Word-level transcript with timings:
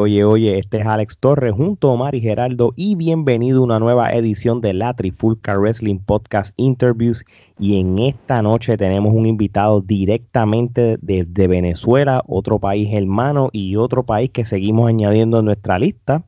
Oye, 0.00 0.24
oye, 0.24 0.58
este 0.58 0.78
es 0.78 0.86
Alex 0.86 1.18
Torres 1.18 1.52
junto 1.52 1.90
a 1.90 1.92
Omar 1.92 2.14
y 2.14 2.22
Geraldo 2.22 2.72
y 2.74 2.94
bienvenido 2.94 3.60
a 3.60 3.64
una 3.64 3.78
nueva 3.78 4.10
edición 4.14 4.62
de 4.62 4.72
la 4.72 4.94
Trifulca 4.94 5.58
Wrestling 5.58 5.98
Podcast 5.98 6.54
Interviews 6.56 7.22
y 7.58 7.78
en 7.78 7.98
esta 7.98 8.40
noche 8.40 8.78
tenemos 8.78 9.12
un 9.12 9.26
invitado 9.26 9.82
directamente 9.82 10.96
desde 11.02 11.48
Venezuela, 11.48 12.22
otro 12.26 12.58
país 12.58 12.88
hermano 12.94 13.50
y 13.52 13.76
otro 13.76 14.02
país 14.02 14.30
que 14.30 14.46
seguimos 14.46 14.88
añadiendo 14.88 15.40
en 15.40 15.44
nuestra 15.44 15.78
lista. 15.78 16.22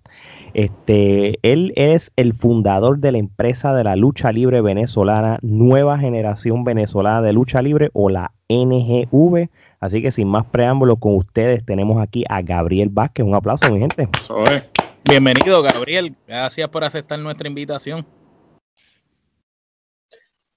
Este, 0.52 1.38
él 1.40 1.72
es 1.74 2.12
el 2.16 2.34
fundador 2.34 2.98
de 2.98 3.12
la 3.12 3.18
empresa 3.18 3.74
de 3.74 3.84
la 3.84 3.96
lucha 3.96 4.32
libre 4.32 4.60
venezolana, 4.60 5.38
Nueva 5.40 5.98
Generación 5.98 6.64
Venezolana 6.64 7.22
de 7.22 7.32
Lucha 7.32 7.62
Libre 7.62 7.88
o 7.94 8.10
la 8.10 8.32
NGV. 8.50 9.48
Así 9.82 10.00
que 10.00 10.12
sin 10.12 10.28
más 10.28 10.46
preámbulos 10.46 10.96
con 11.00 11.16
ustedes 11.16 11.66
tenemos 11.66 12.00
aquí 12.00 12.24
a 12.28 12.40
Gabriel 12.40 12.88
Vázquez. 12.88 13.26
Un 13.26 13.34
aplauso, 13.34 13.68
mi 13.68 13.80
gente. 13.80 14.08
Bienvenido, 15.02 15.60
Gabriel. 15.60 16.14
Gracias 16.24 16.68
por 16.68 16.84
aceptar 16.84 17.18
nuestra 17.18 17.48
invitación. 17.48 18.06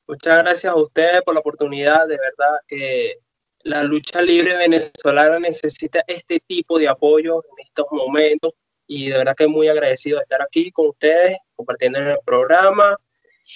Muchas 0.07 0.43
gracias 0.43 0.71
a 0.71 0.75
ustedes 0.75 1.23
por 1.23 1.33
la 1.33 1.39
oportunidad. 1.39 2.07
De 2.07 2.17
verdad 2.17 2.59
que 2.67 3.15
la 3.63 3.81
lucha 3.81 4.21
libre 4.21 4.55
venezolana 4.57 5.39
necesita 5.39 6.03
este 6.05 6.39
tipo 6.45 6.77
de 6.77 6.87
apoyo 6.87 7.37
en 7.37 7.65
estos 7.65 7.87
momentos 7.89 8.53
y 8.85 9.09
de 9.09 9.17
verdad 9.17 9.33
que 9.35 9.47
muy 9.47 9.67
agradecido 9.67 10.17
de 10.17 10.21
estar 10.21 10.43
aquí 10.43 10.69
con 10.71 10.89
ustedes, 10.89 11.35
compartiendo 11.55 11.97
en 11.97 12.09
el 12.09 12.19
programa 12.23 12.95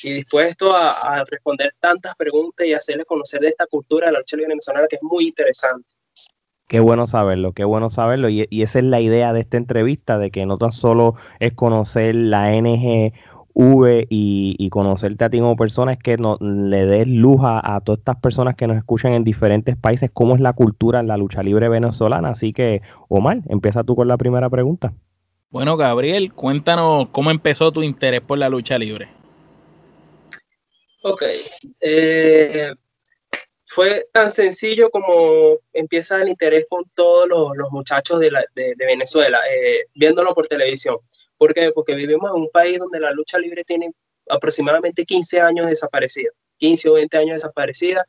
y 0.04 0.12
dispuesto 0.12 0.76
a, 0.76 1.24
responder 1.30 1.74
tantas 1.80 2.16
preguntas 2.16 2.66
y 2.66 2.74
hacerles 2.74 3.06
conocer 3.06 3.42
de 3.42 3.48
esta 3.48 3.66
cultura 3.66 4.08
de 4.08 4.14
la 4.14 4.20
lucha 4.20 4.38
libre 4.38 4.54
venezolana 4.54 4.88
que 4.88 4.98
es 4.98 5.04
muy 5.04 5.28
interesante. 5.28 5.88
Qué 6.68 6.80
bueno 6.80 7.08
saberlo, 7.08 7.54
qué 7.54 7.64
bueno 7.64 7.90
saberlo. 7.90 8.30
Y, 8.30 8.48
esa 8.52 8.80
es 8.80 8.86
la 8.86 9.02
idea 9.02 9.34
de 9.34 9.42
esta 9.42 9.58
entrevista, 9.58 10.20
de 10.20 10.30
que 10.30 10.46
no 10.46 10.58
tan 10.60 10.72
solo 10.72 11.16
es 11.40 11.54
conocer 11.54 12.14
la 12.14 12.52
NGV 12.52 14.06
y, 14.10 14.70
conocerte 14.70 15.26
a 15.26 15.30
ti 15.32 15.40
como 15.40 15.56
persona, 15.56 15.94
es 15.94 16.00
que 16.00 16.18
no, 16.18 16.38
le 16.40 16.86
des 16.86 17.08
luz 17.08 17.42
a, 17.42 17.76
a, 17.76 17.82
todas 17.82 18.00
estas 18.00 18.18
personas 18.18 18.56
que 18.56 18.68
nos 18.68 18.78
escuchan 18.78 19.14
en 19.14 19.24
diferentes 19.24 19.76
países, 19.76 20.12
cómo 20.14 20.36
es 20.36 20.42
la 20.42 20.54
cultura 20.54 21.00
en 21.00 21.08
la 21.08 21.18
lucha 21.18 21.42
libre 21.42 21.70
venezolana. 21.70 22.30
Así 22.30 22.54
que, 22.54 22.84
Omar, 23.08 23.40
empieza 23.50 23.84
tú 23.84 23.96
con 23.96 24.08
la 24.08 24.18
primera 24.18 24.48
pregunta. 24.52 24.94
Bueno, 25.50 25.76
Gabriel, 25.76 26.32
cuéntanos 26.34 27.08
cómo 27.10 27.32
empezó 27.32 27.72
tu 27.72 27.82
interés 27.82 28.22
por 28.22 28.38
la 28.38 28.50
lucha 28.50 28.78
libre. 28.78 29.19
Ok. 31.02 31.24
Eh, 31.80 32.74
fue 33.66 34.08
tan 34.12 34.32
sencillo 34.32 34.90
como 34.90 35.60
empieza 35.74 36.22
el 36.22 36.30
interés 36.30 36.66
con 36.68 36.84
todos 36.94 37.28
los, 37.28 37.72
muchachos 37.72 38.20
de, 38.20 38.32
Venezuela, 38.78 39.40
eh, 39.50 39.86
viéndolo 39.94 40.34
por 40.34 40.48
televisión. 40.48 40.98
¿Por 41.38 41.54
qué? 41.54 41.72
Porque 41.72 41.96
vivimos 41.96 42.32
en 42.32 42.42
un 42.42 42.50
país 42.50 42.80
donde 42.80 43.00
la 43.00 43.12
lucha 43.12 43.38
libre 43.38 43.64
tiene 43.64 43.92
aproximadamente 44.28 45.06
15 45.06 45.40
años 45.40 45.68
desaparecida, 45.68 46.32
15 46.58 46.90
o 46.90 46.94
20 46.94 47.18
años 47.18 47.36
desaparecida. 47.36 48.06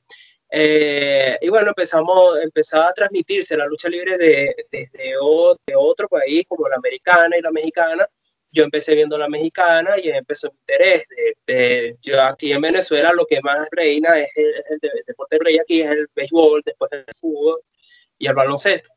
Eh, 0.51 1.39
y 1.41 1.49
bueno, 1.49 1.69
empezamos, 1.69 2.43
empezaba 2.43 2.89
a 2.89 2.93
transmitirse 2.93 3.57
la 3.57 3.67
lucha 3.67 3.89
libre 3.89 4.19
de, 4.19 4.55
de, 4.73 4.89
de, 4.93 5.77
otro 5.77 6.09
país 6.09 6.45
como 6.49 6.69
la 6.69 6.77
americana 6.77 7.37
y 7.39 7.43
la 7.43 7.53
mexicana. 7.53 8.09
Yo 8.53 8.65
empecé 8.65 8.95
viendo 8.95 9.17
la 9.17 9.29
mexicana 9.29 9.93
y 10.03 10.09
empezó 10.09 10.51
mi 10.51 10.59
interés. 10.61 11.05
De, 11.47 11.97
yo 12.03 12.23
aquí 12.23 12.53
en 12.53 12.61
Venezuela 12.61 13.13
lo 13.13 13.27
que 13.27 13.41
más 13.41 13.69
reina 13.71 14.19
es 14.19 14.31
el, 14.37 14.81
deporte 15.07 15.39
rey 15.39 15.59
aquí, 15.59 15.83
es 15.83 15.91
el 15.91 16.09
béisbol, 16.15 16.63
después 16.65 16.91
el 16.93 17.05
fútbol 17.19 17.61
y 18.19 18.27
el 18.27 18.35
baloncesto. 18.35 18.91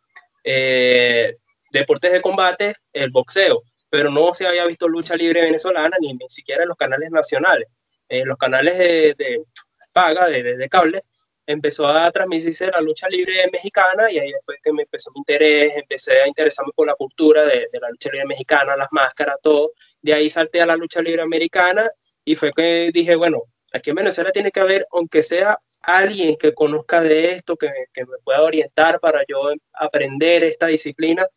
Eh, 0.44 1.38
deportes 1.72 2.12
de 2.12 2.22
combate, 2.22 2.74
el 2.92 3.10
boxeo, 3.12 3.64
pero 3.90 4.10
no 4.10 4.34
se 4.34 4.48
había 4.48 4.66
visto 4.66 4.88
lucha 4.88 5.16
libre 5.16 5.42
venezolana 5.42 5.98
ni, 6.00 6.14
ni 6.14 6.30
siquiera 6.30 6.64
en 6.64 6.70
los 6.70 6.78
canales 6.78 7.12
nacionales. 7.12 7.68
En 8.10 8.28
los 8.28 8.38
canales 8.38 8.78
de, 8.78 9.44
paga, 9.92 10.28
de, 10.28 10.44
de 10.58 10.70
cable, 10.70 11.04
empezó 11.46 11.88
a 11.88 12.12
transmitirse 12.12 12.68
la 12.68 12.82
lucha 12.82 13.08
libre 13.10 13.50
mexicana 13.52 14.12
y 14.12 14.20
ahí 14.20 14.32
fue 14.46 14.56
que 14.64 14.72
me 14.72 14.84
empezó 14.84 15.12
mi 15.12 15.20
interés, 15.20 15.74
empecé 15.76 16.22
a 16.22 16.28
interesarme 16.28 16.72
por 16.76 16.88
la 16.88 16.96
cultura 16.96 17.44
de, 17.44 17.68
la 17.74 17.90
lucha 17.90 18.10
libre 18.12 18.28
mexicana, 18.28 18.76
las 18.78 18.88
máscaras, 18.92 19.38
todo. 19.42 19.74
De 20.02 20.14
ahí 20.14 20.30
salté 20.30 20.62
a 20.62 20.66
la 20.66 20.76
lucha 20.76 21.02
libre 21.02 21.22
americana 21.22 21.90
y 22.26 22.36
fue 22.36 22.52
que 22.52 22.92
dije, 22.94 23.16
bueno, 23.16 23.44
aquí 23.74 23.90
en 23.90 23.98
Venezuela 23.98 24.32
tiene 24.32 24.52
que 24.52 24.60
haber, 24.60 24.88
aunque 24.92 25.24
sea 25.24 25.60
alguien 25.82 26.38
que 26.38 26.54
conozca 26.54 27.02
de 27.02 27.32
esto, 27.32 27.58
que, 27.58 27.70
que 27.94 28.06
me 28.06 28.18
pueda 28.24 28.42
orientar 28.42 29.00
para 29.00 29.24
yo 29.28 29.52
aprender 29.74 30.44
esta 30.44 30.68
disciplina. 30.68 31.28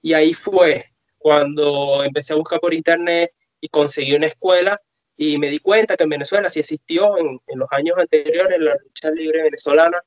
Y 0.00 0.12
ahí 0.12 0.34
fue 0.34 0.92
cuando 1.18 2.04
empecé 2.04 2.32
a 2.32 2.36
buscar 2.36 2.60
por 2.60 2.72
internet 2.72 3.32
y 3.60 3.68
conseguí 3.68 4.14
una 4.14 4.28
escuela 4.28 4.80
y 5.20 5.36
me 5.36 5.50
di 5.50 5.58
cuenta 5.58 5.96
que 5.96 6.04
en 6.04 6.10
Venezuela 6.10 6.48
sí 6.48 6.60
existió 6.60 7.18
en, 7.18 7.40
en 7.48 7.58
los 7.58 7.68
años 7.72 7.98
anteriores 7.98 8.58
la 8.60 8.76
lucha 8.76 9.10
libre 9.10 9.42
venezolana 9.42 10.00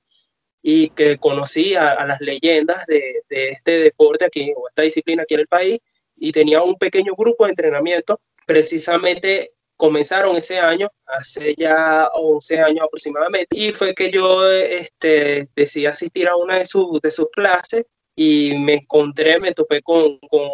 y 0.61 0.89
que 0.91 1.17
conocí 1.17 1.75
a, 1.75 2.05
las 2.05 2.21
leyendas 2.21 2.85
de, 2.85 3.21
de, 3.29 3.49
este 3.49 3.71
deporte 3.79 4.25
aquí, 4.25 4.53
o 4.55 4.69
esta 4.69 4.83
disciplina 4.83 5.23
aquí 5.23 5.33
en 5.33 5.41
el 5.41 5.47
país, 5.47 5.79
y 6.15 6.31
tenía 6.31 6.61
un 6.61 6.75
pequeño 6.75 7.13
grupo 7.15 7.45
de 7.45 7.51
entrenamiento. 7.51 8.19
Precisamente 8.45 9.51
comenzaron 9.75 10.37
ese 10.37 10.59
año, 10.59 10.87
hace 11.05 11.55
ya 11.57 12.07
11 12.13 12.59
años 12.59 12.85
aproximadamente, 12.85 13.57
y 13.57 13.71
fue 13.71 13.93
que 13.93 14.11
yo 14.11 14.49
este, 14.49 15.49
decidí 15.55 15.87
asistir 15.87 16.27
a 16.27 16.37
una 16.37 16.59
de, 16.59 16.65
sus 16.65 17.01
de 17.01 17.11
sus 17.11 17.27
clases 17.31 17.85
y 18.15 18.55
me 18.59 18.73
encontré, 18.75 19.39
me 19.39 19.53
topé 19.53 19.81
con, 19.81 20.19
con 20.19 20.47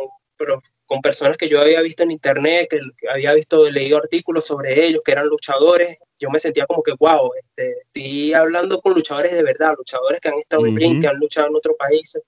con 0.86 1.02
personas 1.02 1.38
que 1.38 1.50
yo 1.50 1.60
había 1.60 1.82
visto 1.82 2.04
en 2.04 2.12
internet, 2.12 2.68
que, 2.70 2.80
había 3.10 3.34
visto, 3.34 3.70
leído 3.70 3.98
artículos 3.98 4.46
sobre 4.46 4.86
ellos, 4.86 5.02
que 5.04 5.12
eran 5.12 5.28
luchadores, 5.28 5.98
yo 6.20 6.30
me 6.30 6.40
sentía 6.40 6.66
como 6.66 6.82
que, 6.82 6.94
wow, 6.98 7.32
este, 7.36 7.78
estoy 7.80 8.34
hablando 8.34 8.80
con 8.82 8.94
luchadores 8.94 9.34
de 9.34 9.44
verdad, 9.44 9.74
luchadores 9.78 10.20
que 10.22 10.30
han 10.30 10.40
estado 10.40 10.66
en 10.66 10.76
ring, 10.76 11.02
que 11.02 11.08
han 11.08 11.18
luchado 11.18 11.48
en 11.48 11.56
otros 11.56 11.76
países. 11.78 12.24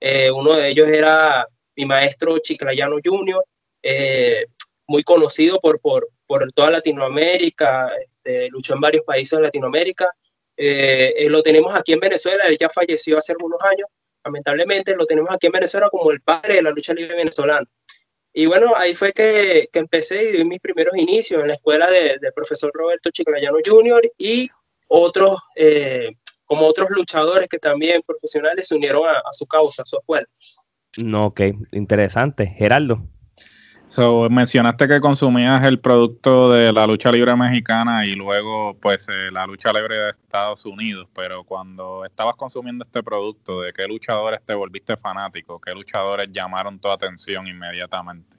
Eh, 0.00 0.30
uno 0.30 0.54
de 0.54 0.68
ellos 0.68 0.88
era 0.88 1.46
mi 1.74 1.84
maestro 1.84 2.38
Chiclayano 2.38 2.96
Jr., 3.04 3.44
eh, 3.82 4.46
muy 4.86 5.02
conocido 5.02 5.60
por, 5.60 5.80
por, 5.80 6.08
por 6.26 6.52
toda 6.52 6.70
Latinoamérica, 6.70 7.90
este, 8.00 8.48
luchó 8.50 8.74
en 8.74 8.80
varios 8.80 9.04
países 9.04 9.36
de 9.36 9.44
Latinoamérica. 9.44 10.10
Eh, 10.56 11.26
lo 11.28 11.42
tenemos 11.42 11.74
aquí 11.74 11.92
en 11.92 12.00
Venezuela, 12.00 12.44
él 12.46 12.56
ya 12.58 12.70
falleció 12.70 13.18
hace 13.18 13.32
algunos 13.32 13.60
años, 13.62 13.88
lamentablemente 14.26 14.94
lo 14.94 15.06
tenemos 15.06 15.30
aquí 15.32 15.46
en 15.46 15.52
Venezuela 15.52 15.88
como 15.88 16.10
el 16.10 16.20
padre 16.20 16.54
de 16.54 16.62
la 16.62 16.70
lucha 16.70 16.92
libre 16.92 17.16
venezolana. 17.16 17.66
Y 18.32 18.46
bueno, 18.46 18.74
ahí 18.76 18.94
fue 18.94 19.12
que, 19.12 19.68
que 19.72 19.78
empecé 19.78 20.24
y 20.24 20.32
di 20.36 20.44
mis 20.44 20.60
primeros 20.60 20.94
inicios 20.96 21.40
en 21.40 21.48
la 21.48 21.54
escuela 21.54 21.90
del 21.90 22.20
profesor 22.34 22.70
Roberto 22.74 23.10
Chiclayano 23.10 23.58
Jr. 23.64 24.12
y 24.18 24.50
otros, 24.88 25.38
eh, 25.54 26.10
como 26.44 26.66
otros 26.66 26.90
luchadores 26.90 27.48
que 27.48 27.58
también 27.58 28.02
profesionales 28.06 28.68
se 28.68 28.74
unieron 28.74 29.08
a, 29.08 29.12
a 29.12 29.32
su 29.32 29.46
causa, 29.46 29.82
a 29.82 29.86
su 29.86 29.96
escuela. 29.96 30.26
No, 31.02 31.26
ok, 31.26 31.40
interesante. 31.72 32.46
Geraldo. 32.58 33.00
So, 33.88 34.28
mencionaste 34.28 34.88
que 34.88 35.00
consumías 35.00 35.64
el 35.64 35.78
producto 35.78 36.50
de 36.50 36.72
la 36.72 36.86
lucha 36.86 37.12
libre 37.12 37.36
mexicana 37.36 38.04
y 38.04 38.14
luego 38.14 38.76
pues 38.80 39.08
eh, 39.08 39.30
la 39.30 39.46
lucha 39.46 39.72
libre 39.72 39.96
de 39.96 40.10
Estados 40.10 40.66
Unidos, 40.66 41.08
pero 41.14 41.44
cuando 41.44 42.04
estabas 42.04 42.34
consumiendo 42.34 42.84
este 42.84 43.02
producto, 43.02 43.60
¿de 43.60 43.72
qué 43.72 43.86
luchadores 43.86 44.40
te 44.44 44.54
volviste 44.54 44.96
fanático? 44.96 45.60
¿Qué 45.60 45.72
luchadores 45.72 46.28
llamaron 46.32 46.80
tu 46.80 46.88
atención 46.88 47.46
inmediatamente? 47.46 48.36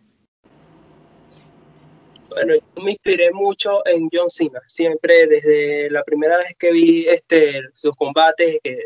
Bueno, 2.29 2.55
yo 2.55 2.83
me 2.83 2.91
inspiré 2.91 3.31
mucho 3.31 3.87
en 3.87 4.09
John 4.11 4.29
Cena, 4.29 4.59
siempre 4.67 5.27
desde 5.27 5.89
la 5.89 6.03
primera 6.03 6.37
vez 6.37 6.55
que 6.59 6.73
vi 6.73 7.07
este, 7.07 7.61
sus 7.71 7.95
combates, 7.95 8.59
que 8.61 8.83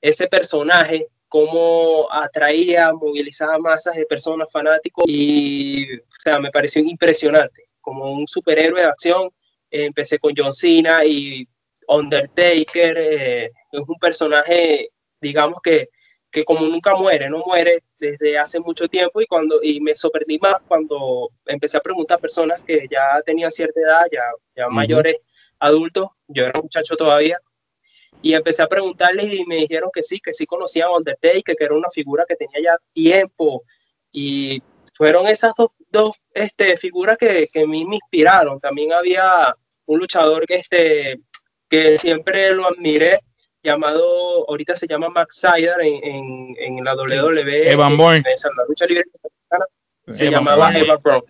ese 0.00 0.28
personaje 0.28 1.08
cómo 1.28 2.08
atraía, 2.10 2.92
movilizaba 2.92 3.58
masas 3.58 3.96
de 3.96 4.06
personas 4.06 4.48
fanáticos 4.50 5.04
y, 5.06 5.84
o 5.98 6.20
sea, 6.22 6.38
me 6.38 6.50
pareció 6.50 6.82
impresionante, 6.82 7.64
como 7.80 8.10
un 8.12 8.26
superhéroe 8.26 8.80
de 8.80 8.86
acción. 8.86 9.30
empecé 9.70 10.18
con 10.18 10.32
John 10.36 10.52
Cena 10.52 11.04
y 11.04 11.46
Undertaker, 11.88 12.96
eh, 12.98 13.44
es 13.72 13.80
un 13.80 13.96
personaje, 14.00 14.90
digamos 15.20 15.58
que, 15.62 15.88
que 16.30 16.44
como 16.44 16.66
nunca 16.66 16.94
muere, 16.94 17.28
no 17.30 17.38
muere 17.46 17.82
desde 17.98 18.38
hace 18.38 18.60
mucho 18.60 18.88
tiempo 18.88 19.20
y 19.20 19.26
cuando 19.26 19.60
y 19.62 19.80
me 19.80 19.94
sorprendí 19.94 20.38
más 20.38 20.56
cuando 20.66 21.30
empecé 21.46 21.78
a 21.78 21.80
preguntar 21.80 22.18
a 22.18 22.20
personas 22.20 22.60
que 22.62 22.86
ya 22.90 23.20
tenían 23.24 23.50
cierta 23.50 23.80
edad, 23.80 24.06
ya, 24.12 24.24
ya 24.54 24.68
mayores 24.68 25.16
adultos, 25.58 26.08
yo 26.28 26.44
era 26.44 26.58
un 26.58 26.64
muchacho 26.64 26.96
todavía, 26.96 27.38
y 28.22 28.34
empecé 28.34 28.62
a 28.62 28.68
preguntarles 28.68 29.32
y 29.32 29.44
me 29.44 29.56
dijeron 29.56 29.90
que 29.92 30.02
sí, 30.02 30.20
que 30.20 30.34
sí 30.34 30.46
conocían 30.46 30.88
a 30.88 30.96
Undertaker, 30.96 31.56
que 31.56 31.64
era 31.64 31.74
una 31.74 31.90
figura 31.90 32.24
que 32.26 32.36
tenía 32.36 32.60
ya 32.62 32.78
tiempo. 32.92 33.62
Y 34.12 34.62
fueron 34.94 35.26
esas 35.28 35.52
dos, 35.56 35.70
dos 35.90 36.20
este, 36.34 36.76
figuras 36.76 37.16
que, 37.16 37.46
que 37.52 37.60
a 37.60 37.66
mí 37.66 37.84
me 37.84 37.96
inspiraron. 37.96 38.60
También 38.60 38.92
había 38.92 39.54
un 39.86 39.98
luchador 39.98 40.46
que, 40.46 40.56
este, 40.56 41.20
que 41.68 41.98
siempre 41.98 42.52
lo 42.52 42.66
admiré, 42.66 43.20
llamado, 43.62 44.48
ahorita 44.48 44.76
se 44.76 44.86
llama 44.86 45.08
Max 45.08 45.40
Sider 45.40 45.80
en, 45.80 46.54
en, 46.58 46.84
la 46.84 46.94
WWE. 46.94 47.70
Evan 47.70 47.96
la 47.96 48.64
lucha 48.66 48.86
libre 48.86 49.04
se 50.10 50.30
llamaba 50.30 50.70
Bourne. 50.70 51.22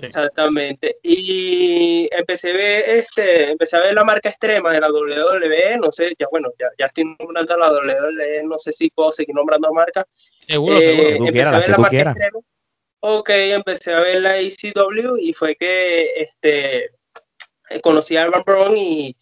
Exactamente. 0.00 0.96
Y 1.02 2.08
empecé 2.12 2.50
a 2.50 2.54
ver 2.54 2.88
este, 2.88 3.50
empecé 3.50 3.76
a 3.76 3.80
ver 3.80 3.94
la 3.94 4.04
marca 4.04 4.28
extrema 4.28 4.72
de 4.72 4.80
la 4.80 4.90
WWE, 4.90 5.78
no 5.78 5.90
sé, 5.90 6.14
ya 6.18 6.26
bueno, 6.30 6.50
ya, 6.58 6.68
ya 6.78 6.86
estoy 6.86 7.04
nombrando 7.18 7.56
la 7.56 7.72
WWE, 7.72 8.42
no 8.44 8.58
sé 8.58 8.72
si 8.72 8.90
puedo 8.90 9.12
seguir 9.12 9.34
nombrando 9.34 9.72
marcas. 9.72 10.04
Seguro, 10.46 10.78
seguro, 10.78 11.16
tú 11.16 11.26
empecé 11.26 11.48
a 11.48 11.58
ver 11.58 11.70
la 11.70 11.78
marca 11.78 12.00
extrema. 12.00 12.38
Ok, 13.00 13.30
empecé 13.30 13.92
a 13.92 14.00
ver 14.00 14.22
la 14.22 14.38
ECW 14.38 15.16
y 15.18 15.32
fue 15.32 15.56
que 15.56 16.12
este 16.22 16.90
conocí 17.82 18.16
a 18.16 18.26
Evan 18.26 18.42
Brown 18.44 18.76
y, 18.76 19.16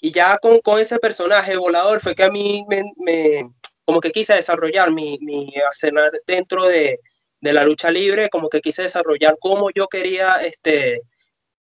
y 0.00 0.10
ya 0.10 0.38
con, 0.38 0.60
con, 0.60 0.80
ese 0.80 0.98
personaje 0.98 1.56
volador 1.56 2.00
fue 2.00 2.14
que 2.14 2.24
a 2.24 2.30
mí 2.30 2.64
me, 2.68 2.82
me 2.96 3.50
como 3.84 4.00
que 4.00 4.10
quise 4.10 4.34
desarrollar 4.34 4.90
mi, 4.92 5.18
mi 5.20 5.52
escenar 5.70 6.10
dentro 6.26 6.64
de, 6.66 6.98
de 7.40 7.52
la 7.52 7.64
lucha 7.64 7.90
libre, 7.90 8.28
como 8.28 8.48
que 8.48 8.60
quise 8.60 8.82
desarrollar 8.82 9.36
cómo 9.40 9.70
yo 9.70 9.88
quería 9.88 10.36
este, 10.42 11.02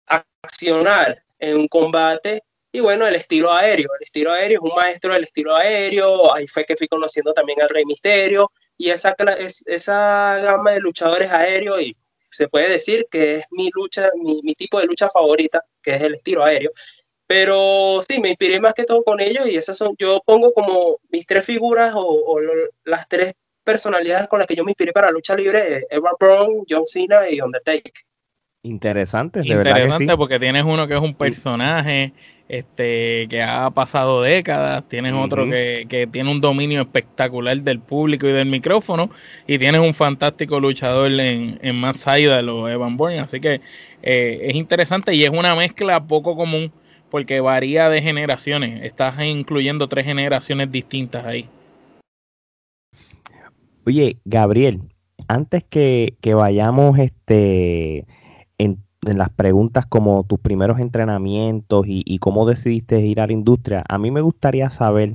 accionar 0.06 1.22
en 1.38 1.56
un 1.56 1.68
combate. 1.68 2.42
Y 2.70 2.80
bueno, 2.80 3.06
el 3.06 3.14
estilo 3.14 3.52
aéreo, 3.52 3.88
el 3.98 4.04
estilo 4.04 4.32
aéreo 4.32 4.60
es 4.62 4.70
un 4.70 4.76
maestro 4.76 5.14
del 5.14 5.24
estilo 5.24 5.56
aéreo, 5.56 6.34
ahí 6.34 6.46
fue 6.46 6.64
que 6.64 6.76
fui 6.76 6.86
conociendo 6.86 7.32
también 7.32 7.62
al 7.62 7.68
Rey 7.68 7.84
Misterio 7.86 8.50
y 8.76 8.90
esa, 8.90 9.16
esa 9.66 10.38
gama 10.42 10.72
de 10.72 10.80
luchadores 10.80 11.30
aéreos 11.30 11.80
y 11.80 11.96
se 12.30 12.46
puede 12.48 12.68
decir 12.68 13.06
que 13.10 13.36
es 13.36 13.44
mi 13.50 13.70
lucha, 13.72 14.10
mi, 14.16 14.40
mi 14.42 14.54
tipo 14.54 14.78
de 14.78 14.86
lucha 14.86 15.08
favorita, 15.08 15.64
que 15.82 15.94
es 15.94 16.02
el 16.02 16.16
estilo 16.16 16.44
aéreo. 16.44 16.72
Pero 17.26 18.00
sí, 18.06 18.20
me 18.20 18.30
inspiré 18.30 18.60
más 18.60 18.74
que 18.74 18.84
todo 18.84 19.02
con 19.02 19.20
ellos 19.20 19.46
y 19.48 19.56
esas 19.56 19.76
son, 19.76 19.94
yo 19.98 20.22
pongo 20.24 20.52
como 20.52 20.98
mis 21.10 21.26
tres 21.26 21.44
figuras 21.44 21.94
o, 21.94 22.00
o 22.00 22.40
las 22.84 23.08
tres 23.08 23.34
personalidades 23.68 24.28
con 24.28 24.38
las 24.38 24.48
que 24.48 24.56
yo 24.56 24.64
me 24.64 24.70
inspiré 24.70 24.94
para 24.94 25.10
lucha 25.10 25.36
libre, 25.36 25.86
Edward 25.90 26.16
Brown, 26.18 26.64
John 26.66 26.86
Cena 26.86 27.28
y 27.28 27.38
Undertaker. 27.38 27.92
Interesante, 28.62 29.40
de 29.40 29.46
Interesante 29.46 30.04
verdad 30.06 30.16
porque 30.16 30.40
tienes 30.40 30.64
uno 30.64 30.88
que 30.88 30.94
es 30.94 31.00
un 31.00 31.14
personaje 31.14 32.14
este, 32.48 33.26
que 33.28 33.42
ha 33.42 33.68
pasado 33.70 34.22
décadas, 34.22 34.88
tienes 34.88 35.12
otro 35.12 35.44
que, 35.50 35.84
que, 35.86 36.06
tiene 36.06 36.30
un 36.30 36.40
dominio 36.40 36.80
espectacular 36.80 37.58
del 37.58 37.80
público 37.80 38.26
y 38.26 38.32
del 38.32 38.46
micrófono, 38.46 39.10
y 39.46 39.58
tienes 39.58 39.82
un 39.82 39.92
fantástico 39.92 40.58
luchador 40.60 41.12
en, 41.20 41.58
en 41.60 41.76
Matt 41.78 41.96
Seidel 41.96 42.48
o 42.48 42.70
Evan 42.70 42.96
Bourne, 42.96 43.20
así 43.20 43.38
que 43.38 43.60
eh, 44.02 44.38
es 44.44 44.54
interesante 44.54 45.14
y 45.14 45.24
es 45.24 45.30
una 45.30 45.54
mezcla 45.54 46.02
poco 46.06 46.36
común 46.36 46.72
porque 47.10 47.40
varía 47.40 47.90
de 47.90 48.00
generaciones, 48.00 48.82
estás 48.82 49.22
incluyendo 49.22 49.88
tres 49.88 50.06
generaciones 50.06 50.72
distintas 50.72 51.26
ahí. 51.26 51.50
Oye, 53.88 54.20
Gabriel, 54.26 54.82
antes 55.28 55.64
que, 55.64 56.14
vayamos 56.36 56.98
este, 56.98 58.04
en, 58.58 58.84
las 59.00 59.30
preguntas 59.30 59.86
como 59.86 60.24
tus 60.24 60.38
primeros 60.40 60.78
entrenamientos 60.78 61.86
y, 61.88 62.18
cómo 62.18 62.46
decidiste 62.46 63.00
ir 63.00 63.18
a 63.18 63.26
la 63.26 63.32
industria, 63.32 63.84
a 63.88 63.96
mí 63.96 64.10
me 64.10 64.20
gustaría 64.20 64.68
saber 64.68 65.14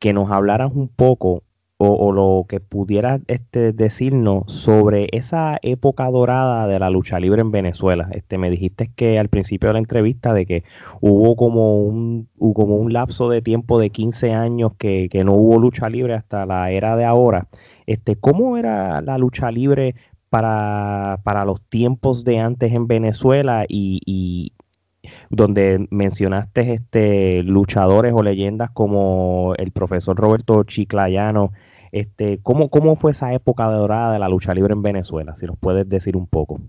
que 0.00 0.12
nos 0.12 0.32
hablaras 0.32 0.72
un 0.74 0.88
poco 0.88 1.44
o, 1.76 2.10
lo 2.10 2.44
que 2.48 2.58
pudieras 2.58 3.20
este, 3.28 3.72
decirnos 3.72 4.52
sobre 4.52 5.06
esa 5.12 5.58
época 5.62 6.10
dorada 6.10 6.66
de 6.66 6.80
la 6.80 6.90
lucha 6.90 7.20
libre 7.20 7.40
en 7.40 7.52
Venezuela. 7.52 8.08
Este, 8.10 8.36
me 8.36 8.50
dijiste 8.50 8.90
que 8.96 9.20
al 9.20 9.28
principio 9.28 9.68
de 9.68 9.74
la 9.74 9.78
entrevista 9.78 10.32
de 10.32 10.44
que 10.44 10.64
hubo 11.00 11.36
como 11.36 11.80
un, 11.82 12.28
como 12.36 12.78
un 12.78 12.92
lapso 12.92 13.30
de 13.30 13.42
tiempo 13.42 13.78
de 13.78 13.90
15 13.90 14.32
años 14.32 14.72
que, 14.76 15.08
que 15.08 15.22
no 15.22 15.34
hubo 15.34 15.60
lucha 15.60 15.88
libre 15.88 16.14
hasta 16.14 16.46
la 16.46 16.72
era 16.72 16.96
de 16.96 17.04
ahora. 17.04 17.46
Este, 17.88 18.16
¿Cómo 18.16 18.58
era 18.58 19.00
la 19.00 19.16
lucha 19.16 19.50
libre 19.50 19.94
para, 20.28 21.16
los 21.46 21.62
tiempos 21.70 22.22
de 22.22 22.38
antes 22.38 22.70
en 22.74 22.86
Venezuela 22.86 23.64
y, 23.66 24.52
donde 25.30 25.86
mencionaste 25.88 26.74
este, 26.74 27.42
luchadores 27.44 28.12
o 28.14 28.22
leyendas 28.22 28.70
como 28.72 29.54
el 29.56 29.72
profesor 29.72 30.18
Roberto 30.18 30.64
Chiclayano? 30.64 31.52
Este, 31.90 32.40
¿cómo, 32.42 32.68
¿Cómo 32.68 32.94
fue 32.94 33.12
esa 33.12 33.32
época 33.32 33.64
dorada 33.64 34.12
de 34.12 34.18
la 34.18 34.28
lucha 34.28 34.52
libre 34.52 34.74
en 34.74 34.82
Venezuela? 34.82 35.34
Si 35.34 35.46
nos 35.46 35.56
puedes 35.58 35.88
decir 35.88 36.14
un 36.14 36.26
poco. 36.26 36.60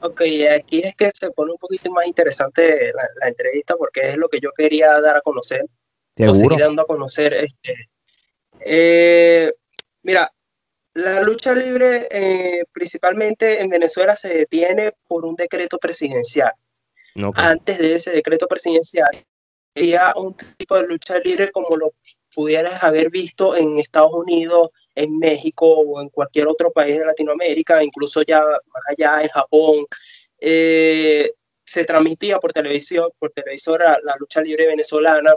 Ok, 0.00 0.22
aquí 0.56 0.78
es 0.78 0.96
que 0.96 1.10
se 1.12 1.30
pone 1.32 1.52
un 1.52 1.58
poquito 1.58 1.90
más 1.90 2.06
interesante 2.06 2.90
la, 3.20 3.28
entrevista 3.28 3.74
porque 3.76 4.00
es 4.00 4.16
lo 4.16 4.30
que 4.30 4.40
yo 4.40 4.48
quería 4.56 4.98
dar 5.02 5.18
a 5.18 5.20
conocer. 5.20 5.66
O 6.26 6.34
seguir 6.34 6.58
dando 6.58 6.80
a 6.80 6.86
conocer 6.86 7.34
este, 7.34 7.74
eh, 8.60 9.52
mira, 10.02 10.32
la 10.94 11.22
lucha 11.22 11.54
libre 11.54 12.08
eh, 12.10 12.64
principalmente 12.72 13.60
en 13.60 13.68
Venezuela 13.68 14.16
se 14.16 14.28
detiene 14.28 14.92
por 15.06 15.24
un 15.26 15.34
decreto 15.34 15.78
presidencial. 15.78 16.52
Antes 17.34 17.78
de 17.78 17.94
ese 17.94 18.10
decreto 18.10 18.46
presidencial, 18.46 19.10
había 19.74 20.14
un 20.16 20.34
tipo 20.56 20.76
de 20.76 20.86
lucha 20.86 21.18
libre 21.18 21.50
como 21.50 21.76
lo 21.76 21.92
pudieras 22.34 22.82
haber 22.82 23.10
visto 23.10 23.56
en 23.56 23.78
Estados 23.78 24.12
Unidos, 24.12 24.70
en 24.94 25.18
México 25.18 25.66
o 25.66 26.00
en 26.00 26.08
cualquier 26.10 26.46
otro 26.48 26.70
país 26.70 26.98
de 26.98 27.06
Latinoamérica, 27.06 27.82
incluso 27.82 28.22
ya 28.22 28.40
más 28.42 28.82
allá 28.88 29.22
en 29.22 29.28
Japón. 29.28 29.86
Eh, 30.38 31.32
se 31.64 31.84
transmitía 31.84 32.38
por 32.38 32.52
televisión, 32.52 33.10
por 33.18 33.32
televisora 33.32 33.98
la 34.02 34.14
lucha 34.18 34.40
libre 34.40 34.66
venezolana 34.66 35.34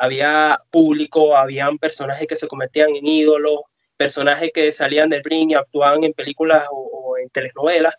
había 0.00 0.58
público, 0.70 1.36
habían 1.36 1.78
personajes 1.78 2.26
que 2.26 2.36
se 2.36 2.48
convertían 2.48 2.96
en 2.96 3.06
ídolos, 3.06 3.60
personajes 3.98 4.50
que 4.54 4.72
salían 4.72 5.10
del 5.10 5.22
ring 5.22 5.50
y 5.50 5.54
actuaban 5.54 6.02
en 6.04 6.14
películas 6.14 6.66
o, 6.70 7.18
en 7.18 7.28
telenovelas. 7.28 7.94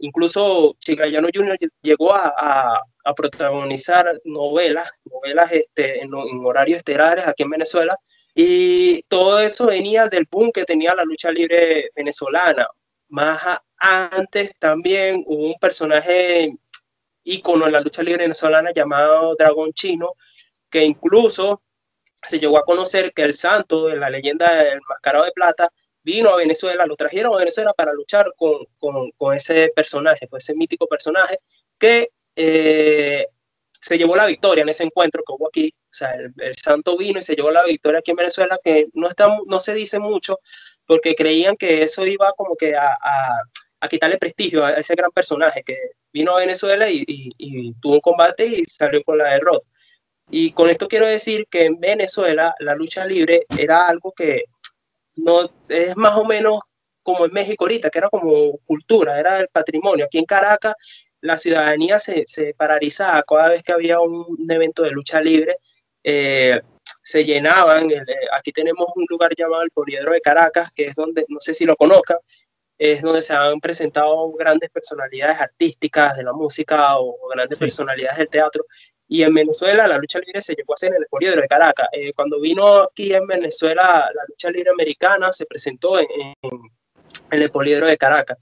Incluso 0.00 0.76
Chiclayano 0.78 1.28
Jr. 1.32 1.56
llegó 1.80 2.12
a, 2.14 2.82
protagonizar 3.16 4.20
novelas, 4.24 4.90
novelas 5.06 5.50
este, 5.50 6.02
en, 6.02 6.12
horarios 6.12 6.78
estelares 6.78 7.26
aquí 7.26 7.44
en 7.44 7.50
Venezuela. 7.50 7.96
Y 8.34 9.02
todo 9.04 9.40
eso 9.40 9.66
venía 9.68 10.06
del 10.08 10.28
boom 10.30 10.52
que 10.52 10.66
tenía 10.66 10.94
la 10.94 11.04
lucha 11.04 11.32
libre 11.32 11.88
venezolana. 11.96 12.68
Más 13.08 13.40
antes 13.78 14.52
también 14.58 15.24
hubo 15.26 15.46
un 15.46 15.58
personaje 15.58 16.50
ícono 17.24 17.66
en 17.66 17.72
la 17.72 17.80
lucha 17.80 18.02
libre 18.02 18.24
venezolana 18.24 18.70
llamado 18.74 19.34
Dragón 19.34 19.72
Chino, 19.72 20.12
que 20.70 20.84
incluso 20.84 21.62
se 22.26 22.38
llegó 22.38 22.58
a 22.58 22.64
conocer 22.64 23.12
que 23.12 23.22
el 23.22 23.34
santo 23.34 23.86
de 23.86 23.96
la 23.96 24.10
leyenda 24.10 24.64
del 24.64 24.80
mascarado 24.88 25.24
de 25.24 25.32
plata 25.32 25.72
vino 26.02 26.30
a 26.30 26.36
Venezuela, 26.36 26.86
lo 26.86 26.96
trajeron 26.96 27.34
a 27.34 27.38
Venezuela 27.38 27.72
para 27.74 27.92
luchar 27.92 28.32
con, 28.36 28.66
con, 29.16 29.34
ese 29.34 29.70
personaje, 29.74 30.26
con 30.26 30.38
ese 30.38 30.54
mítico 30.54 30.86
personaje 30.86 31.38
que 31.78 32.10
eh, 32.34 33.26
se 33.80 33.98
llevó 33.98 34.16
la 34.16 34.26
victoria 34.26 34.62
en 34.62 34.68
ese 34.70 34.84
encuentro 34.84 35.22
que 35.26 35.32
hubo 35.34 35.48
aquí. 35.48 35.74
O 35.76 35.94
sea, 35.94 36.14
el, 36.14 36.56
santo 36.56 36.96
vino 36.96 37.18
y 37.18 37.22
se 37.22 37.34
llevó 37.34 37.50
la 37.50 37.64
victoria 37.64 37.98
aquí 38.00 38.10
en 38.12 38.16
Venezuela, 38.16 38.58
que 38.62 38.88
no, 38.94 39.08
está, 39.08 39.28
no 39.46 39.60
se 39.60 39.74
dice 39.74 39.98
mucho 39.98 40.38
porque 40.86 41.14
creían 41.14 41.56
que 41.56 41.82
eso 41.82 42.06
iba 42.06 42.32
como 42.32 42.56
que 42.56 42.74
a, 42.74 42.96
quitarle 43.90 44.18
prestigio 44.18 44.64
a 44.64 44.72
ese 44.72 44.94
gran 44.94 45.10
personaje 45.12 45.62
que 45.62 45.76
vino 46.12 46.34
a 46.34 46.40
Venezuela 46.40 46.90
y, 46.90 47.04
y, 47.06 47.30
y 47.38 47.74
tuvo 47.74 47.94
un 47.94 48.00
combate 48.00 48.46
y 48.46 48.64
salió 48.64 49.02
con 49.04 49.18
la 49.18 49.32
derrota. 49.32 49.66
Y 50.30 50.52
con 50.52 50.68
esto 50.68 50.88
quiero 50.88 51.06
decir 51.06 51.46
que 51.50 51.64
en 51.64 51.80
Venezuela 51.80 52.54
la 52.60 52.74
lucha 52.74 53.04
libre 53.04 53.46
era 53.56 53.88
algo 53.88 54.12
que 54.12 54.44
no 55.16 55.50
es 55.68 55.96
más 55.96 56.16
o 56.16 56.24
menos 56.24 56.60
como 57.02 57.24
en 57.24 57.32
México 57.32 57.64
ahorita, 57.64 57.90
que 57.90 57.98
era 57.98 58.10
como 58.10 58.58
cultura, 58.66 59.18
era 59.18 59.40
el 59.40 59.48
patrimonio. 59.48 60.04
Aquí 60.04 60.18
en 60.18 60.26
Caracas 60.26 60.74
la 61.20 61.36
ciudadanía 61.38 61.98
se, 61.98 62.24
se 62.26 62.54
paralizaba 62.54 63.22
cada 63.22 63.48
vez 63.50 63.62
que 63.62 63.72
había 63.72 64.00
un, 64.00 64.36
evento 64.50 64.82
de 64.82 64.90
lucha 64.90 65.20
libre. 65.20 65.56
Eh, 66.04 66.60
se 67.02 67.24
llenaban. 67.24 67.90
Eh, 67.90 68.04
aquí 68.32 68.52
tenemos 68.52 68.86
un 68.94 69.04
lugar 69.08 69.32
llamado 69.36 69.62
el 69.62 69.70
Poliedro 69.70 70.12
de 70.12 70.20
Caracas, 70.20 70.72
que 70.72 70.86
es 70.86 70.94
donde, 70.94 71.24
no 71.28 71.40
sé 71.40 71.54
si 71.54 71.64
lo 71.64 71.76
conozcan, 71.76 72.18
es 72.78 73.02
donde 73.02 73.22
se 73.22 73.34
han 73.34 73.60
presentado 73.60 74.30
grandes 74.32 74.70
personalidades 74.70 75.40
artísticas 75.40 76.16
de 76.16 76.22
la 76.22 76.32
música 76.32 76.98
o 76.98 77.16
grandes 77.34 77.58
personalidades 77.58 78.18
del 78.18 78.28
teatro. 78.28 78.64
Y 79.08 79.22
en 79.22 79.32
Venezuela 79.32 79.88
la 79.88 79.96
lucha 79.96 80.18
libre 80.18 80.42
se 80.42 80.54
llevó 80.54 80.74
a 80.74 80.76
hacer 80.76 80.90
en 80.90 81.02
el 81.02 81.06
poliedro 81.06 81.40
de 81.40 81.48
Caracas. 81.48 81.88
Eh, 81.92 82.12
cuando 82.12 82.38
vino 82.40 82.82
aquí 82.82 83.14
en 83.14 83.26
Venezuela 83.26 84.08
la 84.14 84.22
lucha 84.28 84.50
libre 84.50 84.70
americana 84.70 85.32
se 85.32 85.46
presentó 85.46 85.98
en, 85.98 86.06
en, 86.42 87.42
el 87.42 87.50
poliedro 87.50 87.86
de 87.86 87.96
Caracas. 87.96 88.38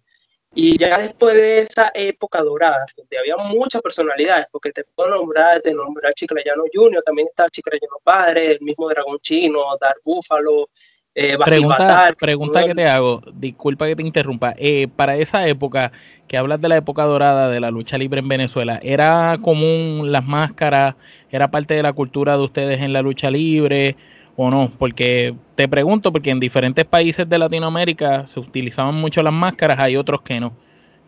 Y 0.53 0.79
ya 0.79 0.99
después 0.99 1.35
de 1.35 1.61
esa 1.61 1.93
época 1.95 2.41
dorada, 2.41 2.85
donde 2.97 3.19
había 3.19 3.37
muchas 3.37 3.83
personalidades, 3.83 4.47
porque 4.51 4.73
te 4.73 4.85
puedo 4.85 5.11
nombrar, 5.11 5.61
te 5.61 5.73
nombrar 5.73 6.15
Chiclayano 6.15 6.65
Junior, 6.73 7.03
también 7.05 7.29
está 7.29 7.49
Chiclayano 7.51 7.99
Padre, 8.03 8.53
el 8.53 8.61
mismo 8.63 8.89
Dragón 8.89 9.19
Chino, 9.21 9.65
Dar 9.79 9.97
Búfalo, 10.03 10.71
Eh, 11.19 11.39
pregunta 11.43 12.15
pregunta 12.21 12.63
que 12.63 12.75
te 12.75 12.87
hago, 12.87 13.23
disculpa 13.33 13.87
que 13.87 13.97
te 13.97 14.03
interrumpa. 14.03 14.55
Eh, 14.59 14.87
para 14.95 15.17
esa 15.17 15.49
época, 15.49 15.91
que 16.29 16.37
hablas 16.37 16.61
de 16.61 16.69
la 16.69 16.77
época 16.77 17.05
dorada 17.05 17.49
de 17.49 17.59
la 17.59 17.71
lucha 17.71 17.97
libre 17.97 18.21
en 18.21 18.29
Venezuela, 18.29 18.79
¿era 18.83 19.39
común 19.41 20.13
las 20.13 20.27
máscaras? 20.27 20.95
¿Era 21.31 21.51
parte 21.51 21.73
de 21.73 21.83
la 21.83 21.95
cultura 21.95 22.37
de 22.37 22.45
ustedes 22.45 22.83
en 22.83 22.93
la 22.93 23.01
lucha 23.01 23.31
libre 23.31 23.97
o 24.37 24.51
no? 24.51 24.71
Porque 24.79 25.35
te 25.55 25.67
pregunto, 25.69 26.13
porque 26.13 26.29
en 26.29 26.39
diferentes 26.39 26.85
países 26.85 27.27
de 27.27 27.39
Latinoamérica 27.39 28.27
se 28.27 28.39
utilizaban 28.39 28.95
mucho 28.97 29.23
las 29.23 29.33
máscaras, 29.33 29.79
hay 29.79 29.97
otros 29.97 30.21
que 30.21 30.39
no. 30.39 30.53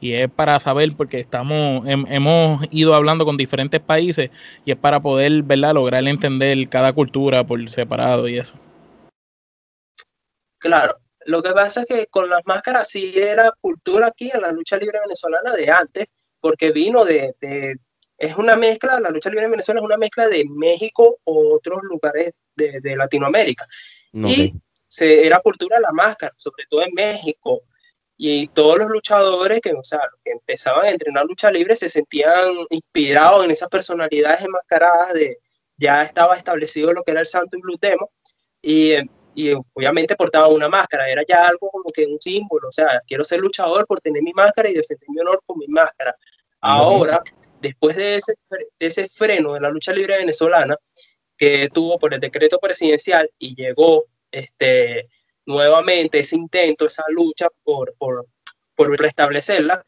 Y 0.01 0.13
es 0.13 0.31
para 0.31 0.59
saber, 0.59 0.91
porque 0.97 1.21
estamos, 1.21 1.87
hemos 1.87 2.67
ido 2.71 2.95
hablando 2.95 3.27
con 3.27 3.37
diferentes 3.37 3.81
países 3.81 4.31
y 4.65 4.71
es 4.71 4.79
para 4.79 5.01
poder, 5.01 5.43
¿verdad?, 5.43 5.75
lograr 5.75 6.07
entender 6.09 6.67
cada 6.71 6.95
cultura 6.95 7.45
por 7.45 7.69
separado 7.69 8.27
y 8.27 8.39
eso. 8.39 8.55
Claro, 10.59 10.99
lo 11.27 11.43
que 11.43 11.53
pasa 11.53 11.83
es 11.83 11.87
que 11.87 12.07
con 12.07 12.29
las 12.29 12.41
máscaras 12.47 12.89
sí 12.89 13.13
era 13.15 13.53
cultura 13.61 14.09
aquí 14.09 14.31
en 14.33 14.43
la 14.43 14.53
lucha 14.53 14.77
libre 14.77 15.01
venezolana 15.01 15.53
de 15.53 15.71
antes, 15.71 16.07
porque 16.41 16.71
vino 16.71 17.05
de, 17.05 17.35
es 18.17 18.37
una 18.37 18.57
mezcla, 18.57 18.99
la 19.01 19.11
lucha 19.11 19.31
libre 19.31 19.45
en 19.45 19.53
Venezuela 19.53 19.81
es 19.81 19.85
una 19.85 19.97
mezcla 19.97 20.29
de 20.29 20.45
México 20.49 21.19
o 21.25 21.55
otros 21.55 21.81
lugares 21.83 22.33
de, 22.57 22.97
Latinoamérica. 22.97 23.65
Y 24.13 24.55
se, 24.87 25.27
era 25.27 25.41
cultura 25.41 25.79
la 25.81 25.93
máscara, 25.93 26.35
sobre 26.37 26.65
todo 26.69 26.83
en 26.83 26.93
México. 26.95 27.63
Y 28.17 28.49
todos 28.49 28.79
los 28.79 28.89
luchadores 28.89 29.61
que, 29.61 29.73
o 29.73 29.85
sea, 29.85 30.01
que 30.25 30.33
empezaban 30.33 30.87
a 30.87 30.91
entrenar 30.91 31.25
lucha 31.25 31.53
libre 31.53 31.77
se 31.77 31.89
sentían 31.89 32.53
inspirados 32.71 33.45
en 33.45 33.53
esas 33.53 33.69
personalidades 33.69 34.41
enmascaradas 34.41 35.15
de, 35.15 35.39
ya 35.77 36.03
estaba 36.03 36.37
establecido 36.37 36.93
lo 36.93 37.05
que 37.05 37.13
era 37.13 37.21
el 37.21 37.27
Santo 37.27 37.57
y 37.57 37.61
Blue 37.61 37.79
Demo, 37.81 38.11
y 38.61 38.95
y 39.39 39.53
obviamente 39.53 40.17
portaba 40.17 40.49
una 40.49 40.69
máscara, 40.69 41.09
era 41.09 41.23
ya 41.25 41.47
algo 41.47 41.71
como 41.71 41.85
que 41.95 42.05
un 42.05 42.21
símbolo, 42.21 42.67
o 42.67 42.73
sea, 42.73 43.01
quiero 43.07 43.25
ser 43.25 43.39
luchador 43.39 43.87
por 43.87 44.01
tener 44.01 44.21
mi 44.21 44.33
máscara 44.33 44.69
y 44.69 44.75
defender 44.75 45.09
mi 45.09 45.21
honor 45.21 45.41
con 45.47 45.57
mi 45.59 45.69
máscara. 45.69 46.13
Ahora, 46.61 47.23
después 47.61 47.95
de 47.95 48.17
ese, 48.17 48.35
ese 48.81 49.09
freno 49.09 49.55
de 49.55 49.61
la 49.61 49.71
lucha 49.71 49.93
libre 49.93 50.17
venezolana, 50.17 50.77
que 51.37 51.69
tuvo 51.73 52.01
por 52.01 52.13
el 52.13 52.19
decreto 52.19 52.59
presidencial 52.59 53.31
y 53.39 53.55
llegó 53.55 54.07
este, 54.33 55.09
nuevamente 55.47 56.19
ese 56.19 56.35
intento, 56.35 56.87
esa 56.87 57.05
lucha 57.09 57.47
por, 57.63 57.95
por, 57.97 58.27
por 58.75 58.91
restablecerla, 58.99 59.87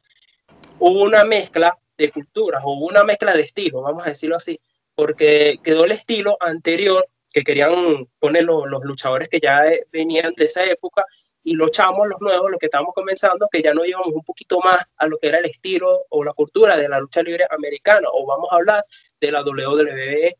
hubo 0.78 1.02
una 1.02 1.24
mezcla 1.24 1.76
de 1.98 2.12
culturas, 2.12 2.62
hubo 2.64 2.86
una 2.86 3.02
mezcla 3.02 3.32
de 3.32 3.40
estilos, 3.40 3.82
vamos 3.82 4.06
a 4.06 4.10
decirlo 4.10 4.36
así, 4.36 4.60
porque 4.94 5.58
quedó 5.64 5.86
el 5.86 5.90
estilo 5.90 6.36
anterior 6.38 7.04
que 7.32 7.42
querían 7.42 8.06
poner 8.18 8.44
los, 8.44 8.64
luchadores 8.82 9.28
que 9.28 9.40
ya 9.40 9.64
venían 9.92 10.32
de 10.36 10.44
esa 10.44 10.64
época 10.64 11.04
y 11.42 11.54
los 11.54 11.70
chamos, 11.70 12.06
los 12.06 12.20
nuevos, 12.20 12.50
los 12.50 12.58
que 12.58 12.66
estábamos 12.66 12.94
comenzando, 12.94 13.48
que 13.50 13.62
ya 13.62 13.72
no 13.72 13.84
íbamos 13.84 14.08
un 14.08 14.22
poquito 14.22 14.58
más 14.60 14.84
a 14.96 15.06
lo 15.06 15.18
que 15.18 15.28
era 15.28 15.38
el 15.38 15.46
estilo 15.46 16.04
o 16.10 16.22
la 16.22 16.34
cultura 16.34 16.76
de 16.76 16.88
la 16.88 17.00
lucha 17.00 17.22
libre 17.22 17.46
americana, 17.50 18.08
o 18.12 18.26
vamos 18.26 18.48
a 18.52 18.56
hablar 18.56 18.84
de 19.20 19.32
la 19.32 19.42
WWE. 19.42 20.36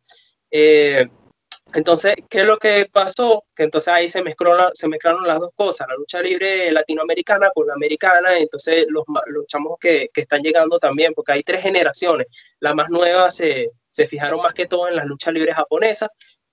Eh, 0.50 1.09
entonces, 1.73 2.16
¿qué 2.28 2.40
es 2.40 2.47
lo 2.47 2.59
que 2.59 2.88
pasó? 2.92 3.44
Que 3.54 3.62
entonces 3.62 3.88
ahí 3.88 4.09
se 4.09 4.23
mezclaron, 4.23 4.70
se 4.75 4.88
mezclaron 4.88 5.26
las 5.26 5.40
dos 5.40 5.52
cosas, 5.54 5.87
la 5.88 5.94
lucha 5.94 6.20
libre 6.20 6.70
latinoamericana 6.73 7.50
con 7.54 7.66
la 7.66 7.75
americana, 7.75 8.37
entonces 8.37 8.87
los, 8.88 9.04
los 9.26 9.47
chamos 9.47 9.78
que, 9.80 10.11
que, 10.12 10.20
están 10.20 10.42
llegando 10.42 10.78
también, 10.78 11.14
porque 11.14 11.32
hay 11.32 11.42
tres 11.44 11.62
generaciones, 11.62 12.26
la 12.59 12.75
más 12.75 12.90
nueva 12.90 13.30
se, 13.30 13.70
se 13.90 14.06
fijaron 14.06 14.40
más 14.40 14.54
que 14.54 14.66
todo 14.66 14.88
en 14.88 14.97
las 14.97 15.06
luchas 15.06 15.35
libres 15.35 15.54
japonesas, 15.54 16.09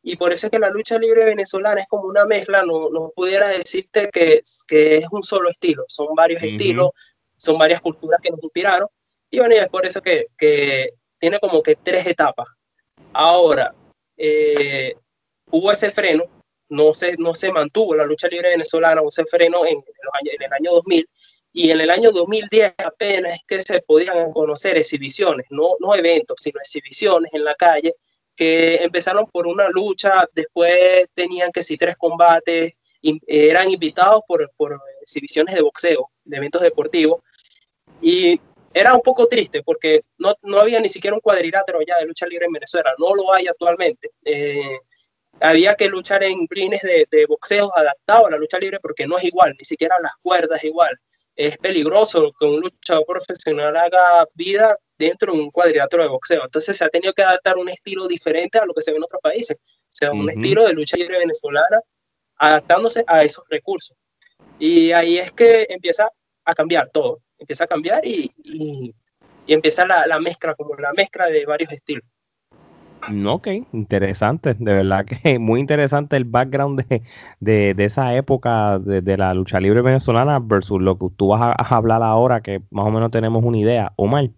y 0.07 0.15
por 0.15 0.31
eso 0.31 0.47
es 0.47 0.51
que 0.51 0.57
la 0.57 0.69
lucha 0.69 0.97
libre 0.97 1.25
venezolana 1.25 1.81
es 1.81 1.87
como 1.89 2.03
una 2.03 2.25
mezcla, 2.25 2.63
no, 2.63 2.89
no 2.89 3.11
pudiera 3.13 3.49
decirte 3.49 4.09
que, 4.09 4.41
que, 4.65 4.99
es 4.99 5.07
un 5.11 5.21
solo 5.21 5.49
estilo, 5.49 5.83
son 5.89 6.15
varios 6.15 6.41
estilos, 6.41 6.91
son 7.35 7.57
varias 7.57 7.81
culturas 7.81 8.21
que 8.21 8.29
nos 8.29 8.41
inspiraron, 8.41 8.87
y 9.29 9.39
bueno, 9.39 9.55
es 9.55 9.67
por 9.67 9.85
eso 9.85 10.01
que, 10.01 10.27
que 10.37 10.91
tiene 11.17 11.41
como 11.41 11.61
que 11.61 11.75
tres 11.75 12.07
etapas. 12.07 12.47
Ahora, 13.11 13.75
eh, 14.15 14.95
hubo 15.51 15.73
ese 15.73 15.91
freno, 15.91 16.23
no 16.69 16.93
se, 16.93 17.17
no 17.17 17.35
se 17.35 17.51
mantuvo 17.51 17.93
la 17.93 18.05
lucha 18.05 18.29
libre 18.29 18.51
venezolana, 18.51 19.01
hubo 19.01 19.09
ese 19.09 19.25
freno 19.25 19.65
en, 19.65 19.75
en 19.77 20.41
el 20.41 20.53
año 20.53 20.71
2000, 20.71 21.09
y 21.51 21.71
en 21.71 21.81
el 21.81 21.89
año 21.89 22.13
2010 22.13 22.75
apenas 22.77 23.33
es 23.33 23.41
que 23.45 23.59
se 23.59 23.81
podían 23.81 24.31
conocer 24.31 24.77
exhibiciones, 24.77 25.47
no, 25.49 25.75
no 25.81 25.93
eventos, 25.95 26.37
sino 26.39 26.61
exhibiciones 26.61 27.33
en 27.33 27.43
la 27.43 27.55
calle, 27.55 27.93
que 28.37 28.75
empezaron 28.75 29.25
por 29.25 29.47
una 29.47 29.67
lucha, 29.67 30.25
después 30.33 31.09
tenían 31.13 31.51
que 31.51 31.63
sí 31.63 31.75
tres 31.75 31.97
combates, 31.97 32.73
eran 33.25 33.69
invitados 33.71 34.21
por, 34.27 34.49
por 34.55 34.79
exhibiciones 35.01 35.55
de 35.55 35.61
boxeo, 35.61 36.11
de 36.23 36.37
eventos 36.37 36.61
deportivos, 36.61 37.21
y 37.99 38.39
era 38.73 38.93
un 38.93 39.01
poco 39.01 39.27
triste 39.27 39.63
porque 39.63 40.01
no, 40.19 40.35
no 40.43 40.59
había 40.59 40.79
ni 40.79 40.87
siquiera 40.87 41.15
un 41.15 41.21
cuadrilátero 41.21 41.79
ya 41.81 41.97
de 41.97 42.05
lucha 42.05 42.27
libre 42.27 42.45
en 42.45 42.51
Venezuela, 42.51 42.93
no 42.99 43.15
lo 43.15 43.33
hay 43.33 43.47
actualmente. 43.47 44.11
Eh, 44.23 44.77
había 45.39 45.75
que 45.75 45.87
luchar 45.87 46.23
en 46.23 46.45
brines 46.45 46.81
de, 46.81 47.07
de 47.09 47.25
boxeo 47.25 47.71
adaptados 47.75 48.27
a 48.27 48.31
la 48.31 48.37
lucha 48.37 48.59
libre 48.59 48.79
porque 48.79 49.07
no 49.07 49.17
es 49.17 49.23
igual, 49.23 49.55
ni 49.57 49.65
siquiera 49.65 49.95
las 50.01 50.13
cuerdas 50.21 50.59
es 50.59 50.65
igual. 50.65 50.95
Es 51.35 51.57
peligroso 51.57 52.31
que 52.39 52.45
un 52.45 52.61
luchador 52.61 53.05
profesional 53.05 53.75
haga 53.77 54.25
vida 54.35 54.77
dentro 54.97 55.33
de 55.33 55.39
un 55.39 55.51
cuadrilátero 55.51 56.03
de 56.03 56.09
boxeo. 56.09 56.43
Entonces 56.43 56.75
se 56.75 56.83
ha 56.83 56.89
tenido 56.89 57.13
que 57.13 57.23
adaptar 57.23 57.57
un 57.57 57.69
estilo 57.69 58.07
diferente 58.07 58.57
a 58.57 58.65
lo 58.65 58.73
que 58.73 58.81
se 58.81 58.91
ve 58.91 58.97
en 58.97 59.03
otros 59.03 59.21
países. 59.21 59.57
O 59.57 59.95
sea, 59.97 60.11
un 60.11 60.29
estilo 60.29 60.65
de 60.65 60.73
lucha 60.73 60.97
libre 60.97 61.19
venezolana 61.19 61.79
adaptándose 62.37 63.03
a 63.07 63.23
esos 63.23 63.43
recursos. 63.49 63.97
Y 64.59 64.91
ahí 64.91 65.17
es 65.17 65.31
que 65.31 65.65
empieza 65.69 66.09
a 66.45 66.53
cambiar 66.53 66.89
todo. 66.91 67.19
Empieza 67.37 67.65
a 67.65 67.67
cambiar 67.67 68.05
y, 68.05 68.31
y, 68.43 68.93
empieza 69.47 69.85
la, 69.85 70.07
la, 70.07 70.19
mezcla, 70.19 70.55
como 70.55 70.75
la 70.75 70.93
mezcla 70.93 71.27
de 71.27 71.45
varios 71.45 71.71
estilos. 71.71 72.03
Ok, 73.25 73.47
interesante, 73.71 74.55
de 74.55 74.73
verdad 74.73 75.05
que 75.05 75.39
muy 75.39 75.59
interesante 75.59 76.17
el 76.17 76.25
background 76.25 76.83
de, 76.87 77.03
de, 77.39 77.73
de 77.73 77.85
esa 77.85 78.15
época 78.15 78.79
de, 78.79 79.01
de, 79.01 79.17
la 79.17 79.33
lucha 79.33 79.61
libre 79.61 79.81
venezolana 79.81 80.39
versus 80.39 80.81
lo 80.81 80.97
que 80.97 81.07
tú 81.15 81.27
vas 81.27 81.41
a, 81.41 81.51
a, 81.51 81.75
hablar 81.75 82.03
ahora, 82.03 82.41
que 82.41 82.61
más 82.69 82.85
o 82.85 82.91
menos 82.91 83.11
tenemos 83.11 83.43
una 83.43 83.57
idea. 83.57 83.93
Omar. 83.95 84.29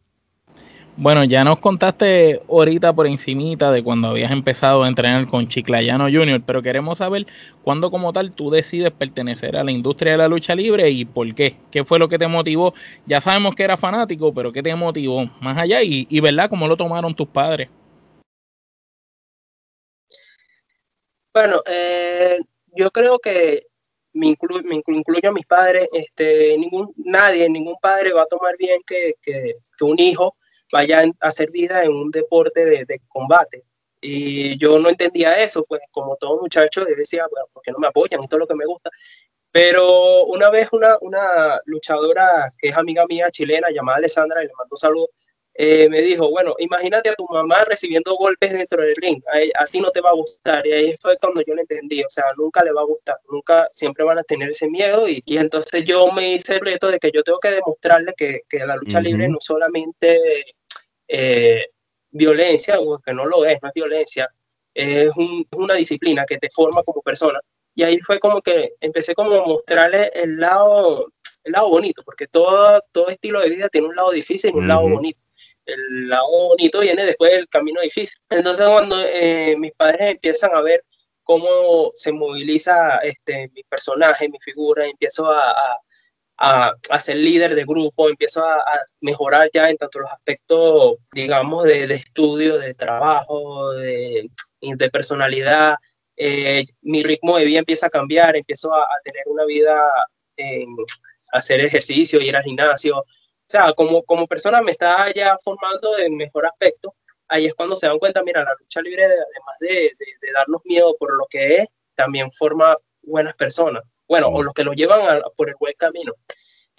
Bueno, 1.02 1.24
ya 1.24 1.46
nos 1.46 1.60
contaste 1.60 2.42
ahorita 2.50 2.92
por 2.92 3.08
encimita 3.08 3.72
de 3.72 3.82
cuando 3.82 4.10
habías 4.10 4.32
empezado 4.32 4.84
a 4.84 4.88
entrenar 4.90 5.28
con 5.28 5.48
Chiclayano 5.48 6.10
Junior, 6.12 6.42
pero 6.46 6.62
queremos 6.62 6.98
saber 6.98 7.26
cuándo 7.64 7.90
como 7.90 8.12
tal 8.12 8.34
tú 8.34 8.52
decides 8.52 8.92
pertenecer 8.92 9.56
a 9.56 9.64
la 9.64 9.72
industria 9.72 10.12
de 10.12 10.18
la 10.18 10.28
lucha 10.28 10.56
libre 10.56 10.90
y 10.90 11.06
por 11.06 11.34
qué. 11.34 11.56
¿Qué 11.72 11.86
fue 11.86 12.00
lo 12.00 12.10
que 12.10 12.20
te 12.20 12.28
motivó? 12.28 12.74
Ya 13.06 13.22
sabemos 13.22 13.56
que 13.56 13.64
era 13.64 13.78
fanático, 13.78 14.34
pero 14.34 14.52
¿qué 14.52 14.62
te 14.62 14.76
motivó 14.76 15.24
más 15.40 15.58
allá? 15.58 15.82
Y, 15.84 16.06
y 16.10 16.20
¿verdad? 16.20 16.50
¿Cómo 16.50 16.68
lo 16.68 16.76
tomaron 16.76 17.16
tus 17.16 17.30
padres? 17.30 17.70
Bueno, 21.34 21.62
eh, 21.66 22.40
yo 22.76 22.92
creo 22.92 23.20
que 23.20 23.68
me, 24.12 24.28
incluyo, 24.28 24.64
me 24.66 24.76
incluyo 24.76 25.30
a 25.30 25.32
mis 25.32 25.46
padres, 25.46 25.88
este, 25.94 26.58
ningún, 26.58 26.94
nadie, 26.98 27.50
ningún 27.50 27.78
padre 27.82 28.12
va 28.12 28.24
a 28.24 28.26
tomar 28.26 28.58
bien 28.58 28.82
que 28.86 29.16
un 29.80 29.98
hijo 29.98 30.36
vayan 30.72 31.14
a 31.20 31.28
hacer 31.28 31.52
vida 31.52 31.84
en 31.84 31.92
un 31.92 32.12
deporte 32.12 32.66
de, 32.66 33.02
combate. 33.08 33.64
Y 34.02 34.58
yo 34.58 34.80
no 34.80 34.90
entendía 34.90 35.44
eso, 35.44 35.66
pues 35.68 35.82
como 35.92 36.16
todo 36.16 36.40
muchacho, 36.40 36.86
decía, 36.86 37.26
bueno, 37.30 37.48
¿por 37.52 37.62
qué 37.64 37.72
no 37.72 37.80
me 37.80 37.88
apoyan? 37.88 38.24
Esto 38.24 38.38
es 38.38 38.40
lo 38.40 38.48
que 38.48 38.56
me 38.56 38.66
gusta. 38.66 38.90
Pero 39.52 40.26
una 40.26 40.50
vez 40.50 40.70
una, 40.72 40.98
una 41.02 41.60
luchadora 41.66 42.50
que 42.58 42.70
es 42.70 42.78
amiga 42.78 43.06
mía 43.08 43.30
chilena 43.32 43.70
llamada 43.72 43.98
Alessandra, 43.98 44.44
y 44.44 44.48
le 44.48 44.54
mando 44.58 44.74
un 44.74 44.78
saludo, 44.78 45.10
eh, 45.62 45.90
me 45.90 46.02
dijo, 46.02 46.30
bueno, 46.30 46.56
imagínate 46.60 47.10
a 47.10 47.16
tu 47.16 47.26
mamá 47.30 47.66
recibiendo 47.66 48.16
golpes 48.16 48.54
dentro 48.54 48.82
del 48.82 48.96
ring, 48.96 49.22
a, 49.28 49.64
a, 49.64 49.66
ti 49.66 49.82
no 49.82 49.92
te 49.92 50.00
va 50.00 50.12
a 50.12 50.14
gustar. 50.14 50.66
Y 50.66 50.72
ahí 50.72 50.96
fue 51.02 51.18
cuando 51.18 51.42
yo 51.42 51.54
lo 51.54 51.60
entendí, 51.60 52.02
o 52.02 52.10
sea, 52.10 52.24
nunca 52.38 52.64
le 52.64 52.72
va 52.72 52.80
a 52.80 52.86
gustar, 52.86 53.18
nunca, 53.30 53.68
siempre 53.74 54.06
van 54.06 54.20
a 54.20 54.24
tener 54.24 54.50
ese 54.52 54.70
miedo. 54.70 55.10
Y, 55.10 55.22
y 55.26 55.38
entonces 55.38 55.84
yo 55.84 56.14
me 56.14 56.32
hice 56.34 56.54
el 56.56 56.62
reto 56.62 56.88
de 56.88 56.98
que 56.98 57.12
yo 57.14 57.24
tengo 57.24 57.42
que 57.42 57.52
demostrarle 57.52 58.14
que, 58.16 58.44
que 58.48 58.66
la 58.66 58.78
lucha 58.78 59.02
libre 59.02 59.28
no 59.28 59.40
solamente 59.42 60.46
eh, 61.10 61.66
violencia, 62.12 62.80
o 62.80 63.00
que 63.00 63.14
no 63.14 63.26
lo 63.26 63.46
es, 63.46 63.60
no 63.62 63.68
es 63.68 63.74
violencia, 63.74 64.30
es 64.74 65.12
una 65.54 65.74
disciplina 65.74 66.26
que 66.26 66.38
te 66.38 66.50
forma 66.50 66.84
como 66.84 67.02
persona. 67.02 67.40
Y 67.76 67.84
ahí 67.84 68.00
fue 68.00 68.20
como 68.20 68.42
que 68.42 68.74
empecé 68.80 69.14
como 69.16 69.36
a 69.36 69.46
mostrarle 69.46 70.12
el 70.14 70.38
lado, 70.38 71.12
el 71.44 71.52
lado 71.52 71.70
bonito, 71.70 72.02
porque 72.04 72.28
todo, 72.28 72.82
todo 72.92 73.10
estilo 73.10 73.42
de 73.42 73.50
vida 73.50 73.70
tiene 73.70 73.88
un 73.88 73.96
lado 73.96 74.12
difícil 74.12 74.52
y 74.54 74.58
un 74.58 74.68
lado 74.68 74.88
bonito. 74.88 75.24
El 75.66 76.10
lado 76.10 76.28
bonito 76.30 76.80
viene 76.80 77.06
después 77.06 77.32
del 77.32 77.48
camino 77.48 77.82
difícil. 77.82 78.20
Entonces 78.30 78.66
cuando 78.68 78.96
eh, 79.00 79.56
mis 79.58 79.72
padres 79.74 80.12
empiezan 80.12 80.56
a 80.56 80.62
ver 80.62 80.84
cómo 81.24 81.92
se 81.94 82.12
moviliza 82.12 82.98
este, 82.98 83.50
mi 83.54 83.64
personaje, 83.64 84.30
mi 84.30 84.40
figura, 84.40 84.86
empiezo 84.86 85.28
a 85.28 85.52
a, 85.52 85.78
ser 87.00 87.18
líder 87.18 87.56
de 87.56 87.66
grupo, 87.66 88.10
empiezo 88.10 88.46
a, 88.46 88.64
mejorar 89.02 89.50
ya 89.54 89.70
en 89.70 89.78
tanto 89.78 90.00
los 90.00 90.12
aspectos, 90.12 90.98
digamos, 91.12 91.64
de, 91.64 91.94
estudio, 91.94 92.58
de 92.58 92.74
trabajo, 92.74 93.72
de, 93.74 94.30
de 94.62 94.90
personalidad, 94.90 95.76
eh, 96.22 96.66
mi 96.82 97.02
ritmo 97.02 97.38
de 97.38 97.46
vida 97.46 97.60
empieza 97.60 97.88
a 97.88 97.90
cambiar, 97.90 98.36
empiezo 98.36 98.74
a, 98.74 98.86
tener 99.06 99.24
una 99.28 99.46
vida, 99.46 99.90
en 100.36 100.76
hacer 101.32 101.62
ejercicio, 101.62 102.20
ir 102.20 102.36
al 102.36 102.44
gimnasio. 102.44 103.00
O 103.00 103.06
sea, 103.48 103.72
como, 103.74 104.04
como 104.04 104.28
persona 104.28 104.62
me 104.62 104.72
está 104.72 105.12
ya 105.14 105.38
formando 105.42 105.98
en 105.98 106.18
mejor 106.18 106.46
aspecto. 106.46 106.94
Ahí 107.30 107.46
es 107.46 107.54
cuando 107.56 107.76
se 107.78 107.88
dan 107.88 108.00
cuenta, 108.00 108.22
mira, 108.24 108.44
la 108.44 108.54
lucha 108.60 108.82
libre, 108.82 109.06
además 109.06 109.58
de, 109.62 109.94
de, 109.98 110.32
darnos 110.34 110.62
miedo 110.66 110.96
por 111.00 111.16
lo 111.16 111.26
que 111.30 111.58
es, 111.58 111.68
también 111.96 112.32
forma 112.34 112.76
buenas 113.02 113.36
personas. 113.36 113.84
Bueno, 114.10 114.28
o 114.28 114.42
los 114.44 114.54
que 114.54 114.64
lo 114.64 114.74
llevan 114.74 115.22
por 115.38 115.50
el 115.50 115.56
buen 115.60 115.76
camino. 115.78 116.14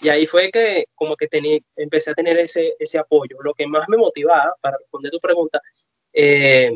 Y 0.00 0.08
ahí 0.08 0.26
fue 0.26 0.50
que 0.50 0.86
como 0.94 1.16
que 1.16 1.28
tenía, 1.28 1.60
empecé 1.76 2.10
a 2.10 2.14
tener 2.14 2.36
ese, 2.38 2.74
ese 2.78 2.98
apoyo. 2.98 3.36
Lo 3.42 3.54
que 3.54 3.66
más 3.66 3.88
me 3.88 3.96
motivaba, 3.96 4.54
para 4.60 4.78
responder 4.78 5.12
tu 5.12 5.20
pregunta, 5.20 5.60
eh, 6.12 6.72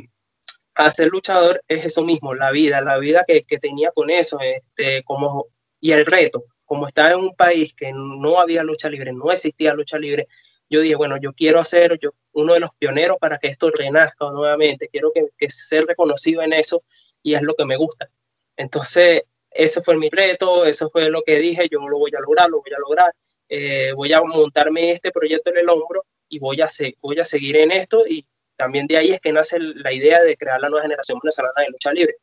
a 0.75 0.91
ser 0.91 1.09
luchador 1.09 1.61
es 1.67 1.87
eso 1.87 2.05
mismo, 2.05 2.35
la 2.35 2.53
vida, 2.53 2.81
la 2.81 2.99
vida 2.99 3.25
que, 3.27 3.43
que, 3.45 3.59
tenía 3.59 3.91
con 3.93 4.11
eso, 4.11 4.39
este, 4.41 5.03
como, 5.05 5.47
y 5.81 5.93
el 5.93 6.07
reto. 6.07 6.45
Como 6.67 6.87
estaba 6.87 7.11
en 7.11 7.19
un 7.19 7.35
país 7.35 7.75
que 7.75 7.93
no 7.93 8.39
había 8.39 8.63
lucha 8.63 8.89
libre, 8.89 9.13
no 9.13 9.33
existía 9.33 9.75
lucha 9.75 9.99
libre, 9.99 10.29
yo 10.71 10.81
dije, 10.81 10.95
bueno, 10.95 11.17
yo 11.21 11.33
quiero 11.33 11.65
ser 11.65 11.99
yo, 12.01 12.11
uno 12.33 12.55
de 12.55 12.61
los 12.61 12.71
pioneros 12.79 13.19
para 13.19 13.39
que 13.39 13.49
esto 13.49 13.71
renazca 13.71 14.31
nuevamente, 14.31 14.89
quiero 14.89 15.13
que, 15.13 15.27
que 15.37 15.51
ser 15.51 15.85
reconocido 15.85 16.43
en 16.43 16.53
eso 16.53 16.83
y 17.23 17.35
es 17.35 17.43
lo 17.43 17.55
que 17.55 17.65
me 17.65 17.77
gusta. 17.77 18.09
Entonces, 18.57 19.23
ese 19.55 19.83
fue 19.83 19.97
mi 19.97 20.11
reto, 20.11 20.65
eso 20.67 20.91
fue 20.91 21.09
lo 21.09 21.23
que 21.23 21.39
dije, 21.39 21.69
yo 21.71 21.87
lo 21.89 21.99
voy 21.99 22.11
a 22.17 22.21
lograr, 22.21 22.51
lo 22.51 22.61
voy 22.61 22.73
a 22.75 22.79
lograr, 22.79 23.15
eh, 23.49 23.93
voy 23.95 24.13
a 24.13 24.21
montarme 24.23 24.91
este 24.91 25.13
proyecto 25.13 25.51
en 25.51 25.59
el 25.59 25.69
hombro 25.69 26.05
y 26.29 26.39
voy 26.39 26.61
a, 26.61 26.69
voy 27.01 27.21
a 27.21 27.25
seguir 27.25 27.57
en 27.57 27.71
esto 27.71 28.05
y 28.07 28.27
también 28.57 28.87
de 28.87 28.97
ahí 28.97 29.13
es 29.13 29.21
que 29.21 29.33
nace 29.33 29.59
la 29.59 29.93
idea 29.93 30.23
de 30.23 30.37
crear 30.37 30.61
la 30.61 30.69
nueva 30.69 30.83
generación 30.83 31.19
venezolana 31.23 31.63
de 31.63 31.71
lucha 31.71 31.93
libre. 31.93 32.17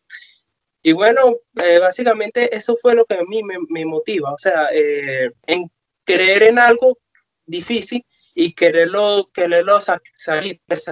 Y 0.84 0.94
bueno, 0.94 1.38
eh, 1.64 1.80
básicamente 1.80 2.56
eso 2.56 2.76
fue 2.76 2.96
lo 2.96 3.06
que 3.06 3.16
a 3.16 3.24
mí 3.24 3.42
me, 3.44 3.86
motiva, 3.86 4.34
o 4.34 4.38
sea, 4.38 4.70
eh, 4.74 5.32
en 5.46 5.70
creer 6.04 6.44
en 6.44 6.60
algo 6.60 6.98
difícil 7.46 8.04
y 8.34 8.54
quererlo, 8.54 9.30
quererlo 9.34 9.80
salir, 9.82 10.60
pues, 10.66 10.90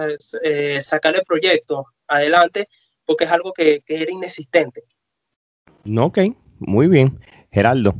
sacar 0.80 1.16
el 1.16 1.24
proyecto 1.24 1.86
adelante, 2.06 2.68
porque 3.04 3.24
es 3.24 3.32
algo 3.32 3.52
que 3.52 3.82
era 3.86 4.12
inexistente. 4.12 4.84
No, 5.84 6.06
ok, 6.06 6.18
muy 6.58 6.86
bien. 6.86 7.18
Geraldo. 7.50 7.94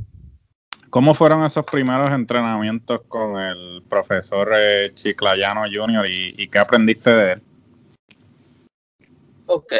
¿Cómo 0.90 1.14
fueron 1.14 1.44
esos 1.44 1.64
primeros 1.64 2.10
entrenamientos 2.10 3.02
con 3.06 3.40
el 3.40 3.82
profesor 3.88 4.52
eh, 4.56 4.90
Chiclayano 4.92 5.62
Jr. 5.72 6.04
Y, 6.08 6.48
qué 6.48 6.58
aprendiste 6.58 7.14
de 7.14 7.32
él? 7.32 7.42
Ok, 9.46 9.72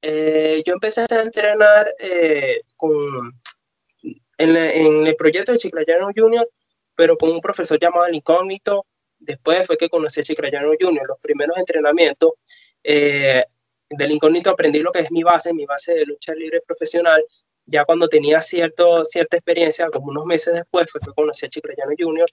eh, 0.00 0.62
yo 0.66 0.72
empecé 0.72 1.02
a 1.02 1.22
entrenar 1.22 1.88
eh, 1.98 2.62
con, 2.76 3.30
en, 4.38 4.56
el 5.06 5.16
proyecto 5.16 5.52
de 5.52 5.58
Chiclayano 5.58 6.08
Jr., 6.14 6.48
pero 6.94 7.18
con 7.18 7.30
un 7.30 7.40
profesor 7.40 7.78
llamado 7.78 8.06
El 8.06 8.16
Incógnito. 8.16 8.86
Después 9.18 9.66
fue 9.66 9.76
que 9.76 9.90
conocí 9.90 10.20
a 10.20 10.24
Chiclayano 10.24 10.70
Jr. 10.78 11.06
Los 11.06 11.18
primeros 11.20 11.56
entrenamientos 11.58 12.32
del 13.90 14.12
incógnito 14.12 14.50
aprendí 14.50 14.80
lo 14.80 14.92
que 14.92 15.00
es 15.00 15.10
mi 15.10 15.22
base, 15.22 15.54
mi 15.54 15.66
base 15.66 15.94
de 15.94 16.06
lucha 16.06 16.34
libre 16.34 16.60
profesional. 16.66 17.24
Ya 17.66 17.84
cuando 17.84 18.08
tenía 18.08 18.40
cierto, 18.40 19.04
cierta 19.04 19.36
experiencia, 19.36 19.88
como 19.90 20.10
unos 20.10 20.24
meses 20.24 20.54
después, 20.54 20.86
fue 20.90 21.00
que 21.00 21.12
conocí 21.12 21.46
a 21.46 21.48
Chicrayano 21.48 21.92
Jr. 21.98 22.28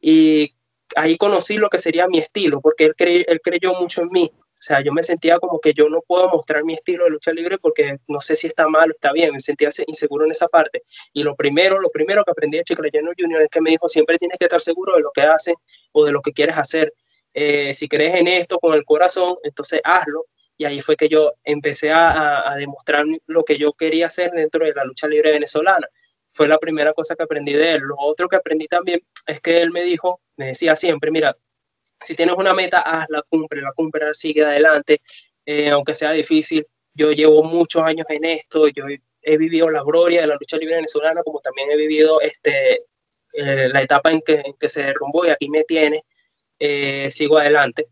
y 0.00 0.54
ahí 0.96 1.16
conocí 1.16 1.56
lo 1.56 1.68
que 1.68 1.78
sería 1.78 2.08
mi 2.08 2.18
estilo, 2.18 2.60
porque 2.60 2.84
él, 2.86 3.24
él 3.28 3.40
creyó 3.40 3.74
mucho 3.74 4.02
en 4.02 4.08
mí. 4.10 4.30
O 4.64 4.66
sea, 4.66 4.80
yo 4.80 4.92
me 4.92 5.02
sentía 5.02 5.38
como 5.38 5.60
que 5.60 5.74
yo 5.74 5.90
no 5.90 6.00
puedo 6.00 6.26
mostrar 6.30 6.64
mi 6.64 6.72
estilo 6.72 7.04
de 7.04 7.10
lucha 7.10 7.32
libre 7.32 7.58
porque 7.58 7.98
no 8.08 8.20
sé 8.22 8.34
si 8.34 8.46
está 8.46 8.66
mal 8.66 8.90
o 8.90 8.94
está 8.94 9.12
bien, 9.12 9.30
me 9.30 9.40
sentía 9.40 9.68
inseguro 9.86 10.24
en 10.24 10.30
esa 10.30 10.48
parte. 10.48 10.84
Y 11.12 11.22
lo 11.22 11.36
primero, 11.36 11.78
lo 11.78 11.90
primero 11.90 12.24
que 12.24 12.30
aprendí 12.30 12.56
de 12.56 12.64
Chicrayano 12.64 13.10
Jr. 13.16 13.42
es 13.42 13.50
que 13.50 13.60
me 13.60 13.70
dijo, 13.70 13.88
siempre 13.88 14.16
tienes 14.16 14.38
que 14.38 14.46
estar 14.46 14.62
seguro 14.62 14.96
de 14.96 15.02
lo 15.02 15.10
que 15.12 15.20
haces 15.20 15.54
o 15.92 16.04
de 16.06 16.12
lo 16.12 16.22
que 16.22 16.32
quieres 16.32 16.56
hacer. 16.56 16.94
Eh, 17.34 17.74
si 17.74 17.88
crees 17.88 18.14
en 18.14 18.26
esto 18.26 18.58
con 18.58 18.72
el 18.72 18.84
corazón, 18.84 19.36
entonces 19.42 19.82
hazlo 19.84 20.24
y 20.56 20.64
ahí 20.64 20.80
fue 20.80 20.96
que 20.96 21.08
yo 21.08 21.34
empecé 21.44 21.90
a, 21.92 22.54
demostrar 22.56 23.04
lo 23.26 23.44
que 23.44 23.58
yo 23.58 23.72
quería 23.72 24.06
hacer 24.06 24.30
dentro 24.30 24.64
de 24.64 24.72
la 24.74 24.84
lucha 24.84 25.08
libre 25.08 25.32
venezolana. 25.32 25.88
Fue 26.30 26.48
la 26.48 26.58
primera 26.58 26.92
cosa 26.92 27.14
que 27.16 27.24
aprendí 27.24 27.52
de 27.52 27.74
él. 27.74 27.82
Lo 27.82 27.96
otro 27.98 28.28
que 28.28 28.36
aprendí 28.36 28.66
también 28.66 29.02
es 29.26 29.40
que 29.40 29.62
él 29.62 29.70
me 29.70 29.82
dijo, 29.82 30.20
me 30.36 30.48
decía 30.48 30.76
siempre, 30.76 31.10
mira, 31.10 31.36
si 32.04 32.14
tienes 32.14 32.34
una 32.36 32.54
meta, 32.54 32.80
hazla, 32.80 33.22
cumple, 33.28 33.62
la 33.62 33.72
cumple, 33.72 34.14
sigue 34.14 34.44
adelante, 34.44 35.00
eh, 35.46 35.70
aunque 35.70 35.94
sea 35.94 36.12
difícil. 36.12 36.66
Yo 36.92 37.12
llevo 37.12 37.42
muchos 37.42 37.82
años 37.82 38.06
en 38.08 38.24
esto, 38.24 38.68
yo 38.68 38.84
he 39.22 39.36
vivido 39.36 39.70
la 39.70 39.82
gloria 39.82 40.20
de 40.20 40.26
la 40.28 40.34
lucha 40.34 40.56
libre 40.56 40.76
venezolana, 40.76 41.22
como 41.22 41.40
también 41.40 41.70
he 41.70 41.76
vivido 41.76 42.20
este, 42.20 42.84
eh, 43.32 43.68
la 43.72 43.82
etapa 43.82 44.12
en 44.12 44.20
que, 44.20 44.34
en 44.34 44.54
que, 44.54 44.68
se 44.68 44.84
derrumbó 44.84 45.26
y 45.26 45.30
aquí 45.30 45.48
me 45.48 45.64
tiene, 45.64 46.04
eh, 46.58 47.10
sigo 47.10 47.38
adelante. 47.38 47.88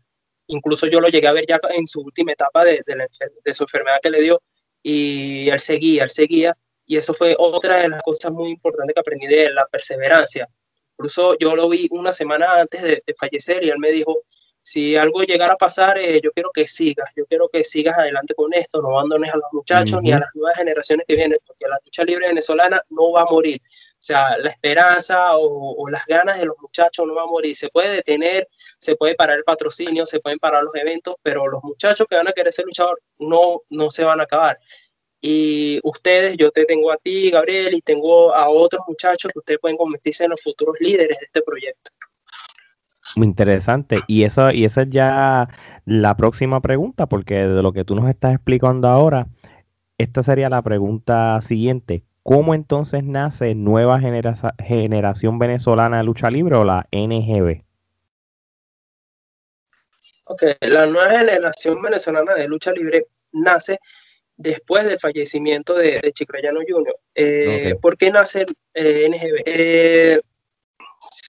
Incluso 0.47 0.87
yo 0.87 0.99
lo 0.99 1.07
llegué 1.07 1.27
a 1.27 1.33
ver 1.33 1.45
ya 1.47 1.59
en 1.71 1.87
su 1.87 2.01
última 2.01 2.33
etapa 2.33 2.65
de, 2.65 2.81
de, 2.85 3.53
su 3.53 3.63
enfermedad 3.63 3.97
que 4.01 4.09
le 4.09 4.21
dio 4.21 4.41
y 4.81 5.49
él 5.49 5.59
seguía, 5.59 6.03
él 6.03 6.09
seguía. 6.09 6.57
Y 6.85 6.97
eso 6.97 7.13
fue 7.13 7.35
otra 7.37 7.77
de 7.77 7.89
las 7.89 8.01
cosas 8.01 8.31
muy 8.31 8.49
importantes 8.49 8.93
que 8.93 8.99
aprendí 8.99 9.27
de 9.27 9.45
él, 9.45 9.55
la 9.55 9.65
perseverancia. 9.67 10.47
Incluso 10.97 11.37
yo 11.37 11.55
lo 11.55 11.69
vi 11.69 11.87
una 11.91 12.11
semana 12.11 12.59
antes 12.59 12.81
de, 12.81 13.03
fallecer 13.17 13.63
y 13.63 13.69
él 13.69 13.79
me 13.79 13.91
dijo, 13.91 14.23
si 14.61 14.95
algo 14.95 15.23
llegara 15.23 15.53
a 15.53 15.57
pasar, 15.57 15.97
eh, 15.97 16.21
yo 16.23 16.31
quiero 16.31 16.49
que 16.53 16.67
sigas, 16.67 17.09
yo 17.15 17.25
quiero 17.25 17.49
que 17.49 17.63
sigas 17.63 17.97
adelante 17.97 18.33
con 18.33 18.53
esto, 18.53 18.81
no 18.81 18.91
abandones 18.91 19.33
a 19.33 19.37
los 19.37 19.47
muchachos 19.51 20.01
ni 20.01 20.11
a 20.11 20.19
las 20.19 20.29
nuevas 20.33 20.57
generaciones 20.57 21.05
que 21.07 21.15
vienen, 21.15 21.37
porque 21.45 21.67
la 21.67 21.77
lucha 21.83 22.03
libre 22.03 22.27
venezolana 22.27 22.81
no 22.89 23.11
va 23.11 23.21
a 23.23 23.25
morir. 23.25 23.61
O 24.03 24.05
sea, 24.05 24.37
la 24.37 24.49
esperanza 24.49 25.37
o, 25.37 25.87
las 25.87 26.05
ganas 26.05 26.37
de 26.37 26.45
los 26.45 26.57
muchachos 26.61 27.07
no 27.07 27.15
va 27.15 27.23
a 27.23 27.25
morir. 27.25 27.55
Se 27.55 27.69
puede 27.69 27.95
detener, 27.95 28.49
se 28.77 28.97
puede 28.97 29.15
parar 29.15 29.37
el 29.37 29.45
patrocinio, 29.45 30.05
se 30.05 30.19
pueden 30.19 30.39
parar 30.39 30.61
los 30.61 30.75
eventos, 30.75 31.15
pero 31.23 31.47
los 31.47 31.63
muchachos 31.63 32.05
que 32.09 32.17
van 32.17 32.27
a 32.27 32.33
querer 32.33 32.51
ser 32.51 32.65
luchador 32.65 33.01
no, 33.17 33.61
no 33.69 33.89
se 33.89 34.03
van 34.03 34.19
a 34.19 34.23
acabar. 34.23 34.59
Y 35.21 35.79
ustedes, 35.83 36.35
yo 36.35 36.51
te 36.51 36.65
tengo 36.65 36.91
a 36.91 36.97
ti, 36.97 37.31
Gabriel, 37.31 37.75
y 37.75 37.81
tengo 37.81 38.35
a 38.35 38.49
otros 38.49 38.81
muchachos 38.89 39.31
que 39.31 39.39
ustedes 39.39 39.61
pueden 39.61 39.77
convertirse 39.77 40.25
en 40.25 40.31
los 40.31 40.41
futuros 40.41 40.75
líderes 40.81 41.17
de 41.19 41.25
este 41.25 41.41
proyecto. 41.41 41.91
Muy 43.15 43.27
interesante. 43.27 44.01
Y 44.07 44.25
eso, 44.25 44.51
y 44.51 44.65
esa 44.65 44.81
es 44.81 44.89
ya 44.89 45.47
la 45.85 46.17
próxima 46.17 46.59
pregunta, 46.59 47.07
porque 47.07 47.47
de 47.47 47.63
lo 47.63 47.71
que 47.71 47.85
tú 47.85 47.95
nos 47.95 48.09
estás 48.09 48.33
explicando 48.33 48.89
ahora, 48.89 49.29
esta 49.97 50.23
sería 50.23 50.49
la 50.49 50.61
pregunta 50.61 51.41
siguiente. 51.41 52.03
¿Cómo 52.23 52.55
entonces 52.55 53.03
nace 53.03 53.53
Nueva 53.53 53.99
Generación 53.99 55.39
Venezolana 55.39 55.97
de 55.97 56.03
Lucha 56.05 56.29
Libre 56.29 56.55
o 56.55 56.63
la 56.63 56.87
NGB? 56.89 57.61
Ok, 60.23 60.43
la 60.61 60.85
Nueva 60.85 61.09
Generación 61.09 61.81
Venezolana 61.81 62.33
de 62.35 62.47
Lucha 62.47 62.71
Libre 62.71 63.07
nace 63.33 63.77
después 64.37 64.85
del 64.85 64.99
fallecimiento 64.99 65.73
de, 65.73 65.99
de 65.99 66.13
Chicrayano 66.13 66.61
Jr. 66.65 66.95
Eh, 67.13 67.75
¿Por 67.81 67.97
qué 67.97 68.09
nace 68.09 68.45
eh, 68.73 69.09
NGB? 69.09 69.43
Eh, 69.45 70.21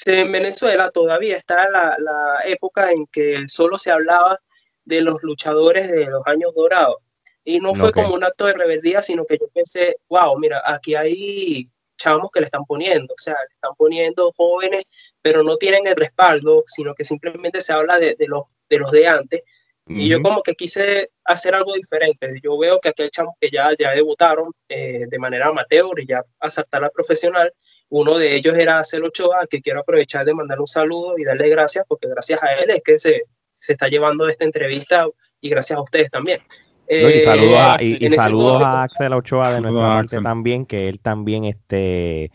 en 0.06 0.30
Venezuela 0.30 0.92
todavía 0.92 1.36
está 1.36 1.68
la, 1.70 1.96
la 1.98 2.38
época 2.44 2.92
en 2.92 3.06
que 3.08 3.48
solo 3.48 3.78
se 3.78 3.90
hablaba 3.90 4.38
de 4.84 5.00
los 5.00 5.20
luchadores 5.24 5.90
de 5.90 6.06
los 6.06 6.24
años 6.26 6.54
dorados 6.54 6.98
y 7.44 7.60
no 7.60 7.74
fue 7.74 7.92
como 7.92 8.14
un 8.14 8.24
acto 8.24 8.46
de 8.46 8.54
rebeldía, 8.54 9.02
sino 9.02 9.26
que 9.26 9.38
yo 9.38 9.48
pensé, 9.48 9.96
wow, 10.08 10.38
mira, 10.38 10.62
aquí 10.64 10.94
hay 10.94 11.68
chavos 11.96 12.30
que 12.32 12.40
le 12.40 12.46
están 12.46 12.64
poniendo, 12.64 13.14
o 13.14 13.18
sea, 13.18 13.34
le 13.34 13.54
están 13.54 13.74
poniendo 13.76 14.32
jóvenes, 14.36 14.86
pero 15.20 15.42
no 15.42 15.56
tienen 15.56 15.86
el 15.86 15.94
respaldo, 15.94 16.64
sino 16.66 16.94
que 16.94 17.04
simplemente 17.04 17.60
se 17.60 17.72
habla 17.72 17.98
de, 17.98 18.14
de 18.18 18.26
los, 18.26 18.44
de 18.68 18.78
los 18.78 18.90
de 18.90 19.06
antes. 19.06 19.42
Y 19.86 20.08
yo 20.08 20.22
como 20.22 20.42
que 20.42 20.54
quise 20.54 21.10
hacer 21.24 21.54
algo 21.54 21.74
diferente. 21.74 22.40
Yo 22.42 22.56
veo 22.56 22.80
que 22.80 22.88
aquí 22.88 23.02
hay 23.02 23.10
chavos 23.10 23.34
que 23.38 23.50
ya, 23.50 23.68
ya 23.78 23.90
debutaron 23.90 24.50
eh, 24.66 25.04
de 25.06 25.18
manera 25.18 25.48
amateur 25.48 26.00
y 26.00 26.06
ya 26.06 26.24
a 26.40 26.48
saltar 26.48 26.84
a 26.84 26.88
profesional. 26.88 27.52
Uno 27.90 28.16
de 28.16 28.34
ellos 28.34 28.56
era 28.56 28.82
Celo 28.82 29.08
Ochoa, 29.08 29.46
que 29.48 29.60
quiero 29.60 29.80
aprovechar 29.80 30.24
de 30.24 30.32
mandar 30.32 30.58
un 30.58 30.66
saludo 30.66 31.18
y 31.18 31.24
darle 31.24 31.50
gracias, 31.50 31.84
porque 31.86 32.08
gracias 32.08 32.42
a 32.42 32.54
él 32.54 32.70
es 32.70 32.80
que 32.82 32.98
se, 32.98 33.24
se 33.58 33.72
está 33.72 33.88
llevando 33.88 34.26
esta 34.26 34.44
entrevista 34.44 35.06
y 35.42 35.50
gracias 35.50 35.78
a 35.78 35.82
ustedes 35.82 36.10
también. 36.10 36.40
Eh, 36.86 37.16
y 37.16 37.20
saludos 37.20 37.58
a, 37.58 37.82
y, 37.82 38.10
saludos 38.10 38.60
a 38.60 38.82
Axel 38.82 39.12
Ochoa 39.14 39.54
de 39.54 39.60
nuestra 39.60 39.86
parte 39.86 40.20
también, 40.20 40.66
que 40.66 40.88
él 40.88 41.00
también 41.00 41.44
este, 41.44 42.30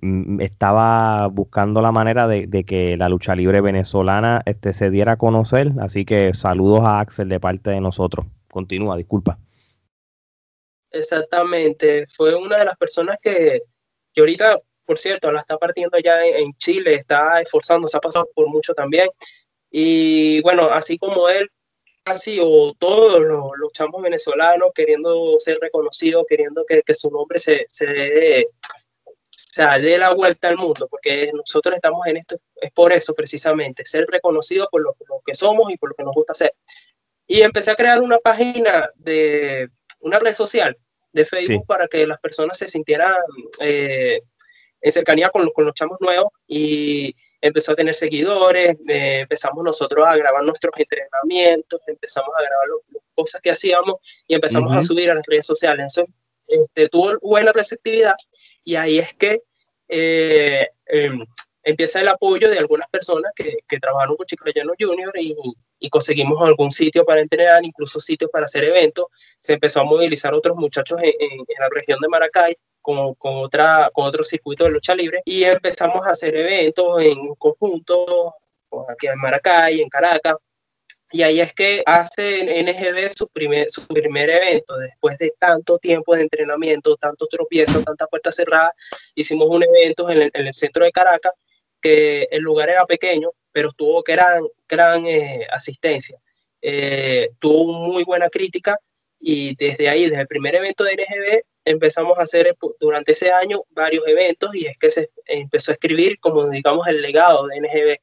mm, 0.00 0.40
estaba 0.40 1.26
buscando 1.28 1.82
la 1.82 1.92
manera 1.92 2.26
de, 2.26 2.64
que 2.64 2.96
la 2.96 3.08
lucha 3.08 3.34
libre 3.34 3.60
venezolana 3.60 4.42
este, 4.46 4.72
se 4.72 4.90
diera 4.90 5.12
a 5.12 5.16
conocer. 5.16 5.72
Así 5.80 6.04
que 6.04 6.32
saludos 6.34 6.84
a 6.84 7.00
Axel 7.00 7.28
de 7.28 7.40
parte 7.40 7.70
de 7.70 7.80
nosotros. 7.80 8.26
Continúa, 8.50 8.96
disculpa. 8.96 9.38
Exactamente, 10.92 12.06
fue 12.08 12.34
una 12.34 12.58
de 12.58 12.64
las 12.64 12.76
personas 12.76 13.16
que, 13.22 13.62
que 14.12 14.20
ahorita, 14.20 14.58
por 14.84 14.98
cierto, 14.98 15.30
la 15.30 15.40
está 15.40 15.56
partiendo 15.56 15.98
ya 15.98 16.24
en, 16.24 16.52
Chile, 16.54 16.94
está 16.94 17.40
esforzando, 17.40 17.86
se 17.86 17.96
ha 17.96 18.00
pasado 18.00 18.28
por 18.34 18.48
mucho 18.48 18.74
también. 18.74 19.08
Y 19.70 20.42
bueno, 20.42 20.64
así 20.64 20.98
como 20.98 21.28
él, 21.28 21.48
casi 22.02 22.38
o 22.40 22.74
todos 22.78 23.20
los, 23.22 23.50
los, 23.56 23.72
chamos 23.72 24.02
venezolanos 24.02 24.70
queriendo 24.74 25.38
ser 25.38 25.58
reconocidos, 25.60 26.24
queriendo 26.28 26.64
que, 26.66 26.82
que 26.82 26.94
su 26.94 27.10
nombre 27.10 27.38
se, 27.38 27.66
se 27.68 27.86
dé, 27.86 28.48
o 29.06 29.52
sea, 29.52 29.78
dé 29.78 29.98
la 29.98 30.14
vuelta 30.14 30.48
al 30.48 30.56
mundo, 30.56 30.88
porque 30.88 31.30
nosotros 31.32 31.74
estamos 31.74 32.06
en 32.06 32.16
esto, 32.16 32.36
es 32.56 32.70
por 32.72 32.92
eso 32.92 33.14
precisamente, 33.14 33.84
ser 33.84 34.06
reconocidos 34.06 34.68
por 34.70 34.82
lo, 34.82 34.96
lo, 35.08 35.20
que 35.24 35.34
somos 35.34 35.72
y 35.72 35.76
por 35.76 35.90
lo 35.90 35.94
que 35.94 36.04
nos 36.04 36.14
gusta 36.14 36.32
hacer. 36.32 36.54
Y 37.26 37.42
empecé 37.42 37.70
a 37.70 37.76
crear 37.76 38.00
una 38.00 38.18
página 38.18 38.90
de 38.96 39.68
una 40.00 40.18
red 40.18 40.34
social 40.34 40.76
de 41.12 41.24
Facebook 41.24 41.62
sí. 41.62 41.66
para 41.66 41.86
que 41.88 42.06
las 42.06 42.18
personas 42.18 42.58
se 42.58 42.68
sintieran 42.68 43.14
eh, 43.60 44.20
en 44.80 44.92
cercanía 44.92 45.30
con, 45.30 45.48
con, 45.50 45.64
los 45.64 45.74
chamos 45.74 45.98
nuevos 46.00 46.32
y 46.46 47.14
empezó 47.40 47.72
a 47.72 47.76
tener 47.76 47.94
seguidores, 47.94 48.76
eh, 48.88 49.20
empezamos 49.20 49.64
nosotros 49.64 50.06
a 50.06 50.16
grabar 50.16 50.44
nuestros 50.44 50.72
entrenamientos, 50.76 51.80
empezamos 51.86 52.30
a 52.38 52.42
grabar 52.42 52.68
las 52.92 53.02
cosas 53.14 53.40
que 53.40 53.50
hacíamos 53.50 53.96
y 54.26 54.34
empezamos 54.34 54.70
uh 54.70 54.76
-huh. 54.76 54.80
a 54.80 54.82
subir 54.82 55.10
a 55.10 55.14
las 55.14 55.26
redes 55.26 55.46
sociales. 55.46 55.86
Eso 55.86 56.06
este, 56.46 56.88
tuvo 56.88 57.18
buena 57.22 57.52
receptividad 57.52 58.14
y 58.64 58.74
ahí 58.74 58.98
es 58.98 59.14
que 59.14 59.42
eh, 59.88 60.68
eh, 60.86 61.10
empieza 61.62 62.00
el 62.00 62.08
apoyo 62.08 62.48
de 62.50 62.58
algunas 62.58 62.88
personas 62.88 63.32
que, 63.34 63.58
que 63.66 63.78
trabajaron 63.78 64.16
con 64.16 64.26
Chiclayano 64.26 64.72
Junior 64.78 65.12
y, 65.18 65.34
y, 65.78 65.90
conseguimos 65.90 66.40
algún 66.42 66.70
sitio 66.70 67.04
para 67.04 67.20
entrenar, 67.20 67.64
incluso 67.64 68.00
sitios 68.00 68.30
para 68.30 68.44
hacer 68.44 68.64
eventos. 68.64 69.06
Se 69.38 69.54
empezó 69.54 69.80
a 69.80 69.84
movilizar 69.84 70.34
otros 70.34 70.56
muchachos 70.56 71.00
en, 71.02 71.12
en, 71.18 71.40
en 71.40 71.58
la 71.58 71.68
región 71.70 71.98
de 72.00 72.08
Maracay 72.08 72.56
con, 72.80 73.14
con, 73.14 73.36
otra, 73.36 73.90
con 73.92 74.06
otro 74.06 74.24
circuito 74.24 74.64
de 74.64 74.70
lucha 74.70 74.94
libre 74.94 75.22
y 75.24 75.44
empezamos 75.44 76.06
a 76.06 76.10
hacer 76.10 76.36
eventos 76.36 77.02
en 77.02 77.34
conjunto, 77.36 78.34
aquí 78.88 79.06
en 79.06 79.18
Maracay, 79.18 79.80
en 79.80 79.88
Caracas. 79.88 80.36
Y 81.12 81.22
ahí 81.22 81.40
es 81.40 81.52
que 81.52 81.82
hace 81.86 82.62
NGB 82.62 83.10
su 83.16 83.26
primer, 83.28 83.68
su 83.68 83.84
primer 83.86 84.30
evento, 84.30 84.76
después 84.76 85.18
de 85.18 85.34
tanto 85.38 85.78
tiempo 85.78 86.14
de 86.14 86.22
entrenamiento, 86.22 86.96
tantos 86.96 87.28
tropiezos, 87.28 87.84
tantas 87.84 88.08
puertas 88.08 88.36
cerradas, 88.36 88.70
hicimos 89.16 89.48
un 89.50 89.64
evento 89.64 90.08
en 90.08 90.22
el, 90.22 90.30
en 90.32 90.46
el 90.46 90.54
centro 90.54 90.84
de 90.84 90.92
Caracas, 90.92 91.32
que 91.80 92.28
el 92.30 92.42
lugar 92.42 92.70
era 92.70 92.84
pequeño, 92.86 93.30
pero 93.50 93.72
tuvo 93.72 94.02
gran, 94.02 94.44
gran 94.68 95.04
eh, 95.06 95.46
asistencia. 95.50 96.18
Eh, 96.62 97.30
tuvo 97.38 97.72
muy 97.72 98.04
buena 98.04 98.28
crítica 98.28 98.78
y 99.20 99.54
desde 99.56 99.88
ahí, 99.88 100.08
desde 100.08 100.22
el 100.22 100.26
primer 100.26 100.54
evento 100.54 100.82
de 100.82 100.94
NGB, 100.94 101.42
empezamos 101.66 102.18
a 102.18 102.22
hacer 102.22 102.56
durante 102.80 103.12
ese 103.12 103.30
año 103.30 103.62
varios 103.70 104.06
eventos 104.08 104.54
y 104.54 104.66
es 104.66 104.78
que 104.78 104.90
se 104.90 105.10
empezó 105.26 105.70
a 105.70 105.74
escribir 105.74 106.18
como 106.18 106.48
digamos 106.48 106.88
el 106.88 107.02
legado 107.02 107.46
de 107.46 107.60
NGB. 107.60 107.98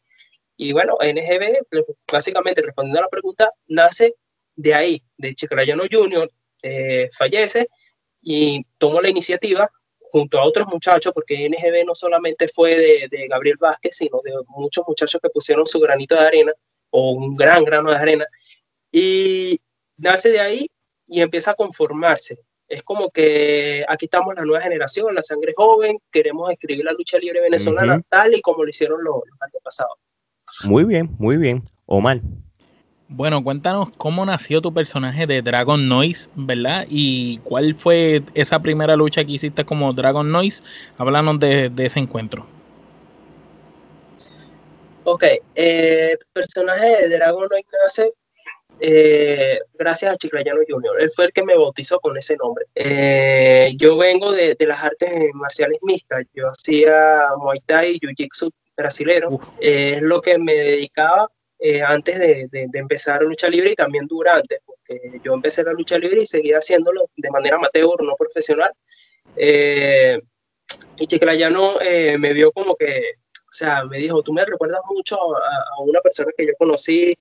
Y 0.58 0.74
bueno, 0.74 0.96
NGB, 1.02 1.84
básicamente 2.12 2.62
respondiendo 2.62 3.00
a 3.00 3.04
la 3.04 3.10
pregunta, 3.10 3.52
nace 3.68 4.16
de 4.56 4.74
ahí, 4.74 5.04
de 5.18 5.34
Chiclayano 5.34 5.84
Junior, 5.92 6.32
eh, 6.62 7.10
fallece 7.18 7.68
y 8.22 8.64
tomó 8.78 9.02
la 9.02 9.10
iniciativa 9.10 9.70
junto 10.00 10.40
a 10.40 10.44
otros 10.44 10.68
muchachos, 10.68 11.14
porque 11.14 11.50
NGB 11.50 11.86
no 11.86 11.94
solamente 11.94 12.48
fue 12.48 12.76
de, 12.76 13.08
de, 13.10 13.28
Gabriel 13.28 13.58
Vázquez, 13.60 13.98
sino 13.98 14.22
de 14.24 14.32
muchos 14.50 14.86
muchachos 14.88 15.20
que 15.22 15.30
pusieron 15.30 15.68
su 15.68 15.80
granito 15.80 16.16
de 16.16 16.22
arena, 16.22 16.52
o 16.90 17.12
un 17.12 17.36
gran 17.36 17.64
grano 17.64 17.92
de 17.92 17.98
arena, 17.98 18.26
y 18.92 19.60
nace 19.98 20.30
de 20.30 20.40
ahí 20.40 20.72
y 21.08 21.22
empieza 21.22 21.52
a 21.52 21.56
conformarse 21.56 22.38
es 22.68 22.84
como 22.84 23.10
que 23.10 23.86
aquí 23.88 24.06
estamos 24.06 24.36
la 24.36 24.44
nueva 24.44 24.62
generación, 24.62 25.16
la 25.16 25.24
sangre 25.24 25.54
joven, 25.56 26.00
queremos 26.12 26.52
escribir 26.52 26.84
la 26.84 26.92
lucha 26.92 27.18
libre 27.18 27.42
venezolana 27.42 27.96
uh 27.96 28.00
-huh. 28.00 28.06
tal 28.10 28.36
y 28.36 28.42
como 28.42 28.64
lo 28.64 28.70
hicieron 28.70 29.04
los, 29.04 29.16
los 29.26 29.42
antepasados. 29.42 29.98
Muy 30.64 30.84
bien, 30.84 31.10
muy 31.18 31.38
bien. 31.38 31.64
Omar. 31.86 32.20
Bueno, 33.10 33.42
cuéntanos 33.42 33.90
cómo 33.98 34.26
nació 34.26 34.62
tu 34.62 34.74
personaje 34.74 35.26
de 35.26 35.42
Dragon 35.42 35.88
Noise, 35.88 36.30
¿verdad? 36.36 36.86
Y 36.90 37.38
cuál 37.46 37.74
fue 37.76 38.22
esa 38.34 38.62
primera 38.62 38.98
lucha 38.98 39.24
que 39.24 39.34
hiciste 39.34 39.64
como 39.64 39.94
Dragon 39.94 40.30
Noise. 40.30 40.62
Háblanos 40.98 41.40
de, 41.40 41.70
de 41.70 41.86
ese 41.86 42.00
encuentro. 42.00 42.46
Ok, 45.06 45.24
eh, 45.56 46.10
el 46.12 46.20
personaje 46.34 47.08
de 47.08 47.16
Dragon 47.16 47.48
Noise 47.50 47.68
nace 47.82 48.14
eh, 48.80 49.60
gracias 49.74 50.14
a 50.14 50.18
Chiclayano 50.18 50.62
Junior. 50.68 51.02
Él 51.02 51.10
fue 51.10 51.26
el 51.26 51.34
que 51.34 51.44
me 51.44 51.56
bautizó 51.56 52.00
con 52.00 52.18
ese 52.18 52.36
nombre. 52.36 52.66
Eh, 52.76 53.74
yo 53.76 53.98
vengo 53.98 54.32
de, 54.32 54.56
de, 54.56 54.66
las 54.66 54.84
artes 54.84 55.10
marciales 55.34 55.80
mixtas. 55.82 56.26
Yo 56.34 56.48
hacía 56.48 57.30
Muay 57.38 57.60
Thai 57.66 57.94
y 57.94 58.00
Jiu-Jitsu 58.00 58.52
brasilero. 58.76 59.40
Eh, 59.60 59.94
es 59.96 60.02
lo 60.02 60.22
que 60.22 60.38
me 60.38 60.54
dedicaba 60.54 61.28
antes 61.88 62.20
de, 62.20 62.48
de, 62.52 62.68
de, 62.70 62.80
empezar 62.80 63.24
lucha 63.24 63.50
libre 63.50 63.72
y 63.72 63.76
también 63.76 64.06
durante, 64.06 64.60
porque 64.64 65.20
yo 65.24 65.34
empecé 65.34 65.64
la 65.64 65.74
lucha 65.74 65.98
libre 65.98 66.22
y 66.22 66.28
seguía 66.28 66.60
haciéndolo 66.60 67.10
de 67.16 67.32
manera 67.32 67.56
amateur, 67.56 68.04
no 68.04 68.16
profesional. 68.16 68.72
Y 69.36 71.08
Chiclayano 71.08 71.80
me 72.20 72.34
vio 72.34 72.52
como 72.52 72.76
que, 72.76 73.16
o 73.34 73.52
sea, 73.52 73.84
me 73.86 73.98
dijo, 73.98 74.22
tú 74.22 74.34
me 74.34 74.46
recuerdas 74.46 74.82
mucho 74.88 75.18
a, 75.36 75.40
a 75.40 75.82
una 75.84 76.00
persona 76.00 76.32
que 76.38 76.46
yo 76.46 76.54
conocí 76.60 77.18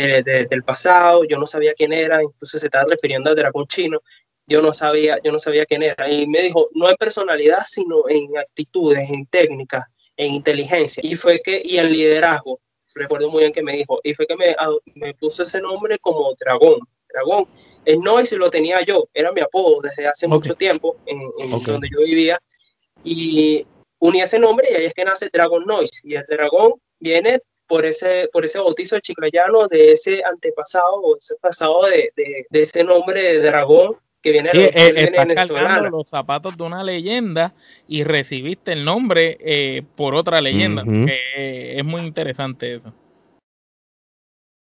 de, 0.00 0.22
de, 0.22 0.44
del 0.46 0.62
pasado, 0.62 1.24
yo 1.24 1.38
no 1.38 1.46
sabía 1.46 1.74
quién 1.74 1.92
era, 1.92 2.22
incluso 2.22 2.58
se 2.58 2.66
estaba 2.66 2.84
refiriendo 2.88 3.30
al 3.30 3.36
dragón 3.36 3.66
chino, 3.66 4.00
yo 4.46 4.62
no 4.62 4.72
sabía, 4.72 5.18
yo 5.22 5.30
no 5.30 5.38
sabía 5.38 5.64
quién 5.66 5.82
era, 5.82 6.10
y 6.10 6.26
me 6.26 6.42
dijo, 6.42 6.68
no 6.74 6.88
en 6.88 6.96
personalidad, 6.96 7.62
sino 7.66 8.08
en 8.08 8.36
actitudes, 8.36 9.08
en 9.10 9.26
técnicas, 9.26 9.84
en 10.16 10.34
inteligencia, 10.34 11.00
y 11.04 11.14
fue 11.14 11.40
que, 11.40 11.62
y 11.64 11.78
en 11.78 11.92
liderazgo, 11.92 12.60
recuerdo 12.94 13.30
muy 13.30 13.40
bien 13.40 13.52
que 13.52 13.62
me 13.62 13.76
dijo, 13.76 14.00
y 14.02 14.14
fue 14.14 14.26
que 14.26 14.36
me, 14.36 14.56
me 14.94 15.14
puso 15.14 15.44
ese 15.44 15.60
nombre 15.60 15.98
como 15.98 16.34
dragón, 16.34 16.80
dragón, 17.08 17.46
el 17.84 18.00
Noise 18.00 18.36
lo 18.36 18.50
tenía 18.50 18.82
yo, 18.82 19.08
era 19.14 19.32
mi 19.32 19.40
apodo 19.40 19.80
desde 19.82 20.08
hace 20.08 20.26
okay. 20.26 20.36
mucho 20.36 20.54
tiempo, 20.54 20.96
en, 21.06 21.20
en 21.38 21.52
okay. 21.52 21.72
donde 21.72 21.88
yo 21.88 22.04
vivía, 22.04 22.38
y 23.04 23.66
uní 24.00 24.20
ese 24.20 24.38
nombre 24.38 24.68
y 24.70 24.74
ahí 24.74 24.84
es 24.86 24.94
que 24.94 25.04
nace 25.04 25.30
Dragon 25.32 25.64
Noise, 25.64 26.00
y 26.02 26.14
el 26.14 26.24
dragón 26.28 26.74
viene 26.98 27.40
por 27.70 27.86
ese, 27.86 28.28
por 28.32 28.44
ese 28.44 28.58
bautizo 28.58 28.96
de 28.96 29.00
chiclayano, 29.00 29.68
de 29.68 29.92
ese 29.92 30.24
antepasado 30.24 30.92
o 30.96 31.16
ese 31.16 31.36
pasado 31.36 31.86
de, 31.86 32.12
de, 32.16 32.44
de 32.50 32.62
ese 32.62 32.82
nombre 32.82 33.22
de 33.22 33.38
dragón 33.38 33.96
que 34.20 34.32
viene, 34.32 34.50
sí, 34.50 34.58
de, 34.58 34.68
eh, 34.74 35.88
los 35.88 36.08
zapatos 36.08 36.56
de 36.56 36.64
una 36.64 36.82
leyenda 36.82 37.54
y 37.86 38.02
recibiste 38.02 38.72
el 38.72 38.84
nombre 38.84 39.38
eh, 39.40 39.82
por 39.94 40.16
otra 40.16 40.40
leyenda. 40.40 40.82
Uh 40.82 40.86
-huh. 40.86 41.12
eh, 41.36 41.74
es 41.76 41.84
muy 41.84 42.02
interesante 42.02 42.74
eso. 42.74 42.92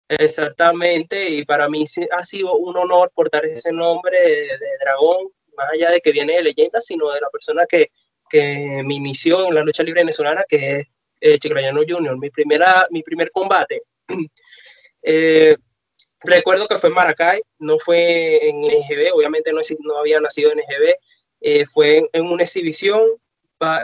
Exactamente, 0.08 1.28
y 1.28 1.44
para 1.44 1.68
mí 1.68 1.86
ha 2.12 2.24
sido 2.24 2.54
un 2.54 2.78
honor 2.78 3.12
portar 3.16 3.46
ese 3.46 3.72
nombre 3.72 4.16
de, 4.22 4.36
de 4.36 4.78
dragón, 4.80 5.30
más 5.58 5.70
allá 5.74 5.90
de 5.90 6.02
que 6.02 6.12
viene 6.12 6.36
de 6.36 6.44
leyenda, 6.44 6.80
sino 6.82 7.12
de 7.12 7.20
la 7.20 7.30
persona 7.32 7.66
que, 7.66 7.90
que 8.30 8.84
me 8.86 8.94
inició 8.94 9.48
en 9.48 9.56
la 9.56 9.64
lucha 9.64 9.82
libre 9.82 10.02
venezolana, 10.02 10.44
que 10.48 10.76
es 10.76 10.88
eh, 11.22 11.38
Chiclayano 11.38 11.82
Junior. 11.88 12.18
Mi, 12.18 12.30
primera, 12.30 12.88
mi 12.90 13.04
primer 13.04 13.32
combate, 13.32 13.84
eh, 15.04 15.56
recuerdo 16.20 16.68
que 16.68 16.78
fue 16.78 16.90
en 16.90 16.96
Maracay, 16.96 17.42
no 17.60 17.78
fue 17.80 18.50
en 18.50 18.62
NGB, 18.62 19.14
obviamente 19.14 19.52
no, 19.54 19.98
había 19.98 20.20
nacido 20.20 20.52
en 20.52 20.58
NGB, 20.58 20.96
eh, 21.42 21.66
fue 21.66 22.10
en, 22.12 22.26
una 22.26 22.44
exhibición 22.44 23.02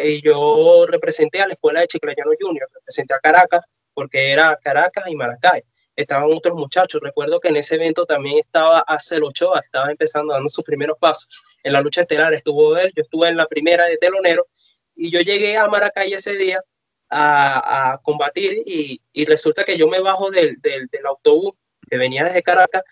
y 0.04 0.24
yo 0.24 0.88
representé 0.88 1.40
a 1.40 1.46
la 1.46 1.54
escuela 1.54 1.82
de 1.82 1.88
Chiclayano 1.88 2.32
Junior, 2.40 2.68
representé 2.74 3.14
a 3.14 3.20
Caracas, 3.20 3.64
porque 3.94 4.32
era 4.32 4.58
Caracas 4.58 5.06
y 5.08 5.16
Maracay. 5.16 5.62
Estaban 5.96 6.30
otros 6.32 6.56
muchachos. 6.56 7.00
Recuerdo 7.02 7.40
que 7.40 7.50
en 7.50 7.58
ese 7.58 7.76
evento 7.76 8.06
también 8.06 8.40
estaba 8.40 8.80
Acel 8.80 9.24
Ochoa, 9.24 9.60
estaba 9.60 9.92
empezando 9.92 10.34
dando 10.34 10.50
sus 10.50 10.64
primeros 10.64 10.98
pasos. 11.00 11.28
En 11.64 11.74
la 11.74 11.82
lucha 11.82 12.02
estelar 12.02 12.34
estuvo 12.34 12.76
él, 12.76 12.92
yo 12.96 13.04
estuve 13.04 13.28
en 13.28 13.38
la 13.38 13.46
primera 13.46 13.86
de 13.86 13.98
telonero 13.98 14.48
y 14.96 15.12
yo 15.12 15.22
llegué 15.22 15.58
a 15.58 15.68
Maracay 15.68 16.14
ese 16.14 16.34
día 16.34 16.60
a, 17.10 17.94
a 17.94 17.98
combatir 18.00 18.64
y, 18.66 19.02
y, 19.14 19.26
resulta 19.26 19.64
que 19.64 19.78
yo 19.78 19.88
me 19.88 20.00
bajo 20.00 20.30
del, 20.30 20.60
del, 20.62 20.88
del, 20.88 21.06
autobús 21.06 21.54
que 21.90 21.98
venía 21.98 22.24
desde 22.24 22.44
Caracas 22.44 22.84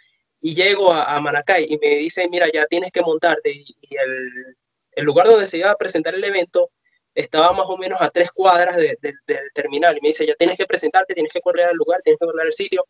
y 0.42 0.56
llego 0.56 0.94
a, 0.94 1.16
a, 1.16 1.20
Maracay 1.20 1.66
y 1.70 1.78
me 1.78 1.96
dicen, 1.96 2.30
mira, 2.30 2.48
ya 2.54 2.66
tienes 2.66 2.92
que 2.92 3.02
montarte 3.02 3.52
y, 3.52 3.66
y 3.82 3.96
el, 3.98 4.56
el, 4.94 5.06
lugar 5.06 5.28
donde 5.28 5.46
se 5.46 5.58
iba 5.58 5.72
a 5.72 5.76
presentar 5.76 6.16
el 6.16 6.24
evento 6.24 6.72
estaba 7.14 7.52
más 7.54 7.66
o 7.68 7.78
menos 7.78 8.00
a 8.02 8.10
tres 8.10 8.30
cuadras 8.32 8.76
de, 8.76 8.98
de, 9.02 9.14
del 9.28 9.52
terminal 9.54 9.98
y 9.98 10.02
me 10.02 10.10
dice, 10.10 10.26
ya 10.26 10.36
tienes 10.36 10.58
que 10.58 10.66
presentarte, 10.66 11.14
tienes 11.14 11.34
que 11.34 11.42
correr 11.42 11.66
al 11.66 11.76
lugar, 11.76 12.02
tienes 12.02 12.20
que 12.20 12.26
correr 12.26 12.46
al 12.46 12.54
sitio. 12.54 12.86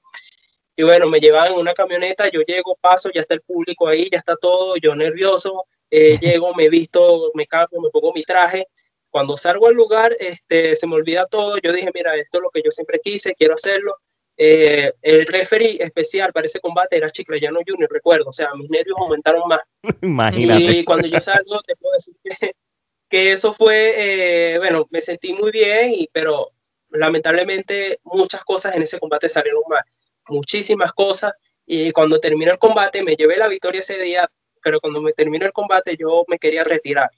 Y 0.75 0.83
bueno, 0.83 1.07
me 1.07 1.19
llevan 1.19 1.53
en 1.53 1.59
una 1.59 1.73
camioneta, 1.73 2.27
yo 2.29 2.41
llego, 2.41 2.75
paso, 2.81 3.09
ya 3.13 3.21
está 3.21 3.33
el 3.33 3.41
público 3.41 3.88
ahí, 3.88 4.09
ya 4.11 4.17
está 4.17 4.35
todo, 4.35 4.75
yo 4.77 4.95
nervioso, 4.95 5.65
eh, 5.89 6.17
llego, 6.21 6.53
me 6.53 6.69
visto, 6.69 7.31
me 7.33 7.47
cambio, 7.47 7.81
me 7.81 7.89
pongo 7.89 8.13
mi 8.13 8.23
traje 8.23 8.67
cuando 9.15 9.38
salgo 9.38 9.67
al 9.67 9.75
lugar, 9.75 10.13
este, 10.19 10.75
se 10.75 10.86
me 10.88 10.95
olvida 10.95 11.25
todo. 11.25 11.58
Yo 11.60 11.71
dije, 11.71 11.89
mira, 11.93 12.17
esto 12.17 12.39
es 12.39 12.41
lo 12.41 12.49
que 12.49 12.62
yo 12.62 12.69
siempre 12.69 12.99
quise, 13.01 13.34
quiero 13.34 13.56
hacerlo. 13.56 13.95
Eh, 14.36 14.91
el 15.01 15.25
referee 15.25 15.82
especial 15.82 16.34
para 16.34 16.47
ese 16.47 16.60
combate 16.60 16.97
era 16.97 17.10
Chiclayano 17.10 17.62
Junior, 17.65 17.89
recuerdo. 17.89 18.25
O 18.28 18.34
sea, 18.34 18.54
mis 18.56 18.69
nervios 18.69 18.97
aumentaron 18.99 19.47
más. 19.47 19.62
Imagínate. 20.01 20.63
Y 20.63 20.84
cuando 20.84 21.08
yo 21.08 21.17
salgo, 21.21 21.62
te 21.62 21.78
puedo 21.78 21.93
decir 21.93 22.13
que, 22.21 22.56
que 23.10 23.32
eso 23.32 23.54
fue, 23.54 23.93
eh, 23.95 24.58
bueno, 24.58 24.86
me 24.89 24.99
sentí 24.99 25.32
muy 25.32 25.49
bien, 25.49 25.93
y, 25.93 26.10
pero 26.12 26.51
lamentablemente 26.89 28.01
muchas 28.04 28.43
cosas 28.43 28.75
en 28.75 28.82
ese 28.82 28.99
combate 28.99 29.30
salieron 29.30 29.63
mal. 29.69 29.86
Muchísimas 30.28 30.91
cosas. 30.91 31.32
Y 31.65 31.91
cuando 31.91 32.19
terminó 32.19 32.51
el 32.51 32.60
combate, 32.60 33.01
me 33.01 33.15
llevé 33.15 33.38
la 33.38 33.47
victoria 33.47 33.80
ese 33.80 33.97
día, 33.97 34.30
pero 34.62 34.82
cuando 34.82 35.01
me 35.01 35.13
terminó 35.13 35.45
el 35.45 35.54
combate 35.54 35.95
yo 35.97 36.25
me 36.28 36.38
quería 36.38 36.65
retirar. 36.65 37.10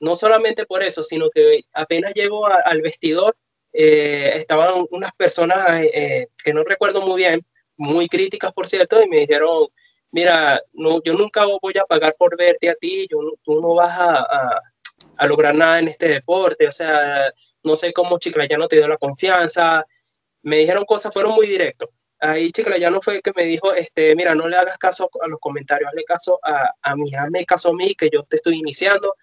No 0.00 0.16
solamente 0.16 0.66
por 0.66 0.82
eso, 0.82 1.02
sino 1.02 1.30
que 1.30 1.60
apenas 1.74 2.12
llego 2.14 2.46
al 2.46 2.82
vestidor, 2.82 3.36
eh, 3.72 4.32
estaban 4.34 4.86
unas 4.90 5.12
personas 5.14 5.84
eh, 5.92 6.28
que 6.42 6.52
no 6.54 6.64
recuerdo 6.64 7.02
muy 7.02 7.18
bien, 7.18 7.44
muy 7.76 8.08
críticas 8.08 8.52
por 8.52 8.66
cierto, 8.66 9.02
y 9.02 9.08
me 9.08 9.20
dijeron, 9.20 9.68
mira, 10.10 10.60
no, 10.72 11.02
yo 11.02 11.14
nunca 11.14 11.44
voy 11.44 11.74
a 11.78 11.84
pagar 11.84 12.14
por 12.18 12.36
verte 12.36 12.70
a 12.70 12.74
ti, 12.74 13.06
yo, 13.10 13.18
tú 13.42 13.60
no 13.60 13.74
vas 13.74 13.98
a, 13.98 14.60
a, 15.16 15.26
lograr 15.26 15.54
nada 15.54 15.78
en 15.78 15.88
este 15.88 16.08
deporte, 16.08 16.66
o 16.66 16.72
sea, 16.72 17.30
no 17.62 17.76
sé 17.76 17.92
cómo 17.92 18.18
Chiclayano 18.18 18.68
te 18.68 18.76
dio 18.76 18.88
la 18.88 18.96
confianza, 18.96 19.84
me 20.42 20.58
dijeron 20.58 20.84
cosas, 20.84 21.12
fueron 21.12 21.32
muy 21.34 21.46
directos. 21.46 21.90
Ahí 22.18 22.50
Chiclayano 22.50 23.02
fue 23.02 23.20
que 23.20 23.32
me 23.36 23.44
dijo, 23.44 23.74
este, 23.74 24.16
mira, 24.16 24.34
no 24.34 24.48
le 24.48 24.56
hagas 24.56 24.78
caso 24.78 25.10
a 25.20 25.28
los 25.28 25.38
comentarios, 25.38 25.88
hazle 25.88 26.04
caso 26.04 26.38
a, 26.42 26.70
a 26.80 26.96
mí, 26.96 27.14
hazme 27.14 27.44
caso 27.44 27.70
a 27.70 27.74
mí, 27.74 27.94
que 27.94 28.08
yo 28.10 28.22
te 28.22 28.36
estoy 28.36 28.56
iniciando, 28.56 29.14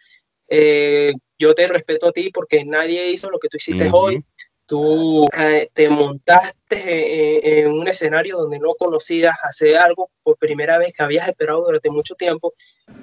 eh, 0.47 1.13
yo 1.37 1.53
te 1.53 1.67
respeto 1.67 2.07
a 2.07 2.11
ti 2.11 2.29
porque 2.33 2.63
nadie 2.63 3.09
hizo 3.11 3.29
lo 3.29 3.39
que 3.39 3.49
tú 3.49 3.57
hiciste 3.57 3.89
hoy, 3.91 4.23
tú 4.65 5.27
eh, 5.37 5.69
te 5.73 5.89
montaste 5.89 7.59
en, 7.59 7.71
un 7.71 7.87
escenario 7.87 8.37
donde 8.37 8.59
no 8.59 8.73
conocías 8.75 9.35
hacer 9.43 9.77
algo 9.77 10.09
por 10.23 10.37
primera 10.37 10.77
vez 10.77 10.93
que 10.95 11.03
habías 11.03 11.27
esperado 11.27 11.65
durante 11.65 11.89
mucho 11.89 12.15
tiempo, 12.15 12.53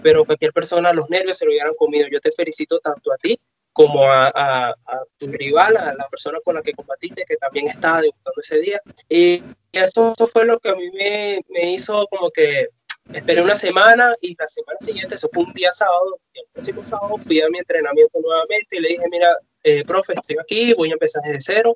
pero 0.02 0.24
cualquier 0.24 0.52
persona 0.52 0.92
los 0.92 1.10
nervios 1.10 1.38
se 1.38 1.44
lo 1.44 1.50
hubieran 1.50 1.74
comido. 1.74 2.08
Yo 2.10 2.20
te 2.20 2.32
felicito 2.32 2.80
tanto 2.80 3.12
a 3.12 3.16
ti 3.16 3.38
como 3.72 4.04
a, 4.04 4.74
tu 5.16 5.28
rival, 5.28 5.76
a 5.76 5.94
la 5.94 6.08
persona 6.08 6.38
con 6.44 6.54
la 6.54 6.62
que 6.62 6.72
combatiste, 6.72 7.24
que 7.26 7.36
también 7.36 7.68
estaba 7.68 8.02
debutando 8.02 8.40
ese 8.40 8.58
día. 8.58 8.80
Y 9.08 9.42
eso, 9.72 10.12
fue 10.32 10.44
lo 10.44 10.58
que 10.58 10.70
a 10.70 10.74
mí 10.74 10.90
me, 10.90 11.40
me 11.48 11.72
hizo 11.72 12.06
como 12.10 12.30
que 12.30 12.68
esperé 13.12 13.42
una 13.42 13.56
semana 13.56 14.14
y 14.20 14.36
la 14.38 14.46
semana 14.46 14.78
siguiente, 14.80 15.14
eso 15.14 15.28
fue 15.32 15.44
un 15.44 15.52
día 15.52 15.72
sábado, 15.72 16.18
el 16.34 16.44
próximo 16.52 16.84
sábado 16.84 17.16
fui 17.18 17.40
a 17.40 17.48
mi 17.48 17.58
entrenamiento 17.58 18.18
nuevamente 18.20 18.76
y 18.76 18.80
le 18.80 18.88
dije, 18.90 19.04
mira, 19.10 19.36
eh, 19.62 19.84
profe, 19.84 20.14
estoy 20.14 20.36
aquí, 20.40 20.74
voy 20.74 20.90
a 20.90 20.92
empezar 20.92 21.22
desde 21.22 21.40
cero 21.40 21.74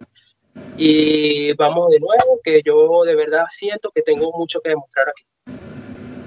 y 0.76 1.52
vamos 1.54 1.90
de 1.90 2.00
nuevo, 2.00 2.40
que 2.42 2.62
yo 2.64 3.04
de 3.04 3.14
verdad 3.14 3.44
siento 3.50 3.90
que 3.94 4.02
tengo 4.02 4.32
mucho 4.32 4.60
que 4.60 4.70
demostrar 4.70 5.08
aquí. 5.08 5.24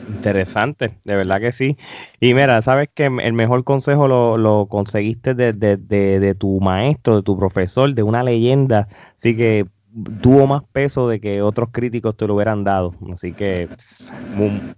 Interesante, 0.10 0.98
de 1.04 1.16
verdad 1.16 1.40
que 1.40 1.52
sí. 1.52 1.78
Y 2.20 2.34
mira, 2.34 2.62
sabes 2.62 2.90
que 2.94 3.06
el 3.06 3.34
mejor 3.34 3.64
consejo 3.64 4.08
lo, 4.08 4.68
conseguiste 4.68 5.36
de, 5.36 5.54
de, 5.54 6.36
tu 6.36 6.60
maestro, 6.60 7.18
de 7.18 7.24
tu 7.24 7.38
profesor, 7.38 7.94
de 7.94 8.04
una 8.04 8.24
leyenda. 8.24 8.88
Así 9.18 9.38
que 9.38 9.68
tuvo 10.22 10.48
más 10.48 10.64
peso 10.72 11.08
de 11.08 11.20
que 11.20 11.42
otros 11.42 11.70
críticos 11.72 12.16
te 12.16 12.28
lo 12.28 12.36
hubieran 12.36 12.64
dado. 12.64 12.94
Así 13.12 13.34
que 13.34 13.68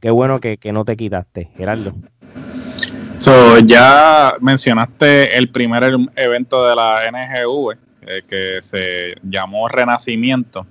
qué 0.01 0.11
bueno 0.11 0.39
que, 0.39 0.57
no 0.71 0.85
te 0.85 0.95
quitaste, 0.95 1.49
Gerardo. 1.57 1.93
So, 3.17 3.59
ya 3.59 4.35
mencionaste 4.39 5.37
el 5.37 5.49
primer 5.49 5.83
evento 6.15 6.65
de 6.65 6.75
la 6.75 7.01
NGV, 7.11 7.77
eh, 8.07 8.21
que 8.27 8.61
se 8.61 9.15
llamó 9.23 9.67
Renacimiento. 9.67 10.65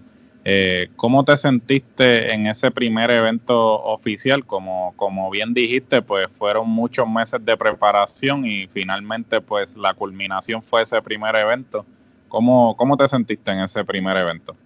Eh, 0.45 0.89
¿Cómo 0.97 1.25
te 1.25 1.37
sentiste 1.37 2.33
en 2.33 2.47
ese 2.47 2.71
primer 2.71 3.11
evento 3.11 3.83
oficial? 3.83 4.47
Como, 4.47 4.95
como 4.97 5.29
bien 5.29 5.53
dijiste, 5.53 6.01
pues 6.01 6.29
fueron 6.31 6.71
muchos 6.71 7.07
meses 7.07 7.45
de 7.45 7.55
preparación 7.55 8.47
y 8.47 8.67
finalmente 8.69 9.43
pues 9.43 9.77
la 9.77 9.93
culminación 9.93 10.63
fue 10.63 10.83
ese 10.83 11.03
primer 11.03 11.37
evento. 11.37 11.85
¿Cómo, 12.29 12.77
cómo 12.77 12.97
te 12.97 13.09
sentiste 13.09 13.51
en 13.51 13.61
ese 13.61 13.85
primer 13.85 14.17
evento? 14.17 14.57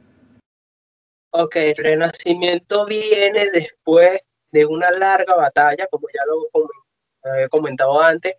Ok, 1.30 1.56
Renacimiento 1.76 2.84
viene 2.84 3.50
después 3.50 4.20
de 4.50 4.66
una 4.66 4.90
larga 4.90 5.34
batalla, 5.34 5.86
como 5.90 6.06
ya 6.12 6.20
lo 6.26 7.32
había 7.32 7.48
comentado 7.48 8.00
antes, 8.00 8.34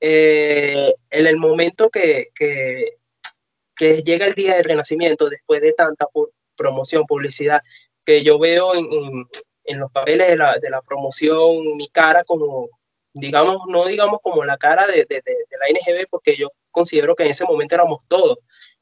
eh, 0.00 0.94
en 1.10 1.26
el 1.26 1.36
momento 1.36 1.90
que, 1.90 2.28
que, 2.34 2.96
llega 4.04 4.26
el 4.26 4.34
día 4.34 4.56
del 4.56 4.64
renacimiento, 4.64 5.28
después 5.28 5.60
de 5.60 5.72
tanta 5.72 6.06
promoción, 6.56 7.04
publicidad, 7.06 7.60
que 8.04 8.22
yo 8.22 8.38
veo 8.38 8.74
en, 8.74 8.86
en, 9.64 9.78
los 9.78 9.90
papeles 9.90 10.28
de 10.28 10.36
la, 10.36 10.58
de 10.58 10.70
la, 10.70 10.82
promoción 10.82 11.76
mi 11.76 11.88
cara 11.88 12.24
como, 12.24 12.68
digamos, 13.14 13.62
no 13.68 13.86
digamos 13.86 14.20
como 14.22 14.44
la 14.44 14.56
cara 14.56 14.86
de, 14.86 15.04
de, 15.08 15.22
de, 15.24 15.36
la 15.60 15.68
NGB, 15.70 16.08
porque 16.08 16.36
yo 16.36 16.50
considero 16.70 17.14
que 17.14 17.24
en 17.24 17.30
ese 17.30 17.44
momento 17.44 17.74
éramos 17.74 18.00
todos, 18.08 18.38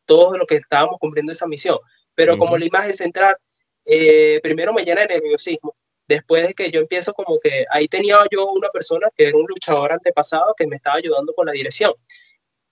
todos 0.07 0.39
los 0.39 0.47
que 0.47 0.57
estábamos 0.57 0.99
cumpliendo 0.99 1.33
esa 1.33 1.47
misión, 1.47 1.79
pero 2.15 2.39
como 2.39 2.57
la 2.57 2.65
imagen 2.65 2.95
central, 2.95 3.37
eh, 3.85 4.41
primero 4.43 4.73
me 4.73 4.85
llena 4.85 5.03
de 5.03 5.09
nerviosismo, 5.09 5.75
después 6.09 6.47
de 6.47 6.55
que 6.55 6.71
yo 6.71 6.81
empiezo 6.81 7.13
como 7.13 7.39
que 7.39 7.67
ahí 7.71 7.89
tenía 7.89 8.19
yo 8.31 8.47
una 8.47 8.69
persona 8.71 9.09
que 9.15 9.29
era 9.29 9.37
un 9.37 9.47
luchador 9.47 9.93
antepasado 9.93 10.55
que 10.57 10.67
me 10.67 10.77
estaba 10.77 10.97
ayudando 10.97 11.35
con 11.35 11.47
la 11.47 11.53
dirección, 11.53 11.93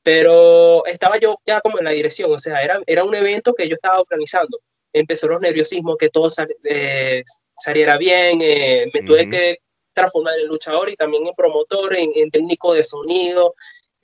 pero 0.03 0.85
estaba 0.87 1.19
yo 1.19 1.41
ya 1.45 1.61
como 1.61 1.79
en 1.79 1.85
la 1.85 1.91
dirección, 1.91 2.33
o 2.33 2.39
sea, 2.39 2.63
era, 2.63 2.81
era 2.87 3.05
un 3.05 3.15
evento 3.15 3.55
que 3.55 3.69
yo 3.69 3.75
estaba 3.75 4.01
organizando. 4.01 4.61
Empezó 4.93 5.27
los 5.27 5.41
nerviosismos, 5.41 5.97
que 5.99 6.11
todo 6.11 6.31
eh, 6.65 7.25
saliera 7.59 7.97
bien, 7.97 8.41
eh, 8.43 8.87
me 8.93 9.03
tuve 9.03 9.29
que 9.29 9.59
transformar 9.95 10.39
en 10.39 10.49
luchador 10.49 10.91
y 10.91 10.97
también 10.97 11.27
en 11.27 11.35
promotor, 11.35 11.97
en, 11.97 12.13
en, 12.15 12.31
técnico 12.31 12.75
de 12.75 12.85
sonido, 12.85 13.55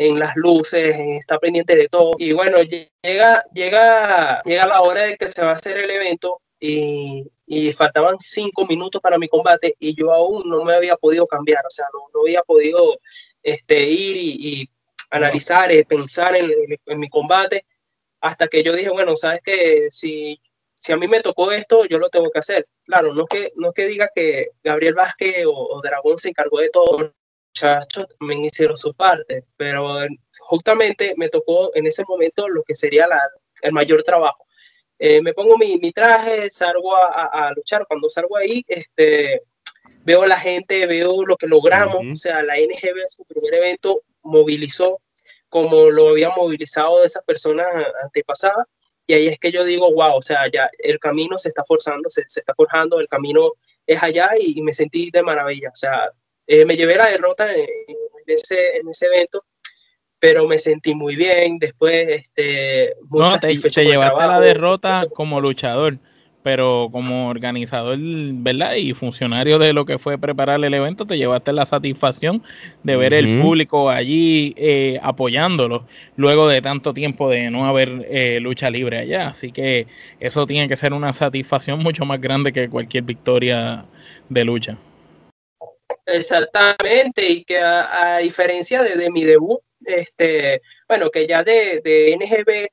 en 0.00 0.18
las 0.18 0.34
luces, 0.34 0.96
estar 0.98 1.38
pendiente 1.38 1.76
de 1.76 1.86
todo. 1.86 2.14
Y 2.16 2.32
bueno, 2.32 2.62
llega, 2.62 3.44
llega, 3.52 4.42
llega 4.44 4.66
la 4.66 4.80
hora 4.80 5.02
de 5.02 5.18
que 5.18 5.28
se 5.28 5.42
va 5.42 5.50
a 5.50 5.54
hacer 5.56 5.76
el 5.76 5.90
evento 5.90 6.40
y, 6.58 7.30
y, 7.46 7.70
faltaban 7.74 8.16
cinco 8.18 8.66
minutos 8.66 9.02
para 9.02 9.18
mi 9.18 9.28
combate 9.28 9.76
y 9.78 9.94
yo 9.94 10.10
aún 10.10 10.48
no 10.48 10.64
me 10.64 10.74
había 10.74 10.96
podido 10.96 11.26
cambiar, 11.26 11.66
o 11.66 11.70
sea, 11.70 11.84
no, 11.92 12.00
no 12.14 12.22
había 12.22 12.40
podido 12.42 12.98
este, 13.42 13.82
ir 13.90 14.16
y, 14.16 14.70
analizar, 15.10 15.70
eh, 15.70 15.84
pensar 15.84 16.34
en, 16.34 16.50
mi 16.98 17.08
combate, 17.10 17.66
hasta 18.22 18.48
que 18.48 18.62
yo 18.62 18.74
dije, 18.74 18.88
bueno, 18.88 19.16
sabes 19.18 19.40
que 19.44 19.88
si, 19.90 20.40
si 20.74 20.92
a 20.92 20.96
mí 20.96 21.08
me 21.08 21.20
tocó 21.20 21.52
esto, 21.52 21.84
yo 21.84 21.98
lo 21.98 22.08
tengo 22.08 22.30
que 22.30 22.38
hacer. 22.38 22.66
Claro, 22.84 23.12
no 23.12 23.24
es 23.24 23.28
que, 23.28 23.52
no 23.56 23.72
que 23.72 23.86
diga 23.86 24.08
que 24.14 24.48
Gabriel 24.64 24.94
Vázquez 24.94 25.44
o, 25.46 25.78
Dragón 25.82 26.16
se 26.16 26.30
encargó 26.30 26.60
de 26.60 26.70
todo, 26.70 27.12
muchachos 27.50 28.06
también 28.18 28.44
hicieron 28.44 28.76
su 28.76 28.94
parte, 28.94 29.44
pero 29.56 29.98
justamente 30.38 31.14
me 31.16 31.28
tocó 31.28 31.74
en 31.74 31.86
ese 31.86 32.04
momento 32.08 32.48
lo 32.48 32.62
que 32.62 32.74
sería 32.74 33.06
la, 33.06 33.20
el 33.62 33.72
mayor 33.72 34.02
trabajo 34.02 34.46
eh, 35.02 35.22
me 35.22 35.32
pongo 35.32 35.56
mi, 35.56 35.78
mi, 35.78 35.92
traje, 35.92 36.50
salgo 36.50 36.94
a, 36.94 37.24
a, 37.24 37.52
luchar. 37.54 37.86
Cuando 37.88 38.10
salgo 38.10 38.36
ahí, 38.36 38.62
este, 38.68 39.40
veo 40.04 40.24
a 40.24 40.26
la 40.26 40.38
gente, 40.38 40.86
veo 40.86 41.24
lo 41.24 41.36
que 41.36 41.46
logramos. 41.46 42.02
O 42.12 42.16
sea, 42.16 42.42
la 42.42 42.56
NGB 42.56 43.08
su 43.08 43.24
primer 43.24 43.54
evento 43.54 44.02
movilizó 44.22 45.00
como 45.48 45.90
lo 45.90 46.10
había 46.10 46.28
movilizado 46.28 47.00
de 47.00 47.06
esas 47.06 47.24
personas 47.24 47.66
antepasadas. 48.02 48.66
Y 49.06 49.14
ahí 49.14 49.26
es 49.26 49.38
que 49.38 49.50
yo 49.50 49.64
digo, 49.64 49.90
wow, 49.90 50.16
o 50.16 50.22
sea, 50.22 50.46
ya 50.48 50.70
el 50.78 50.98
camino 50.98 51.38
se 51.38 51.48
está 51.48 51.64
forzando, 51.64 52.10
se, 52.10 52.22
se 52.28 52.40
está 52.40 52.54
forjando, 52.54 53.00
el 53.00 53.08
camino 53.08 53.54
es 53.86 54.02
allá 54.02 54.32
y, 54.38 54.60
me 54.60 54.74
sentí 54.74 55.10
de 55.10 55.22
maravilla. 55.22 55.70
O 55.72 55.76
sea, 55.76 56.10
eh, 56.50 56.64
me 56.64 56.76
llevé 56.76 56.96
la 56.96 57.08
derrota 57.08 57.54
en, 57.54 57.68
ese, 58.26 58.76
en 58.76 58.88
ese 58.88 59.06
evento 59.06 59.44
pero 60.20 60.46
me 60.46 60.58
sentí 60.58 60.94
muy 60.94 61.16
bien. 61.16 61.58
Después, 61.58 62.06
este, 62.08 62.94
muy 63.08 63.22
no, 63.22 63.38
te, 63.38 63.54
llevaste 63.56 64.26
la 64.26 64.38
derrota 64.38 65.06
como 65.14 65.40
luchador, 65.40 65.98
pero 66.42 66.90
como 66.92 67.28
organizador, 67.30 67.98
¿verdad? 67.98 68.74
Y 68.74 68.92
funcionario 68.92 69.58
de 69.58 69.72
lo 69.72 69.86
que 69.86 69.98
fue 69.98 70.18
preparar 70.18 70.62
el 70.62 70.74
evento, 70.74 71.06
te 71.06 71.16
llevaste 71.16 71.54
la 71.54 71.64
satisfacción 71.64 72.42
de 72.82 72.96
ver 72.96 73.14
el 73.14 73.40
público 73.40 73.88
allí 73.88 74.54
eh, 74.58 74.98
apoyándolo, 75.02 75.86
luego 76.16 76.48
de 76.48 76.60
tanto 76.60 76.92
tiempo 76.92 77.30
de 77.30 77.50
no 77.50 77.66
haber 77.66 78.06
eh, 78.10 78.40
lucha 78.40 78.68
libre 78.68 78.98
allá. 78.98 79.28
Así 79.28 79.52
que 79.52 79.86
eso 80.20 80.46
tiene 80.46 80.68
que 80.68 80.76
ser 80.76 80.92
una 80.92 81.14
satisfacción 81.14 81.78
mucho 81.78 82.04
más 82.04 82.20
grande 82.20 82.52
que 82.52 82.68
cualquier 82.68 83.04
victoria 83.04 83.86
de 84.28 84.44
lucha. 84.44 84.76
Exactamente, 86.06 87.28
y 87.28 87.44
que 87.44 87.58
a, 87.58 88.18
diferencia 88.18 88.82
de, 88.82 89.10
mi 89.10 89.24
debut, 89.24 89.60
este, 89.84 90.62
bueno, 90.88 91.10
que 91.10 91.26
ya 91.26 91.42
de, 91.42 91.80
de 91.82 92.16
NGB, 92.16 92.68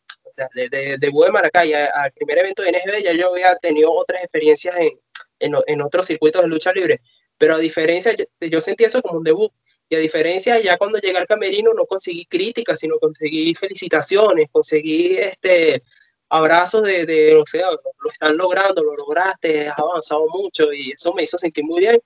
de, 0.53 0.69
de, 0.69 0.97
de 0.97 1.11
Maracay, 1.31 1.73
al 1.73 2.11
primer 2.11 2.39
evento 2.39 2.61
de 2.61 2.71
NGB, 2.71 3.03
ya 3.03 3.13
yo 3.13 3.31
había 3.31 3.55
tenido 3.57 3.91
otras 3.91 4.23
experiencias 4.23 4.75
en, 4.77 4.99
en, 5.39 5.55
en 5.65 5.81
otros 5.81 6.07
circuitos 6.07 6.41
de 6.41 6.47
lucha 6.47 6.71
libre, 6.73 7.01
pero 7.37 7.55
a 7.55 7.59
diferencia, 7.59 8.15
yo, 8.39 8.61
sentí 8.61 8.83
eso 8.83 9.01
como 9.01 9.19
un 9.19 9.23
debut, 9.23 9.51
y 9.89 9.95
a 9.95 9.99
diferencia, 9.99 10.59
ya 10.59 10.77
cuando 10.77 10.99
llegué 10.99 11.17
al 11.17 11.27
camerino 11.27 11.73
no 11.73 11.85
conseguí 11.85 12.25
críticas, 12.25 12.79
sino 12.79 12.99
conseguí 12.99 13.55
felicitaciones, 13.55 14.47
conseguí 14.51 15.17
este, 15.17 15.81
abrazos 16.29 16.83
de, 16.83 17.05
de, 17.05 17.35
o 17.35 17.45
sea, 17.45 17.69
lo 17.71 18.11
están 18.11 18.35
logrando, 18.35 18.83
lo 18.83 18.95
lograste, 18.95 19.69
has 19.69 19.79
avanzado 19.79 20.27
mucho 20.27 20.73
y 20.73 20.91
eso 20.91 21.13
me 21.13 21.23
hizo 21.23 21.37
sentir 21.37 21.63
muy 21.63 21.79
bien. 21.79 22.01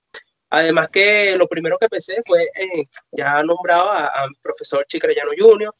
Además 0.52 0.88
que 0.88 1.34
lo 1.36 1.48
primero 1.48 1.78
que 1.78 1.88
pensé 1.88 2.22
fue, 2.26 2.50
en, 2.54 2.86
ya 3.10 3.42
nombraba 3.42 4.08
a, 4.08 4.28
mi 4.28 4.34
profesor 4.42 4.84
Chicrayano 4.86 5.32
Jr. 5.36 5.74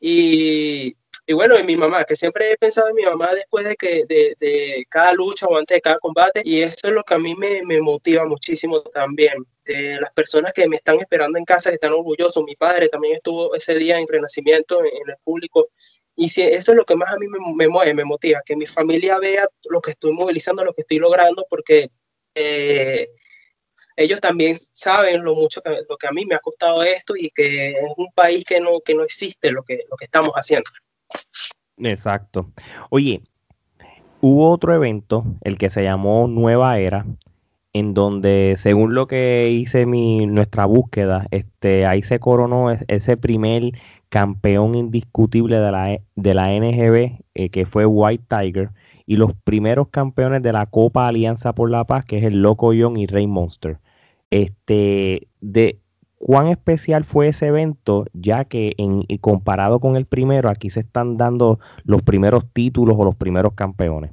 y 0.00 0.96
y 1.26 1.32
bueno, 1.32 1.56
en 1.56 1.64
mi 1.64 1.74
mamá, 1.76 2.04
que 2.04 2.16
siempre 2.16 2.52
he 2.52 2.56
pensado 2.58 2.88
en 2.88 2.94
mi 2.96 3.02
mamá 3.02 3.34
después 3.34 3.64
de 3.64 3.76
que 3.76 4.04
de, 4.06 4.84
cada 4.90 5.14
lucha 5.14 5.46
o 5.46 5.56
antes 5.56 5.76
de 5.76 5.80
cada 5.80 5.98
combate, 5.98 6.42
y 6.44 6.60
eso 6.60 6.76
es 6.88 6.92
lo 6.92 7.02
que 7.02 7.14
a 7.14 7.18
mí 7.18 7.34
me, 7.34 7.62
me 7.62 7.80
motiva 7.80 8.26
muchísimo 8.26 8.82
también. 8.82 9.46
las 9.64 10.12
personas 10.12 10.52
que 10.52 10.68
me 10.68 10.76
están 10.76 10.98
esperando 11.00 11.38
en 11.38 11.44
casa, 11.46 11.70
que 11.70 11.76
están 11.76 11.92
orgullosos. 11.94 12.44
Mi 12.44 12.56
padre 12.56 12.88
también 12.88 13.14
estuvo 13.14 13.54
ese 13.54 13.74
día 13.76 13.98
en 13.98 14.06
Renacimiento 14.06 14.80
en, 14.80 14.86
en 14.86 15.10
el 15.10 15.16
público. 15.24 15.68
Y 16.16 16.28
si, 16.28 16.42
eso 16.42 16.72
es 16.72 16.76
lo 16.76 16.84
que 16.84 16.96
más 16.96 17.12
a 17.12 17.18
mí 17.18 17.26
me, 17.26 17.38
me, 17.54 17.68
mueve, 17.68 17.94
me 17.94 18.04
motiva, 18.04 18.42
que 18.44 18.56
mi 18.56 18.66
familia 18.66 19.18
vea 19.18 19.48
lo 19.70 19.80
que 19.80 19.92
estoy 19.92 20.12
movilizando, 20.12 20.64
lo 20.64 20.74
que 20.74 20.82
estoy 20.82 20.98
logrando, 20.98 21.46
porque 21.48 21.90
eh, 22.34 23.08
ellos 23.96 24.20
también 24.20 24.56
saben 24.72 25.22
lo 25.22 25.34
mucho 25.34 25.60
que, 25.62 25.70
lo 25.88 25.96
que 25.96 26.06
a 26.06 26.12
mí 26.12 26.24
me 26.26 26.34
ha 26.34 26.40
costado 26.40 26.82
esto 26.82 27.14
y 27.16 27.30
que 27.30 27.70
es 27.70 27.92
un 27.96 28.10
país 28.14 28.44
que 28.44 28.60
no, 28.60 28.80
que 28.84 28.94
no 28.94 29.04
existe 29.04 29.52
lo 29.52 29.62
que, 29.62 29.80
lo 29.90 29.96
que 29.96 30.04
estamos 30.04 30.32
haciendo. 30.34 30.70
Exacto. 31.78 32.50
Oye, 32.90 33.22
hubo 34.20 34.50
otro 34.50 34.74
evento, 34.74 35.24
el 35.42 35.58
que 35.58 35.70
se 35.70 35.82
llamó 35.82 36.26
Nueva 36.28 36.78
Era, 36.78 37.06
en 37.72 37.92
donde, 37.92 38.54
según 38.56 38.94
lo 38.94 39.06
que 39.06 39.50
hice 39.50 39.84
mi, 39.84 40.26
nuestra 40.26 40.64
búsqueda, 40.64 41.26
este, 41.30 41.86
ahí 41.86 42.02
se 42.02 42.20
coronó 42.20 42.70
ese 42.70 43.16
primer 43.16 43.72
campeón 44.08 44.76
indiscutible 44.76 45.58
de 45.58 45.72
la, 45.72 45.98
de 46.14 46.34
la 46.34 46.52
NGB, 46.52 47.18
eh, 47.34 47.50
que 47.50 47.66
fue 47.66 47.84
White 47.84 48.24
Tiger, 48.28 48.70
y 49.06 49.16
los 49.16 49.34
primeros 49.34 49.88
campeones 49.88 50.42
de 50.42 50.52
la 50.52 50.66
Copa 50.66 51.08
Alianza 51.08 51.52
por 51.52 51.68
la 51.68 51.84
Paz, 51.84 52.04
que 52.04 52.18
es 52.18 52.24
el 52.24 52.40
Loco 52.40 52.72
Young 52.72 52.96
y 52.96 53.06
Rey 53.06 53.26
Monster. 53.26 53.78
Este, 54.34 55.28
de, 55.40 55.78
¿Cuán 56.18 56.48
especial 56.48 57.04
fue 57.04 57.28
ese 57.28 57.46
evento? 57.46 58.06
Ya 58.14 58.46
que 58.46 58.72
en, 58.78 59.04
comparado 59.20 59.78
con 59.78 59.94
el 59.94 60.06
primero, 60.06 60.48
aquí 60.48 60.70
se 60.70 60.80
están 60.80 61.16
dando 61.16 61.60
los 61.84 62.02
primeros 62.02 62.42
títulos 62.52 62.96
o 62.98 63.04
los 63.04 63.14
primeros 63.14 63.54
campeones. 63.54 64.10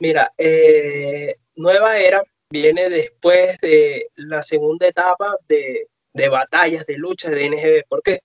Mira, 0.00 0.32
eh, 0.38 1.34
Nueva 1.54 1.98
Era 1.98 2.22
viene 2.48 2.88
después 2.88 3.58
de 3.60 4.06
la 4.14 4.42
segunda 4.42 4.88
etapa 4.88 5.36
de, 5.46 5.88
de 6.14 6.28
batallas, 6.30 6.86
de 6.86 6.96
luchas 6.96 7.32
de 7.32 7.50
NGB. 7.50 7.88
¿Por 7.90 8.02
qué? 8.02 8.20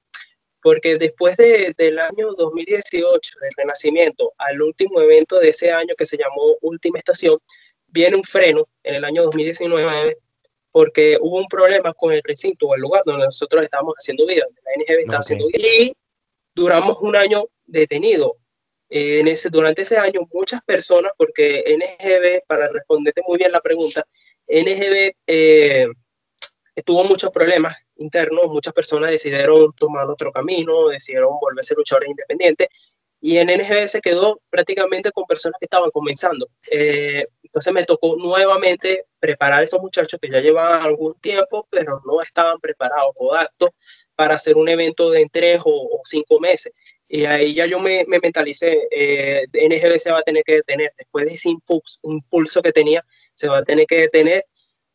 Porque 0.64 0.98
después 0.98 1.36
de, 1.36 1.76
del 1.78 2.00
año 2.00 2.32
2018, 2.38 3.32
del 3.42 3.52
Renacimiento, 3.58 4.32
al 4.38 4.62
último 4.62 5.02
evento 5.02 5.40
de 5.40 5.50
ese 5.50 5.74
año 5.74 5.94
que 5.98 6.06
se 6.06 6.16
llamó 6.16 6.56
Última 6.62 7.00
Estación, 7.00 7.38
viene 7.92 8.16
un 8.16 8.24
freno 8.24 8.68
en 8.84 8.96
el 8.96 9.06
año 9.06 9.24
2019 9.24 10.18
porque 10.72 11.18
hubo 11.20 11.38
un 11.38 11.48
problema 11.48 11.94
con 11.94 12.14
el 12.14 12.22
recinto 12.24 12.68
o 12.68 12.76
el 12.76 12.82
lugar 12.82 13.04
donde 13.06 13.26
nosotros 13.26 13.64
estábamos 13.64 13.96
haciendo 13.96 14.26
vida, 14.26 14.46
la 14.64 14.82
NGB 14.82 15.00
estaba 15.02 15.20
haciendo 15.20 15.48
vida, 15.48 15.68
y 15.80 15.94
duramos 16.56 16.98
un 17.02 17.16
año 17.16 17.46
detenido. 17.66 18.38
Eh, 18.90 19.22
en 19.22 19.28
ese, 19.30 19.50
durante 19.50 19.84
ese 19.84 19.98
año, 19.98 20.22
muchas 20.34 20.62
personas, 20.64 21.14
porque 21.18 21.64
NGB, 21.78 22.46
para 22.46 22.68
responderte 22.68 23.22
muy 23.26 23.38
bien 23.38 23.52
la 23.52 23.62
pregunta, 23.62 24.06
NGB 24.48 25.14
eh, 25.28 25.88
tuvo 26.86 27.04
muchos 27.06 27.32
problemas 27.32 27.76
internos, 27.96 28.48
muchas 28.48 28.74
personas 28.74 29.12
decidieron 29.12 29.74
tomar 29.74 30.10
otro 30.10 30.32
camino, 30.32 30.90
decidieron 30.90 31.40
volverse 31.40 31.76
luchadores 31.76 32.10
independientes, 32.10 32.68
y 33.24 33.38
en 33.38 33.50
NGB 33.50 33.88
se 33.88 34.02
quedó 34.02 34.42
prácticamente 34.50 35.12
con 35.12 35.26
personas 35.26 35.58
que 35.60 35.66
estaban 35.66 35.92
comenzando. 35.92 36.50
Eh, 36.72 37.28
entonces 37.44 37.72
me 37.72 37.86
tocó 37.86 38.16
nuevamente 38.18 39.06
preparar 39.20 39.60
a 39.60 39.64
esos 39.64 39.80
muchachos 39.80 40.20
que 40.20 40.28
ya 40.28 40.42
llevaban 40.42 40.82
algún 40.82 41.14
tiempo, 41.20 41.68
pero 41.70 42.02
no 42.04 42.20
estaban 42.20 42.60
preparados 42.60 43.14
o 43.18 43.36
actos 43.36 43.70
para 44.16 44.36
hacer 44.36 44.58
un 44.58 44.68
evento 44.70 45.12
de 45.12 45.28
tres 45.32 45.62
o, 45.64 46.02
cinco 46.04 46.40
meses. 46.40 46.74
Y 47.08 47.26
ahí 47.26 47.54
ya 47.54 47.68
yo 47.68 47.80
me, 47.80 48.06
me 48.08 48.18
mentalicé, 48.20 48.88
eh, 48.90 49.46
NGB 49.54 50.00
se 50.00 50.12
va 50.12 50.20
a 50.20 50.24
tener 50.24 50.44
que 50.44 50.56
detener, 50.56 50.92
después 50.98 51.26
de 51.26 51.36
ese 51.36 51.50
impulso, 51.50 52.00
impulso 52.02 52.62
que 52.64 52.72
tenía, 52.72 53.06
se 53.36 53.48
va 53.48 53.60
a 53.60 53.64
tener 53.64 53.86
que 53.86 54.00
detener 54.00 54.46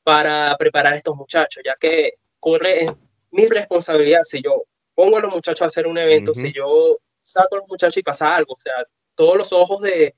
para 0.03 0.57
preparar 0.59 0.95
a 0.95 0.97
estos 0.97 1.15
muchachos, 1.15 1.63
ya 1.65 1.77
que 1.79 2.15
corre 2.41 2.87
mi 3.31 3.47
responsabilidad 3.47 4.23
si 4.25 4.43
yo 4.43 4.65
pongo 4.95 5.19
a 5.19 5.21
los 5.21 5.33
muchachos 5.33 5.63
a 5.63 5.67
hacer 5.67 5.87
un 5.87 5.99
evento, 5.99 6.35
si 6.35 6.53
yo 6.53 6.99
saco 7.27 7.57
a 7.57 7.59
los 7.59 7.69
muchachos 7.69 7.97
y 7.97 8.03
pasa 8.03 8.37
algo. 8.37 8.55
O 8.55 8.61
sea, 8.61 8.75
todos 9.15 9.37
los 9.37 9.53
ojos 9.53 9.81
de, 9.83 10.15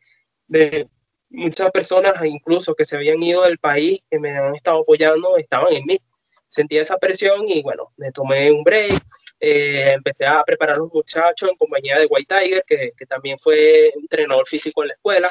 de 0.47 0.88
muchas 1.31 1.71
personas, 1.71 2.14
incluso 2.25 2.75
que 2.75 2.85
se 2.85 2.97
habían 2.97 3.23
ido 3.23 3.42
del 3.42 3.59
país, 3.59 4.01
que 4.11 4.18
me 4.18 4.37
han 4.37 4.55
estado 4.55 4.81
apoyando, 4.81 5.37
estaban 5.37 5.73
en 5.73 5.85
mí. 5.87 6.01
Sentí 6.49 6.79
esa 6.79 6.99
presión 6.99 7.47
y 7.47 7.62
bueno, 7.62 7.92
me 7.97 8.11
tomé 8.11 8.51
un 8.51 8.64
break, 8.64 9.03
eh, 9.38 9.92
empecé 9.92 10.27
a 10.27 10.42
preparar 10.44 10.77
a 10.77 10.79
los 10.79 10.92
muchachos 10.92 11.49
en 11.49 11.57
compañía 11.57 11.99
de 11.99 12.07
White 12.07 12.35
Tiger, 12.35 12.64
que, 12.66 12.92
que, 12.97 13.07
también 13.07 13.38
fue 13.38 13.90
entrenador 13.90 14.47
físico 14.49 14.83
en 14.83 14.88
la 14.88 14.94
escuela, 14.94 15.31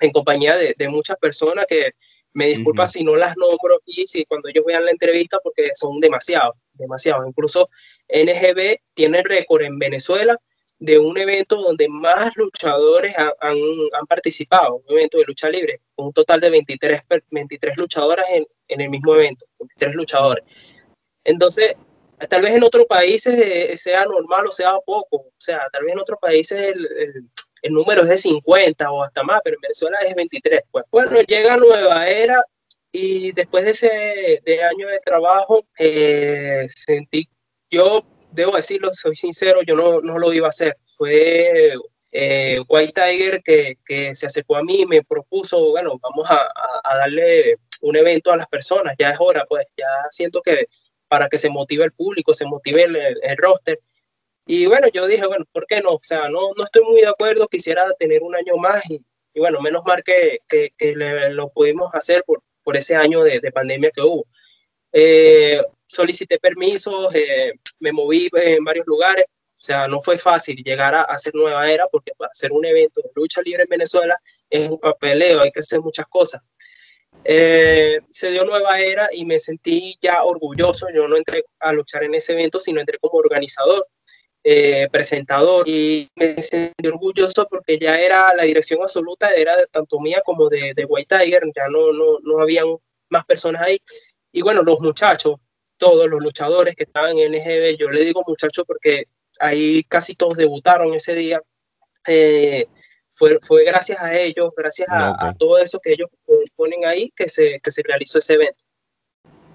en 0.00 0.12
compañía 0.12 0.56
de, 0.56 0.74
de 0.76 0.88
muchas 0.88 1.16
personas 1.16 1.64
que 1.66 1.92
me 2.34 2.48
disculpa 2.48 2.82
uh 2.82 2.86
-huh. 2.86 2.90
si 2.90 3.04
no 3.04 3.16
las 3.16 3.36
nombro 3.36 3.76
aquí, 3.76 4.06
si 4.06 4.24
cuando 4.26 4.48
ellos 4.48 4.64
vean 4.66 4.84
la 4.84 4.90
entrevista, 4.90 5.38
porque 5.42 5.70
son 5.74 5.98
demasiados, 6.00 6.56
demasiados. 6.74 7.26
Incluso 7.26 7.70
NGB 8.08 8.80
tiene 8.92 9.22
récord 9.22 9.62
en 9.62 9.78
Venezuela 9.78 10.38
de 10.78 10.98
un 10.98 11.16
evento 11.16 11.56
donde 11.56 11.88
más 11.88 12.36
luchadores 12.36 13.16
han, 13.18 13.32
han, 13.40 13.56
han, 13.92 14.06
participado, 14.06 14.82
un 14.86 14.96
evento 14.96 15.18
de 15.18 15.24
lucha 15.24 15.48
libre, 15.48 15.80
un 15.96 16.12
total 16.12 16.40
de 16.40 16.50
23, 16.50 17.02
23 17.30 17.76
luchadoras 17.76 18.26
en, 18.30 18.46
en, 18.68 18.80
el 18.80 18.90
mismo 18.90 19.14
evento, 19.14 19.46
23 19.58 19.94
luchadores. 19.94 20.44
Entonces, 21.24 21.74
tal 22.28 22.42
vez 22.42 22.54
en 22.54 22.62
otros 22.62 22.86
países 22.86 23.34
eh, 23.38 23.76
sea 23.76 24.04
normal 24.04 24.46
o 24.46 24.52
sea 24.52 24.74
poco, 24.84 25.16
o 25.16 25.32
sea, 25.38 25.66
tal 25.72 25.84
vez 25.84 25.92
en 25.92 26.00
otros 26.00 26.18
países 26.20 26.74
el, 27.62 27.72
número 27.72 28.02
es 28.02 28.08
de 28.10 28.18
50 28.18 28.90
o 28.90 29.02
hasta 29.02 29.22
más, 29.22 29.40
pero 29.42 29.56
en 29.56 29.62
Venezuela 29.62 29.98
es 30.00 30.14
23. 30.14 30.62
Pues 30.70 30.84
bueno, 30.90 31.18
llega 31.22 31.56
Nueva 31.56 32.06
Era 32.06 32.44
y 32.92 33.32
después 33.32 33.64
de 33.64 33.70
ese 33.70 34.42
de 34.44 34.62
año 34.62 34.86
de 34.88 35.00
trabajo, 35.00 35.66
eh, 35.78 36.66
sentí, 36.68 37.26
yo 37.70 38.04
debo 38.34 38.56
decirlo, 38.56 38.92
soy 38.92 39.16
sincero, 39.16 39.62
yo 39.62 39.76
no, 39.76 40.00
no 40.00 40.18
lo 40.18 40.32
iba 40.32 40.48
a 40.48 40.50
hacer. 40.50 40.76
Fue 40.96 41.74
eh, 42.12 42.60
White 42.68 42.92
Tiger 42.92 43.42
que, 43.42 43.78
que, 43.84 44.14
se 44.14 44.26
acercó 44.26 44.56
a 44.56 44.62
mí 44.62 44.82
y 44.82 44.86
me 44.86 45.02
propuso, 45.02 45.70
bueno, 45.70 45.98
vamos 46.00 46.30
a, 46.30 46.48
a, 46.84 46.98
darle 46.98 47.56
un 47.80 47.96
evento 47.96 48.32
a 48.32 48.36
las 48.36 48.46
personas, 48.48 48.94
ya 48.98 49.10
es 49.10 49.16
hora, 49.20 49.44
pues 49.48 49.66
ya 49.76 49.86
siento 50.10 50.40
que 50.42 50.66
para 51.08 51.28
que 51.28 51.38
se 51.38 51.50
motive 51.50 51.84
el 51.84 51.92
público, 51.92 52.34
se 52.34 52.46
motive 52.46 52.84
el, 52.84 52.96
el 52.96 53.36
roster. 53.36 53.78
Y 54.46 54.66
bueno, 54.66 54.88
yo 54.92 55.06
dije, 55.06 55.26
bueno, 55.26 55.44
¿por 55.52 55.66
qué 55.66 55.80
no? 55.80 55.92
O 55.94 56.00
sea, 56.02 56.28
no, 56.28 56.52
no 56.56 56.64
estoy 56.64 56.84
muy 56.84 57.00
de 57.00 57.08
acuerdo, 57.08 57.48
quisiera 57.48 57.90
tener 57.98 58.22
un 58.22 58.36
año 58.36 58.56
más 58.56 58.88
y, 58.90 59.00
y 59.32 59.40
bueno, 59.40 59.60
menos 59.60 59.84
mal 59.84 60.02
que, 60.04 60.38
que, 60.48 60.70
que 60.76 60.94
le, 60.94 61.30
lo 61.30 61.48
pudimos 61.50 61.94
hacer 61.94 62.24
por, 62.24 62.42
por 62.62 62.76
ese 62.76 62.94
año 62.94 63.22
de, 63.22 63.40
de 63.40 63.52
pandemia 63.52 63.90
que 63.90 64.02
hubo. 64.02 64.26
Eh, 64.92 65.60
solicité 65.86 66.38
permisos, 66.38 67.14
eh, 67.14 67.52
me 67.80 67.92
moví 67.92 68.28
en 68.32 68.64
varios 68.64 68.86
lugares, 68.86 69.26
o 69.28 69.66
sea, 69.66 69.88
no 69.88 70.00
fue 70.00 70.18
fácil 70.18 70.62
llegar 70.62 70.94
a, 70.94 71.02
hacer 71.02 71.34
Nueva 71.34 71.70
Era 71.70 71.86
porque 71.88 72.12
para 72.16 72.30
hacer 72.30 72.52
un 72.52 72.64
evento 72.64 73.00
de 73.00 73.10
lucha 73.14 73.40
libre 73.42 73.62
en 73.62 73.68
Venezuela 73.68 74.20
es 74.50 74.68
un 74.68 74.78
papeleo, 74.78 75.40
hay 75.40 75.50
que 75.50 75.60
hacer 75.60 75.80
muchas 75.80 76.06
cosas. 76.06 76.42
Eh, 77.24 78.00
se 78.10 78.30
dio 78.30 78.44
Nueva 78.44 78.78
Era 78.80 79.08
y 79.12 79.24
me 79.24 79.38
sentí 79.38 79.96
ya 80.00 80.22
orgulloso, 80.24 80.88
yo 80.94 81.08
no 81.08 81.16
entré 81.16 81.44
a 81.60 81.72
luchar 81.72 82.04
en 82.04 82.14
ese 82.14 82.32
evento, 82.32 82.60
sino 82.60 82.80
entré 82.80 82.98
como 82.98 83.18
organizador. 83.18 83.88
Eh, 84.46 84.88
presentador 84.92 85.66
y 85.66 86.06
me 86.16 86.42
sentí 86.42 86.86
orgulloso 86.86 87.48
porque 87.48 87.78
ya 87.78 87.98
era 87.98 88.34
la 88.34 88.42
dirección 88.42 88.82
absoluta, 88.82 89.32
era 89.32 89.56
de 89.56 89.66
tanto 89.68 89.98
mía 90.00 90.20
como 90.22 90.50
de, 90.50 90.74
de 90.76 90.84
White 90.84 91.16
Tiger, 91.16 91.44
ya 91.56 91.66
no, 91.68 91.94
no, 91.94 92.18
no 92.22 92.42
habían 92.42 92.66
más 93.08 93.24
personas 93.24 93.62
ahí. 93.62 93.78
Y 94.30 94.42
bueno, 94.42 94.62
los 94.62 94.80
muchachos, 94.80 95.36
todos 95.76 96.08
los 96.08 96.20
luchadores 96.20 96.74
que 96.74 96.84
estaban 96.84 97.18
en 97.18 97.32
NGB, 97.32 97.76
yo 97.78 97.90
le 97.90 98.04
digo 98.04 98.22
muchachos 98.26 98.64
porque 98.66 99.04
ahí 99.40 99.82
casi 99.84 100.14
todos 100.14 100.36
debutaron 100.36 100.94
ese 100.94 101.14
día. 101.14 101.40
Eh, 102.06 102.66
fue, 103.10 103.38
fue 103.42 103.64
gracias 103.64 104.00
a 104.00 104.18
ellos, 104.18 104.50
gracias 104.56 104.88
a, 104.90 105.12
okay. 105.12 105.28
a, 105.28 105.34
todo 105.34 105.58
eso 105.58 105.78
que 105.80 105.92
ellos 105.92 106.08
ponen 106.56 106.84
ahí, 106.84 107.12
que 107.14 107.28
se, 107.28 107.60
que 107.60 107.70
se 107.70 107.82
realizó 107.82 108.18
ese 108.18 108.34
evento. 108.34 108.64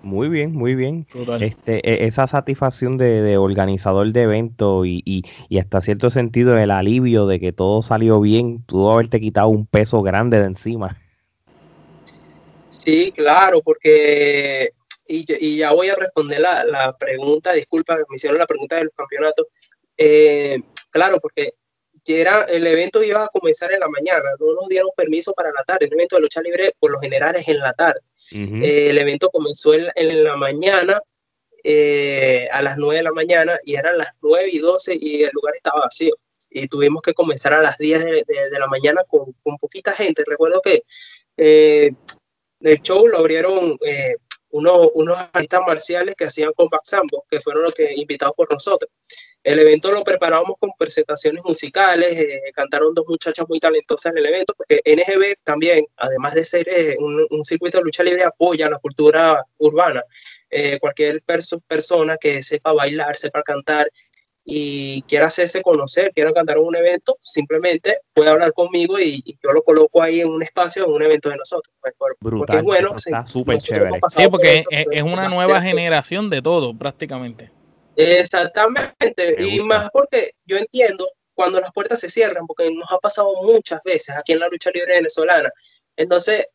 Muy 0.02 0.30
bien, 0.30 0.54
muy 0.54 0.76
bien. 0.76 1.06
Total. 1.12 1.44
Este, 1.44 1.88
e, 1.90 2.06
esa 2.06 2.26
satisfacción 2.26 2.98
de, 2.98 3.22
de 3.22 3.38
organizador 3.38 4.12
de 4.14 4.22
evento 4.22 4.86
y, 4.86 5.02
y, 5.06 5.24
y, 5.50 5.60
hasta 5.60 5.82
cierto 5.82 6.10
sentido 6.10 6.58
el 6.58 6.72
alivio 6.72 7.28
de 7.28 7.40
que 7.40 7.52
todo 7.52 7.84
salió 7.84 8.22
bien, 8.22 8.64
tuvo 8.66 8.94
haberte 8.94 9.20
quitado 9.20 9.50
un 9.50 9.66
peso 9.66 10.02
grande 10.02 10.40
de 10.40 10.46
encima. 10.46 10.96
Sí, 12.70 13.12
claro, 13.12 13.62
porque, 13.62 14.70
y, 15.10 15.26
y 15.40 15.58
ya 15.58 15.72
voy 15.72 15.90
a 15.90 15.96
responder 15.96 16.40
la, 16.40 16.64
la, 16.64 16.96
pregunta, 16.96 17.54
disculpa, 17.54 17.98
me 18.08 18.16
hicieron 18.16 18.38
la 18.38 18.46
pregunta 18.46 18.76
de 18.76 18.84
los 18.84 18.94
campeonatos. 18.94 19.48
Eh, 19.98 20.62
claro, 20.92 21.20
porque 21.20 21.56
era, 22.06 22.44
el 22.44 22.66
evento 22.66 23.04
iba 23.04 23.24
a 23.24 23.28
comenzar 23.28 23.72
en 23.72 23.80
la 23.80 23.88
mañana, 23.88 24.24
no 24.40 24.54
nos 24.54 24.68
dieron 24.68 24.90
permiso 24.96 25.34
para 25.34 25.52
la 25.52 25.64
tarde, 25.64 25.86
el 25.86 25.94
evento 25.94 26.16
de 26.16 26.22
lucha 26.22 26.42
libre 26.42 26.74
por 26.80 26.92
lo 26.92 27.00
general 27.00 27.36
es 27.36 27.48
en 27.48 27.60
la 27.60 27.74
tarde. 27.74 28.02
Uh 28.32 28.36
-huh. 28.36 28.64
eh, 28.64 28.90
el 28.92 28.98
evento 28.98 29.30
comenzó 29.30 29.74
en, 29.74 29.88
en, 29.96 30.24
la 30.24 30.36
mañana 30.36 31.02
eh, 31.64 32.48
a 32.52 32.62
las 32.62 32.78
9 32.78 32.98
de 32.98 33.04
la 33.04 33.12
mañana 33.12 33.60
y 33.64 33.76
eran 33.76 33.98
las 33.98 34.10
9 34.22 34.50
y 34.52 34.60
12 34.60 34.98
y 35.00 35.24
el 35.24 35.32
lugar 35.34 35.56
estaba 35.56 35.82
vacío. 35.82 36.16
Y 36.52 36.68
tuvimos 36.68 37.02
que 37.02 37.14
comenzar 37.14 37.54
a 37.54 37.62
las 37.62 37.78
10 37.78 38.06
de, 38.06 38.24
de, 38.52 38.60
la 38.60 38.68
mañana 38.68 39.04
con, 39.08 39.34
con, 39.44 39.58
poquita 39.58 39.92
gente. 39.92 40.24
Recuerdo 40.26 40.62
que 40.62 40.84
eh, 41.38 41.92
el 42.62 42.82
show 42.82 43.08
lo 43.08 43.20
abrieron 43.20 43.78
unos, 44.52 44.90
unos 44.94 45.18
artistas 45.18 45.62
marciales 45.66 46.16
que 46.16 46.26
hacían 46.26 46.52
con 46.54 46.70
Sambo, 46.84 47.26
que 47.30 47.42
fueron 47.42 47.64
los 47.64 47.74
que 47.74 47.94
invitados 47.96 48.34
por 48.36 48.52
nosotros. 48.52 48.92
El 49.44 49.60
evento 49.60 49.92
lo 49.92 50.04
preparamos 50.04 50.56
con 50.60 50.72
presentaciones 50.78 51.44
musicales, 51.46 52.20
eh, 52.20 52.42
cantaron 52.54 52.94
dos 52.94 53.06
muchachas 53.08 53.46
muy 53.48 53.60
talentosas 53.60 54.12
en 54.12 54.18
el 54.18 54.26
evento, 54.26 54.54
porque 54.56 54.82
NGB 54.84 55.38
también, 55.44 55.86
además 55.96 56.34
de 56.34 56.44
ser 56.44 56.68
eh, 56.70 56.98
un, 57.00 57.26
un, 57.30 57.46
circuito 57.46 57.78
de 57.78 57.86
lucha 57.86 58.04
libre, 58.04 58.24
apoya 58.24 58.70
la 58.70 58.80
cultura 58.80 59.42
urbana. 59.58 60.04
Eh, 60.52 60.80
cualquier 60.80 61.22
perso 61.22 61.60
persona 61.60 62.18
que 62.18 62.42
sepa 62.42 62.74
bailar, 62.74 63.16
sepa 63.16 63.44
cantar 63.44 63.90
y 64.44 65.02
quiera 65.04 65.28
hacerse 65.28 65.62
conocer, 65.62 66.12
quiera 66.14 66.34
cantar 66.34 66.58
en 66.58 66.64
un 66.64 66.76
evento, 66.76 67.18
simplemente 67.22 68.00
puede 68.14 68.30
hablar 68.30 68.54
conmigo 68.54 69.00
y, 69.00 69.22
y, 69.24 69.38
yo 69.44 69.52
lo 69.52 69.62
coloco 69.64 70.02
ahí 70.02 70.22
en 70.22 70.30
un 70.30 70.42
espacio, 70.42 70.86
en 70.86 70.92
un 70.92 71.04
evento 71.04 71.30
de 71.30 71.38
nosotros. 71.38 71.74
Pues, 71.80 71.94
Brutal, 72.20 72.40
porque 72.40 72.58
es 72.58 72.64
bueno. 72.64 72.96
Está 72.96 73.26
súper 73.26 73.58
chévere. 73.60 74.00
Sí, 74.10 74.28
porque 74.30 74.56
eso, 74.58 74.70
es, 74.72 74.88
es, 74.92 75.04
una 75.04 75.28
nueva 75.30 75.62
generación 75.62 76.30
de 76.30 76.42
todo, 76.42 76.76
prácticamente. 76.78 77.52
Exactamente, 77.96 79.36
y 79.40 79.60
más 79.60 79.90
porque 79.92 80.32
yo 80.46 80.58
entiendo 80.58 81.06
cuando 81.34 81.60
las 81.60 81.72
puertas 81.72 82.00
se 82.00 82.10
cierran, 82.10 82.48
porque 82.48 82.72
nos 82.72 82.92
ha 82.92 82.98
pasado 82.98 83.34
muchas 83.42 83.82
veces 83.84 84.16
aquí 84.16 84.34
en 84.34 84.40
la 84.40 84.48
lucha 84.48 84.72
libre 84.74 84.94
venezolana. 84.94 85.50
Entonces, 85.96 86.48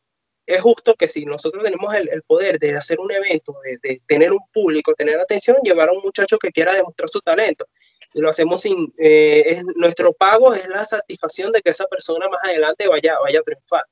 es 0.45 0.61
justo 0.61 0.95
que 0.95 1.07
si 1.07 1.25
nosotros 1.25 1.63
tenemos 1.63 1.93
el, 1.93 2.21
poder 2.23 2.59
de 2.59 2.75
hacer 2.75 2.99
un 2.99 3.11
evento, 3.11 3.55
de, 3.81 4.01
tener 4.05 4.31
un 4.31 4.41
público, 4.53 4.93
tener 4.93 5.19
atención, 5.19 5.57
llevar 5.63 5.89
a 5.89 5.93
un 5.93 6.01
muchacho 6.03 6.37
que 6.37 6.51
quiera 6.51 6.73
demostrar 6.73 7.09
su 7.09 7.19
talento. 7.21 7.67
Y 8.13 8.21
lo 8.21 8.29
hacemos 8.29 8.61
sin, 8.61 8.93
eh, 8.97 9.43
es, 9.47 9.63
nuestro 9.75 10.13
pago 10.13 10.53
es 10.53 10.67
la 10.67 10.85
satisfacción 10.85 11.51
de 11.51 11.61
que 11.61 11.71
esa 11.71 11.85
persona 11.87 12.29
más 12.29 12.39
adelante 12.43 12.87
vaya, 12.87 13.17
vaya 13.19 13.39
a 13.39 13.43
triunfar. 13.43 13.85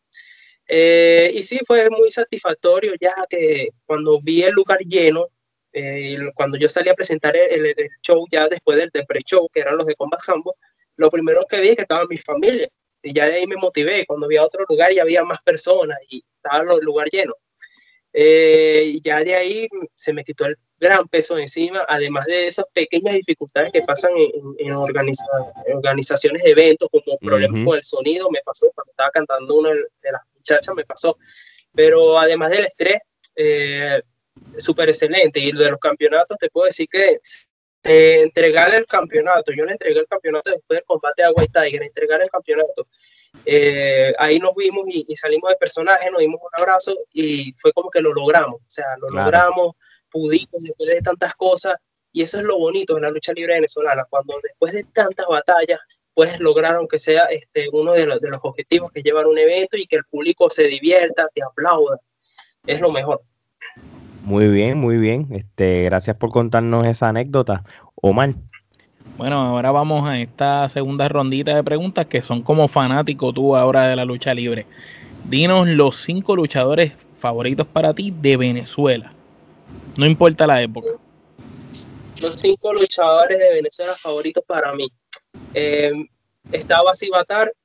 Eh, 0.68 1.32
y 1.34 1.43
sí, 1.43 1.60
fue 1.66 1.89
muy 1.89 2.12
satisfactorio 2.12 2.93
ya 2.99 3.14
que 3.30 3.70
cuando 3.86 4.22
vi 4.22 4.43
el 4.43 4.54
lugar 4.54 4.80
lleno, 4.80 5.28
eh, 5.74 6.18
cuando 6.36 6.58
yo 6.58 6.70
salí 6.70 6.89
a 6.89 6.93
presentar 6.93 7.36
el, 7.36 7.66
el, 7.66 7.89
show 8.01 8.26
ya 8.32 8.47
después 8.47 8.78
del, 8.78 8.89
del 8.91 9.06
pre-show, 9.06 9.49
que 9.51 9.62
eran 9.62 9.76
los 9.76 9.88
de 9.88 9.95
Combat 9.95 10.22
Sambo, 10.22 10.56
lo 10.95 11.10
primero 11.10 11.45
que 11.49 11.60
vi 11.60 11.70
es 11.70 11.76
que 11.76 11.82
estaba 11.82 12.06
mi 12.06 12.18
familia. 12.18 12.70
Y 13.04 13.14
ya 13.14 13.28
de 13.28 13.36
ahí 13.36 13.47
me 13.47 13.58
motivé. 13.58 14.06
Cuando 14.06 14.28
vi 14.28 14.38
a 14.38 14.43
otro 14.43 14.66
lugar 14.68 14.91
ya 14.93 15.04
había 15.04 15.24
más 15.24 15.41
personas 15.43 15.97
y 16.10 16.24
estaba 16.38 16.74
el 16.74 16.80
lugar 16.80 17.10
lleno. 17.12 17.36
Eh, 18.14 18.84
y 18.86 19.01
ya 19.01 19.24
de 19.24 19.36
ahí 19.36 19.68
se 19.95 20.14
me 20.14 20.24
quitó 20.24 20.45
el 20.45 20.58
gran 20.80 21.08
peso 21.08 21.38
encima, 21.38 21.84
además 21.88 22.26
de 22.26 22.47
esas 22.47 22.66
pequeñas 22.72 23.16
dificultades 23.16 23.72
que 23.72 23.82
pasan 23.82 24.12
en, 24.16 24.56
en, 24.60 24.74
organiza, 24.74 25.26
en 25.66 25.78
organizaciones 25.78 26.43
de 26.43 26.51
eventos, 26.51 26.89
como 26.91 27.18
problemas 27.18 27.60
uh 27.60 27.64
-huh. 27.64 27.66
con 27.66 27.78
el 27.78 27.84
sonido, 27.84 28.30
me 28.30 28.41
pasó 28.45 28.70
cuando 28.76 28.91
estaba 28.91 29.10
cantando 29.10 29.56
una 29.56 29.70
de 29.72 30.12
las 30.12 30.22
muchachas, 30.36 30.76
me 30.76 30.86
pasó. 30.86 31.18
Pero 31.74 32.20
además 32.20 32.51
del 32.51 32.66
estrés, 32.66 32.99
eh, 33.36 34.01
súper 34.58 34.89
excelente. 34.89 35.39
Y 35.39 35.51
de 35.51 35.70
los 35.70 35.80
campeonatos, 35.80 36.38
te 36.38 36.49
puedo 36.49 36.68
decir 36.68 36.88
que 36.88 37.20
entregar 37.84 38.74
el 38.74 38.86
campeonato, 38.86 39.52
yo 39.52 39.66
le 39.66 39.74
entregué 39.74 40.00
el 40.00 40.08
campeonato 40.08 40.52
después 40.52 40.78
del 40.78 40.86
combate 40.86 41.24
a 41.24 41.32
White 41.32 41.52
Tiger, 41.54 41.84
entregar 41.84 42.22
el 42.22 42.30
campeonato. 42.30 42.88
Eh, 43.46 44.14
ahí 44.18 44.40
nos 44.40 44.56
vimos 44.56 44.86
y, 44.88 45.06
y, 45.08 45.16
salimos 45.16 45.50
de 45.50 45.56
personaje, 45.58 46.10
nos 46.12 46.22
dimos 46.22 46.40
un 46.42 46.62
abrazo 46.62 46.96
y 47.12 47.52
fue 47.54 47.74
como 47.74 47.90
que 47.90 48.02
lo 48.02 48.14
logramos. 48.14 48.56
O 48.56 48.70
sea, 48.70 48.86
lo 49.00 49.08
claro. 49.08 49.26
logramos, 49.26 49.76
pudimos 50.10 50.62
después 50.62 50.90
de 50.90 51.02
tantas 51.02 51.34
cosas. 51.36 51.76
Y 52.12 52.22
eso 52.22 52.38
es 52.38 52.44
lo 52.44 52.60
bonito 52.60 52.96
de 52.96 53.02
la 53.02 53.10
lucha 53.10 53.34
libre 53.34 53.56
venezolana, 53.56 54.06
cuando 54.08 54.36
después 54.44 54.72
de 54.72 54.84
tantas 54.84 55.26
batallas 55.28 55.80
puedes 56.14 56.40
lograr, 56.40 56.76
aunque 56.76 57.00
sea 57.00 57.24
este, 57.26 57.68
uno 57.72 57.94
de 57.94 58.06
los, 58.06 58.22
de 58.22 58.30
los 58.30 58.40
objetivos 58.44 58.92
que 58.92 59.02
llevan 59.02 59.26
un 59.26 59.38
evento 59.40 59.78
y 59.78 59.88
que 59.88 59.96
el 59.96 60.06
público 60.06 60.48
se 60.52 60.66
divierta, 60.66 61.28
te 61.34 61.42
aplauda. 61.44 62.00
Es 62.68 62.80
lo 62.80 62.92
mejor. 62.92 63.22
Muy 64.24 64.47
bien, 64.47 64.78
muy 64.78 64.97
bien. 64.97 65.28
Este, 65.32 65.84
gracias 65.84 66.15
por 66.15 66.32
contarnos 66.32 66.88
esa 66.88 67.09
anécdota. 67.09 67.63
Omar. 67.95 68.34
Bueno, 69.17 69.36
ahora 69.41 69.71
vamos 69.71 70.07
a 70.09 70.17
esta 70.19 70.67
segunda 70.69 71.09
rondita 71.09 71.55
de 71.55 71.63
preguntas 71.63 72.05
que 72.05 72.21
son 72.21 72.41
como 72.41 72.69
fanático 72.69 73.34
tú 73.34 73.55
ahora 73.55 73.88
de 73.88 73.97
la 73.97 74.05
lucha 74.05 74.34
libre. 74.34 74.65
Dinos 75.26 75.67
los 75.67 75.97
cinco 75.97 76.38
luchadores 76.38 76.93
favoritos 77.17 77.67
para 77.67 77.93
ti 77.93 78.11
de 78.11 78.38
Venezuela. 78.38 79.13
No 79.97 80.05
importa 80.05 80.47
la 80.47 80.61
época. 80.61 80.89
Los 82.21 82.36
cinco 82.36 82.74
luchadores 82.74 83.38
de 83.38 83.53
Venezuela 83.55 83.93
favoritos 83.95 84.43
para 84.47 84.74
mí. 84.74 84.88
Eh, 85.53 85.91
está 86.51 86.82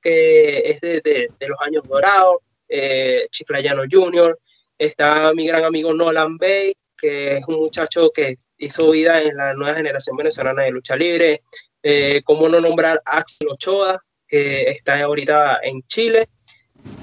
que 0.02 0.58
es 0.70 0.80
de, 0.80 1.00
de, 1.00 1.28
de, 1.38 1.48
los 1.48 1.58
años 1.60 1.84
dorados, 1.88 2.38
eh, 2.68 3.26
Chiclayano 3.30 3.84
Jr., 3.90 4.36
está 4.78 5.32
mi 5.34 5.46
gran 5.46 5.64
amigo 5.64 5.92
Nolan 5.92 6.36
Bay, 6.36 6.74
que 6.96 7.36
es 7.36 7.44
un 7.46 7.56
muchacho 7.56 8.10
que 8.10 8.36
hizo 8.58 8.90
vida 8.90 9.22
en 9.22 9.36
la 9.36 9.54
nueva 9.54 9.76
generación 9.76 10.16
venezolana 10.16 10.62
de 10.62 10.70
lucha 10.70 10.96
libre. 10.96 11.42
Eh, 11.82 12.22
¿Cómo 12.24 12.48
no 12.48 12.60
nombrar 12.60 13.00
Axel 13.04 13.48
Ochoa, 13.48 14.02
que 14.26 14.62
está 14.70 15.02
ahorita 15.02 15.60
en 15.62 15.82
Chile? 15.86 16.28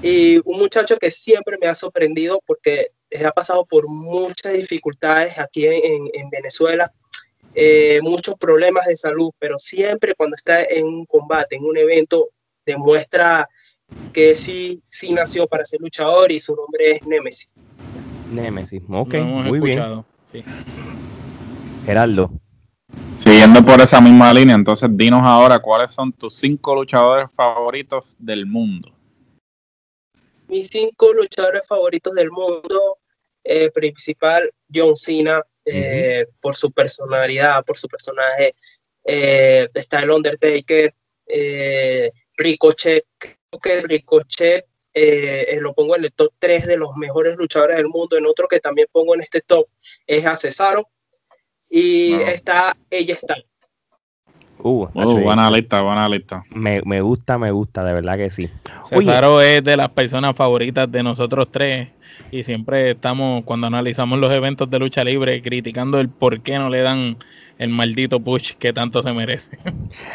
Y 0.02 0.38
un 0.44 0.58
muchacho 0.58 0.96
que 0.98 1.10
siempre 1.10 1.56
me 1.60 1.68
ha 1.68 1.74
sorprendido 1.74 2.40
porque 2.46 2.90
ha 3.24 3.30
pasado 3.30 3.64
por 3.64 3.88
muchas 3.88 4.52
dificultades 4.52 5.38
aquí 5.38 5.66
en, 5.66 6.10
en 6.12 6.30
Venezuela, 6.30 6.92
eh, 7.58 8.00
muchos 8.02 8.34
problemas 8.36 8.86
de 8.86 8.96
salud, 8.96 9.30
pero 9.38 9.58
siempre 9.58 10.14
cuando 10.14 10.36
está 10.36 10.62
en 10.64 10.84
un 10.84 11.06
combate, 11.06 11.56
en 11.56 11.64
un 11.64 11.76
evento, 11.78 12.28
demuestra 12.66 13.48
que 14.12 14.36
sí, 14.36 14.82
sí 14.88 15.12
nació 15.12 15.46
para 15.46 15.64
ser 15.64 15.80
luchador 15.80 16.32
y 16.32 16.38
su 16.38 16.54
nombre 16.54 16.92
es 16.92 17.06
Nemesis. 17.06 17.50
Nemesis, 18.30 18.82
ok, 18.88 19.14
muy 19.14 19.60
bien. 19.60 20.04
Sí. 20.32 20.44
Geraldo. 21.84 22.30
Siguiendo 23.18 23.64
por 23.64 23.80
esa 23.80 24.00
misma 24.00 24.32
línea, 24.32 24.54
entonces 24.54 24.88
dinos 24.92 25.22
ahora 25.24 25.58
cuáles 25.58 25.90
son 25.90 26.12
tus 26.12 26.34
cinco 26.34 26.74
luchadores 26.74 27.28
favoritos 27.34 28.14
del 28.18 28.46
mundo. 28.46 28.92
Mis 30.48 30.68
cinco 30.68 31.12
luchadores 31.12 31.66
favoritos 31.66 32.14
del 32.14 32.30
mundo, 32.30 32.98
eh, 33.42 33.70
principal, 33.70 34.50
John 34.72 34.96
Cena, 34.96 35.42
eh, 35.64 36.24
uh 36.26 36.30
-huh. 36.30 36.36
por 36.40 36.56
su 36.56 36.70
personalidad, 36.70 37.64
por 37.64 37.78
su 37.78 37.88
personaje. 37.88 38.54
Eh, 39.04 39.68
está 39.74 40.00
el 40.00 40.10
Undertaker, 40.10 40.94
eh, 41.26 42.12
Ricochet, 42.36 43.04
creo 43.18 43.60
que 43.62 43.80
Ricochet 43.82 44.66
eh, 44.98 45.58
lo 45.60 45.74
pongo 45.74 45.94
en 45.94 46.04
el 46.04 46.12
top 46.12 46.32
3 46.38 46.66
de 46.66 46.78
los 46.78 46.96
mejores 46.96 47.36
luchadores 47.36 47.76
del 47.76 47.88
mundo. 47.88 48.16
En 48.16 48.24
otro 48.24 48.48
que 48.48 48.60
también 48.60 48.88
pongo 48.90 49.14
en 49.14 49.20
este 49.20 49.42
top 49.42 49.68
es 50.06 50.24
a 50.24 50.36
Cesaro. 50.36 50.88
Y 51.68 52.12
no. 52.12 52.20
está 52.28 52.76
ella 52.88 53.14
está. 53.14 53.36
Uh, 54.58 54.88
uh, 54.94 55.20
buena 55.20 55.50
lista, 55.50 55.82
buena 55.82 56.08
lista. 56.08 56.42
Me, 56.50 56.80
me, 56.84 57.00
gusta, 57.00 57.38
me 57.38 57.50
gusta, 57.50 57.84
de 57.84 57.92
verdad 57.92 58.16
que 58.16 58.30
sí. 58.30 58.50
Cesaro 58.88 59.36
Oye, 59.36 59.58
es 59.58 59.64
de 59.64 59.76
las 59.76 59.90
personas 59.90 60.34
favoritas 60.34 60.90
de 60.90 61.02
nosotros 61.02 61.48
tres 61.50 61.88
y 62.30 62.42
siempre 62.42 62.92
estamos, 62.92 63.44
cuando 63.44 63.66
analizamos 63.66 64.18
los 64.18 64.32
eventos 64.32 64.68
de 64.70 64.78
lucha 64.78 65.04
libre, 65.04 65.40
criticando 65.42 66.00
el 66.00 66.08
por 66.08 66.40
qué 66.40 66.58
no 66.58 66.70
le 66.70 66.80
dan 66.80 67.16
el 67.58 67.70
maldito 67.70 68.20
push 68.20 68.54
que 68.54 68.72
tanto 68.72 69.02
se 69.02 69.12
merece. 69.12 69.58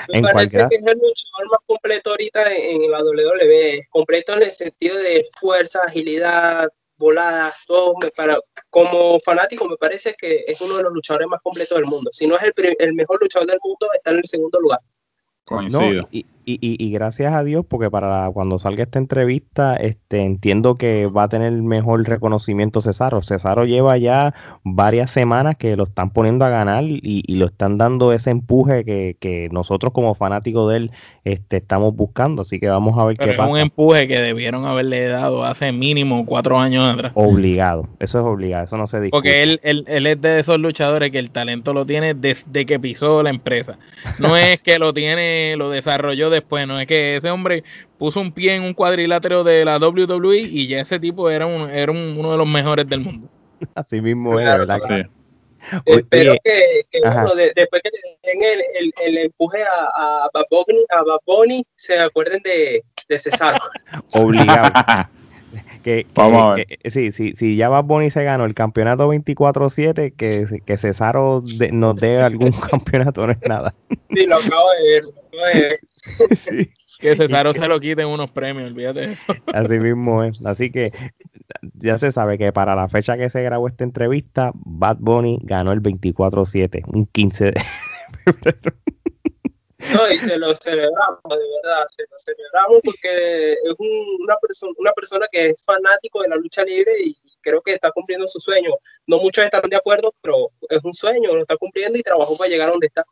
Me 0.09 0.19
en 0.19 0.21
parece 0.23 0.57
cualquiera... 0.57 0.69
que 0.69 0.75
es 0.75 0.85
el 0.85 0.97
luchador 0.99 1.49
más 1.51 1.59
completo 1.65 2.09
ahorita 2.11 2.53
en, 2.53 2.83
en 2.83 2.91
la 2.91 3.03
WWE, 3.03 3.87
completo 3.89 4.33
en 4.33 4.43
el 4.43 4.51
sentido 4.51 4.97
de 4.97 5.25
fuerza, 5.39 5.81
agilidad, 5.85 6.67
voladas, 7.01 7.55
todo 7.67 7.95
me 8.01 8.09
para, 8.11 8.37
como 8.69 9.19
fanático 9.19 9.67
me 9.67 9.75
parece 9.75 10.15
que 10.17 10.45
es 10.47 10.61
uno 10.61 10.77
de 10.77 10.83
los 10.83 10.93
luchadores 10.93 11.27
más 11.27 11.41
completos 11.41 11.77
del 11.77 11.87
mundo. 11.87 12.09
Si 12.13 12.27
no 12.27 12.37
es 12.37 12.43
el, 12.43 12.53
el 12.79 12.93
mejor 12.93 13.19
luchador 13.21 13.47
del 13.49 13.59
mundo, 13.61 13.87
está 13.93 14.11
en 14.11 14.19
el 14.19 14.25
segundo 14.25 14.59
lugar. 14.61 14.79
No, 15.69 16.07
y, 16.11 16.25
y, 16.45 16.59
y, 16.61 16.91
gracias 16.91 17.33
a 17.33 17.43
Dios, 17.43 17.65
porque 17.67 17.89
para 17.89 18.29
cuando 18.31 18.59
salga 18.59 18.83
esta 18.83 18.99
entrevista, 18.99 19.75
este, 19.75 20.21
entiendo 20.21 20.75
que 20.75 21.05
va 21.07 21.23
a 21.23 21.29
tener 21.29 21.51
mejor 21.53 22.07
reconocimiento 22.07 22.81
Cesaro. 22.81 23.21
Cesaro 23.21 23.65
lleva 23.65 23.97
ya 23.97 24.33
varias 24.63 25.11
semanas 25.11 25.57
que 25.57 25.75
lo 25.75 25.83
están 25.83 26.11
poniendo 26.11 26.45
a 26.45 26.49
ganar 26.49 26.83
y, 26.83 26.99
y 27.01 27.35
lo 27.35 27.47
están 27.47 27.77
dando 27.77 28.13
ese 28.13 28.31
empuje 28.31 28.83
que, 28.85 29.17
que, 29.19 29.49
nosotros 29.51 29.93
como 29.93 30.15
fanáticos 30.15 30.71
de 30.71 30.77
él 30.77 30.91
este, 31.23 31.57
estamos 31.57 31.95
buscando. 31.95 32.41
Así 32.41 32.59
que 32.59 32.67
vamos 32.67 32.97
a 32.97 33.05
ver 33.05 33.17
Pero 33.17 33.31
qué 33.31 33.37
pasa. 33.37 33.49
Es 33.49 33.53
un 33.53 33.59
empuje 33.59 34.07
que 34.07 34.19
debieron 34.19 34.65
haberle 34.65 35.07
dado 35.07 35.43
hace 35.43 35.71
mínimo 35.71 36.25
cuatro 36.25 36.57
años 36.57 36.93
atrás. 36.93 37.11
Obligado, 37.15 37.87
eso 37.99 38.19
es 38.19 38.25
obligado, 38.25 38.63
eso 38.63 38.77
no 38.77 38.87
se 38.87 38.99
discute. 38.99 39.17
Porque 39.17 39.43
él, 39.43 39.59
él, 39.63 39.85
él 39.87 40.07
es 40.07 40.19
de 40.21 40.39
esos 40.39 40.59
luchadores 40.59 41.11
que 41.11 41.19
el 41.19 41.29
talento 41.29 41.73
lo 41.73 41.85
tiene 41.85 42.13
desde 42.13 42.65
que 42.65 42.79
pisó 42.79 43.21
la 43.21 43.29
empresa. 43.29 43.77
No 44.19 44.35
es 44.35 44.61
que 44.63 44.79
lo 44.79 44.93
tiene, 44.93 45.55
lo 45.57 45.69
desarrolló 45.69 46.29
después, 46.31 46.67
no 46.67 46.79
es 46.79 46.87
que 46.87 47.17
ese 47.17 47.29
hombre 47.29 47.63
puso 47.97 48.19
un 48.19 48.31
pie 48.31 48.55
en 48.55 48.63
un 48.63 48.73
cuadrilátero 48.73 49.43
de 49.43 49.63
la 49.63 49.77
WWE 49.77 50.37
y 50.39 50.67
ya 50.67 50.79
ese 50.79 50.99
tipo 50.99 51.29
era, 51.29 51.45
un, 51.45 51.69
era 51.69 51.91
un, 51.91 52.15
uno 52.17 52.31
de 52.31 52.37
los 52.37 52.47
mejores 52.47 52.87
del 52.87 53.01
mundo. 53.01 53.29
Así 53.75 54.01
mismo 54.01 54.39
es, 54.39 54.45
¿verdad? 54.45 54.79
Espero 55.85 56.35
que, 56.43 56.85
después 57.55 57.81
que 57.83 57.89
den 58.23 58.41
el, 58.41 58.91
el, 59.05 59.17
empuje 59.17 59.63
a, 59.63 60.25
a, 60.25 60.29
Baboni, 60.33 61.63
se 61.75 61.99
acuerden 61.99 62.41
de, 62.43 62.83
de 63.07 63.19
César. 63.19 63.59
Obligado. 64.11 64.71
que, 65.81 66.05
sí, 66.89 67.11
sí, 67.11 67.33
si 67.35 67.55
ya 67.55 67.69
Bad 67.69 67.85
Bunny 67.85 68.11
se 68.11 68.23
ganó 68.23 68.45
el 68.45 68.53
campeonato 68.53 69.11
24-7, 69.11 70.13
que, 70.15 70.61
que 70.65 70.77
Cesaro 70.77 71.43
nos 71.71 71.95
dé 71.95 72.21
algún 72.21 72.51
campeonato 72.71 73.25
no 73.25 73.33
es 73.33 73.41
nada. 73.47 73.73
Sí, 74.13 74.25
lo 74.25 74.35
acabo 74.35 74.67
de 74.71 75.01
ver. 75.53 75.79
Que 76.99 77.15
Cesaro 77.15 77.51
se 77.51 77.67
lo 77.67 77.79
quiten 77.79 78.07
unos 78.07 78.29
premios, 78.29 78.69
olvídate 78.69 78.99
de 78.99 79.13
eso. 79.13 79.33
Así 79.53 79.79
mismo 79.79 80.23
es. 80.23 80.39
Así 80.45 80.69
que 80.69 80.91
ya 81.73 81.97
se 81.97 82.11
sabe 82.11 82.37
que 82.37 82.53
para 82.53 82.75
la 82.75 82.89
fecha 82.89 83.17
que 83.17 83.29
se 83.31 83.41
grabó 83.41 83.67
esta 83.67 83.83
entrevista, 83.83 84.51
Bad 84.53 84.97
Bunny 84.99 85.39
ganó 85.41 85.71
el 85.71 85.81
24-7, 85.81 86.83
un 86.85 87.07
15 87.07 87.45
de 87.45 87.61
febrero. 88.23 88.75
No, 89.93 90.11
y 90.11 90.17
se 90.17 90.37
lo 90.37 90.53
celebramos, 90.55 91.19
de 91.29 91.37
verdad, 91.63 91.85
se 91.95 92.03
lo 92.03 92.17
celebramos 92.17 92.79
porque 92.83 93.53
es 93.53 93.75
una, 94.19 94.35
persona, 94.37 94.73
una 94.77 94.91
persona 94.93 95.27
que 95.31 95.47
es 95.47 95.63
fanático 95.63 96.21
de 96.21 96.29
la 96.29 96.35
lucha 96.35 96.63
libre 96.63 96.93
y 97.03 97.15
creo 97.41 97.61
que 97.61 97.73
está 97.73 97.91
cumpliendo 97.91 98.27
su 98.27 98.39
sueño. 98.39 98.71
No 99.07 99.17
muchos 99.17 99.43
están 99.43 99.69
de 99.69 99.75
acuerdo, 99.75 100.13
pero 100.21 100.49
es 100.69 100.83
un 100.83 100.93
sueño, 100.93 101.33
lo 101.33 101.41
está 101.41 101.57
cumpliendo 101.57 101.97
y 101.97 102.03
trabajó 102.03 102.37
para 102.37 102.49
llegar 102.49 102.69
a 102.69 102.71
donde 102.71 102.87
está. 102.87 103.05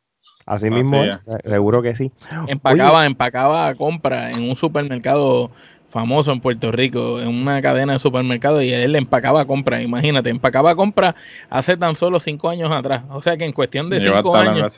Así 0.46 0.70
mismo, 0.70 1.04
seguro 1.44 1.82
que 1.82 1.96
sí. 1.96 2.12
Empacaba, 2.48 3.06
empacaba 3.06 3.74
compra 3.76 4.32
en 4.32 4.50
un 4.50 4.56
supermercado 4.56 5.52
famoso 5.90 6.32
en 6.32 6.40
Puerto 6.40 6.72
Rico, 6.72 7.20
en 7.20 7.28
una 7.28 7.62
cadena 7.62 7.94
de 7.94 8.00
supermercados, 8.00 8.64
y 8.64 8.74
él 8.74 8.96
empacaba 8.96 9.46
compra, 9.46 9.82
imagínate, 9.82 10.30
empacaba 10.30 10.76
compra 10.76 11.16
hace 11.50 11.78
tan 11.78 11.96
solo 11.96 12.20
cinco 12.20 12.50
años 12.50 12.72
atrás. 12.72 13.04
O 13.10 13.22
sea 13.22 13.38
que 13.38 13.46
en 13.46 13.52
cuestión 13.52 13.90
de 13.90 14.00
cinco 14.00 14.36
años 14.36 14.78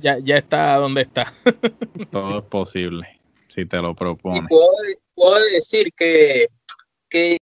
ya, 0.00 0.18
ya 0.18 0.36
está 0.36 0.76
donde 0.76 1.02
está. 1.02 1.32
Todo 2.10 2.38
es 2.38 2.44
posible, 2.44 3.20
si 3.48 3.64
te 3.66 3.78
lo 3.78 3.94
propones. 3.94 4.48
Puedo, 5.14 5.44
decir 5.52 5.92
que, 5.96 6.48
que 7.08 7.36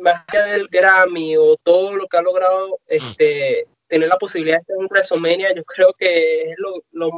más 0.00 0.24
allá 0.28 0.44
del 0.46 0.68
Grammy 0.68 1.36
o 1.36 1.56
todo 1.62 1.96
lo 1.96 2.06
que 2.06 2.16
ha 2.16 2.22
logrado, 2.22 2.78
este, 2.86 3.66
tener 3.86 4.08
la 4.08 4.16
posibilidad 4.16 4.56
de 4.56 4.60
estar 4.60 4.76
en 4.78 4.86
WrestleMania, 4.86 5.54
yo 5.54 5.64
creo 5.64 5.92
que 5.98 6.50
es 6.50 6.56
lo, 6.58 7.10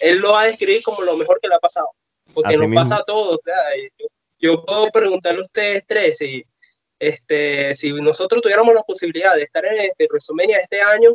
él 0.00 0.18
lo 0.18 0.32
va 0.32 0.42
a 0.42 0.46
describir 0.46 0.82
como 0.82 1.02
lo 1.02 1.16
mejor 1.16 1.38
que 1.40 1.48
le 1.48 1.54
ha 1.56 1.58
pasado. 1.58 1.88
Porque 2.34 2.56
nos 2.56 2.74
pasa 2.74 2.96
a 2.96 3.04
todos. 3.04 3.36
O 3.36 3.40
sea, 3.42 3.56
yo 3.98 4.06
puedo 4.42 4.90
preguntarle 4.90 5.40
a 5.40 5.42
ustedes 5.42 5.84
tres 5.86 6.18
si, 6.18 6.44
este, 6.98 7.74
si 7.74 7.92
nosotros 7.92 8.42
tuviéramos 8.42 8.74
la 8.74 8.82
posibilidad 8.82 9.34
de 9.36 9.42
estar 9.42 9.64
en 9.64 9.80
este 9.80 10.06
WrestleMania 10.10 10.58
este 10.58 10.80
año, 10.80 11.10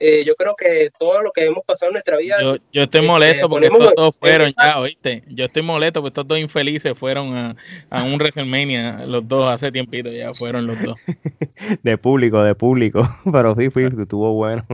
eh, 0.00 0.24
yo 0.24 0.36
creo 0.36 0.54
que 0.54 0.90
todo 0.96 1.22
lo 1.22 1.32
que 1.32 1.46
hemos 1.46 1.64
pasado 1.64 1.90
en 1.90 1.94
nuestra 1.94 2.18
vida. 2.18 2.36
Yo, 2.40 2.56
yo 2.70 2.84
estoy 2.84 3.00
este, 3.00 3.02
molesto 3.02 3.48
porque 3.48 3.66
estos 3.66 3.94
dos 3.96 4.16
fueron 4.16 4.52
ya, 4.56 4.78
¿oíste? 4.78 5.24
Yo 5.26 5.46
estoy 5.46 5.62
molesto 5.62 6.00
porque 6.00 6.10
estos 6.10 6.28
dos 6.28 6.38
infelices 6.38 6.96
fueron 6.96 7.34
a, 7.36 7.56
a 7.90 8.04
un 8.04 8.14
WrestleMania, 8.14 9.04
los 9.06 9.26
dos 9.26 9.50
hace 9.50 9.72
tiempito 9.72 10.08
ya 10.10 10.32
fueron 10.34 10.68
los 10.68 10.80
dos. 10.82 10.96
de 11.82 11.98
público, 11.98 12.44
de 12.44 12.54
público, 12.54 13.08
pero 13.32 13.56
sí, 13.56 13.70
fue, 13.70 13.86
estuvo 13.86 14.32
bueno. 14.34 14.64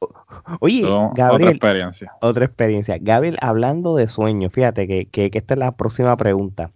Oye, 0.60 0.80
Gabriel. 1.14 1.48
Otra 1.48 1.50
experiencia. 1.50 2.12
Otra 2.22 2.44
experiencia. 2.46 2.96
Gabriel, 2.98 3.36
hablando 3.42 3.94
de 3.94 4.08
sueños, 4.08 4.54
fíjate 4.54 4.86
que, 4.86 5.04
que, 5.04 5.30
que 5.30 5.38
esta 5.38 5.52
es 5.52 5.58
la 5.58 5.76
próxima 5.76 6.16
pregunta. 6.16 6.70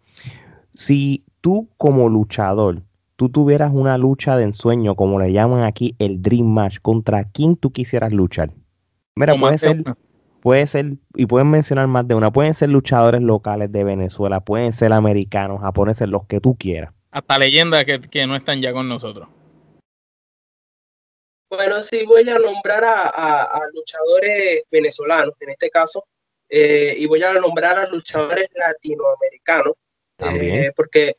Si 0.77 1.25
tú 1.41 1.71
como 1.79 2.11
luchador, 2.11 2.83
tú 3.17 3.31
tuvieras 3.31 3.73
una 3.73 3.97
lucha 3.97 4.37
de 4.37 4.45
ensueño, 4.45 4.95
como 4.95 5.19
le 5.19 5.33
llaman 5.33 5.65
aquí 5.65 5.97
el 5.99 6.21
Dream 6.21 6.47
Match, 6.47 6.79
¿contra 6.83 7.25
quién 7.25 7.57
tú 7.57 7.73
quisieras 7.73 8.13
luchar? 8.13 8.51
Mira, 9.15 9.35
puede 9.37 9.57
ser, 9.57 9.83
puede 10.43 10.67
ser, 10.67 10.99
y 11.15 11.25
pueden 11.25 11.51
mencionar 11.51 11.87
más 11.87 12.07
de 12.07 12.15
una, 12.15 12.31
pueden 12.31 12.53
ser 12.53 12.69
luchadores 12.69 13.23
locales 13.23 13.73
de 13.73 13.85
Venezuela, 13.85 14.41
pueden 14.41 14.75
ser 14.75 14.93
americanos, 14.93 15.63
japoneses, 15.63 16.09
los 16.11 16.27
que 16.27 16.41
tú 16.41 16.57
quieras. 16.57 16.93
Hasta 17.11 17.39
leyendas 17.39 17.87
que, 17.87 18.27
no 18.27 18.37
están 18.37 18.61
ya 18.61 18.75
con 18.75 18.87
nosotros. 18.87 19.29
Bueno, 21.49 21.83
sí 21.83 22.05
voy 22.05 22.29
a 22.29 22.39
nombrar 22.39 22.85
a, 22.85 23.61
luchadores 23.73 24.63
venezolanos, 24.71 25.33
en 25.41 25.51
este 25.51 25.71
caso, 25.71 26.05
eh, 26.51 26.95
y 26.99 27.07
voy 27.07 27.23
a 27.23 27.33
nombrar 27.33 27.79
a 27.79 27.89
luchadores 27.89 28.51
latinoamericanos. 28.55 29.73
Eh, 30.19 30.73
porque 30.75 31.17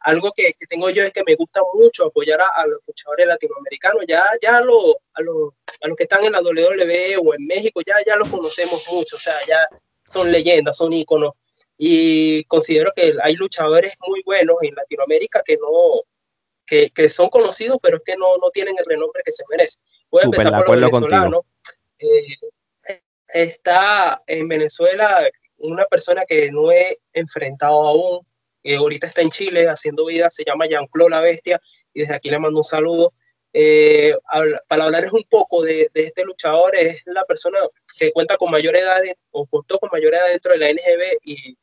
algo 0.00 0.32
que, 0.32 0.54
tengo 0.68 0.90
yo 0.90 1.02
es 1.02 1.12
que 1.12 1.24
me 1.24 1.34
gusta 1.34 1.60
mucho 1.72 2.06
apoyar 2.06 2.40
a, 2.40 2.66
los 2.66 2.80
luchadores 2.86 3.26
latinoamericanos. 3.26 4.04
Ya, 4.06 4.24
ya 4.40 4.58
a, 4.58 4.60
lo, 4.60 4.98
a, 5.14 5.22
los 5.22 5.96
que 5.96 6.02
están 6.02 6.24
en 6.24 6.32
la 6.32 6.42
WWE 6.42 7.16
o 7.16 7.34
en 7.34 7.46
México, 7.46 7.80
ya, 7.86 7.96
ya 8.06 8.16
los 8.16 8.28
conocemos 8.28 8.84
mucho. 8.90 9.16
O 9.16 9.18
sea, 9.18 9.34
ya 9.48 9.66
son 10.04 10.30
leyendas, 10.30 10.76
son 10.76 10.92
íconos. 10.92 11.32
Y 11.76 12.44
considero 12.44 12.92
que 12.94 13.14
hay 13.22 13.34
luchadores 13.34 13.94
muy 14.06 14.22
buenos 14.24 14.56
en 14.62 14.74
Latinoamérica 14.74 15.42
que 15.44 15.56
no, 15.56 16.02
que, 16.66 16.90
que 16.90 17.08
son 17.08 17.28
conocidos, 17.28 17.78
pero 17.82 17.96
es 17.96 18.02
que 18.04 18.16
no, 18.16 18.36
no 18.36 18.50
tienen 18.50 18.76
el 18.78 18.84
renombre 18.84 19.22
que 19.24 19.32
se 19.32 19.42
merece. 19.50 19.78
Voy 20.10 20.22
a 20.22 20.24
empezar 20.26 20.64
por 20.64 20.78
los 20.78 20.90
venezolanos. 20.90 21.42
Eh, 21.98 23.00
está 23.28 24.22
en 24.26 24.48
Venezuela 24.48 25.28
una 25.58 25.86
persona 25.86 26.24
que 26.26 26.50
no 26.50 26.70
he 26.70 26.98
enfrentado 27.12 27.86
aún, 27.86 28.26
eh, 28.64 28.76
ahorita 28.76 29.06
está 29.06 29.20
en 29.20 29.30
Chile 29.30 29.68
haciendo 29.68 30.06
vida, 30.06 30.30
se 30.30 30.42
llama 30.44 30.66
Jean-Claude 30.66 31.10
La 31.10 31.20
Bestia, 31.20 31.60
y 31.92 32.00
desde 32.00 32.14
aquí 32.14 32.30
le 32.30 32.38
mando 32.38 32.58
un 32.58 32.64
saludo. 32.64 33.12
Eh, 33.52 34.16
para 34.66 34.84
hablarles 34.84 35.12
un 35.12 35.22
poco 35.30 35.62
de, 35.62 35.88
este 35.94 36.24
luchador, 36.24 36.74
es 36.74 37.02
la 37.06 37.24
persona 37.24 37.60
que 37.96 38.10
cuenta 38.10 38.36
con 38.36 38.50
mayor 38.50 38.74
edad 38.74 39.00
o 39.30 39.46
contó 39.46 39.78
con 39.78 39.90
mayor 39.92 40.14
edad 40.14 40.28
dentro 40.28 40.52
de 40.52 40.58
la 40.58 40.72
NGB 40.72 41.18
y, 41.22 41.56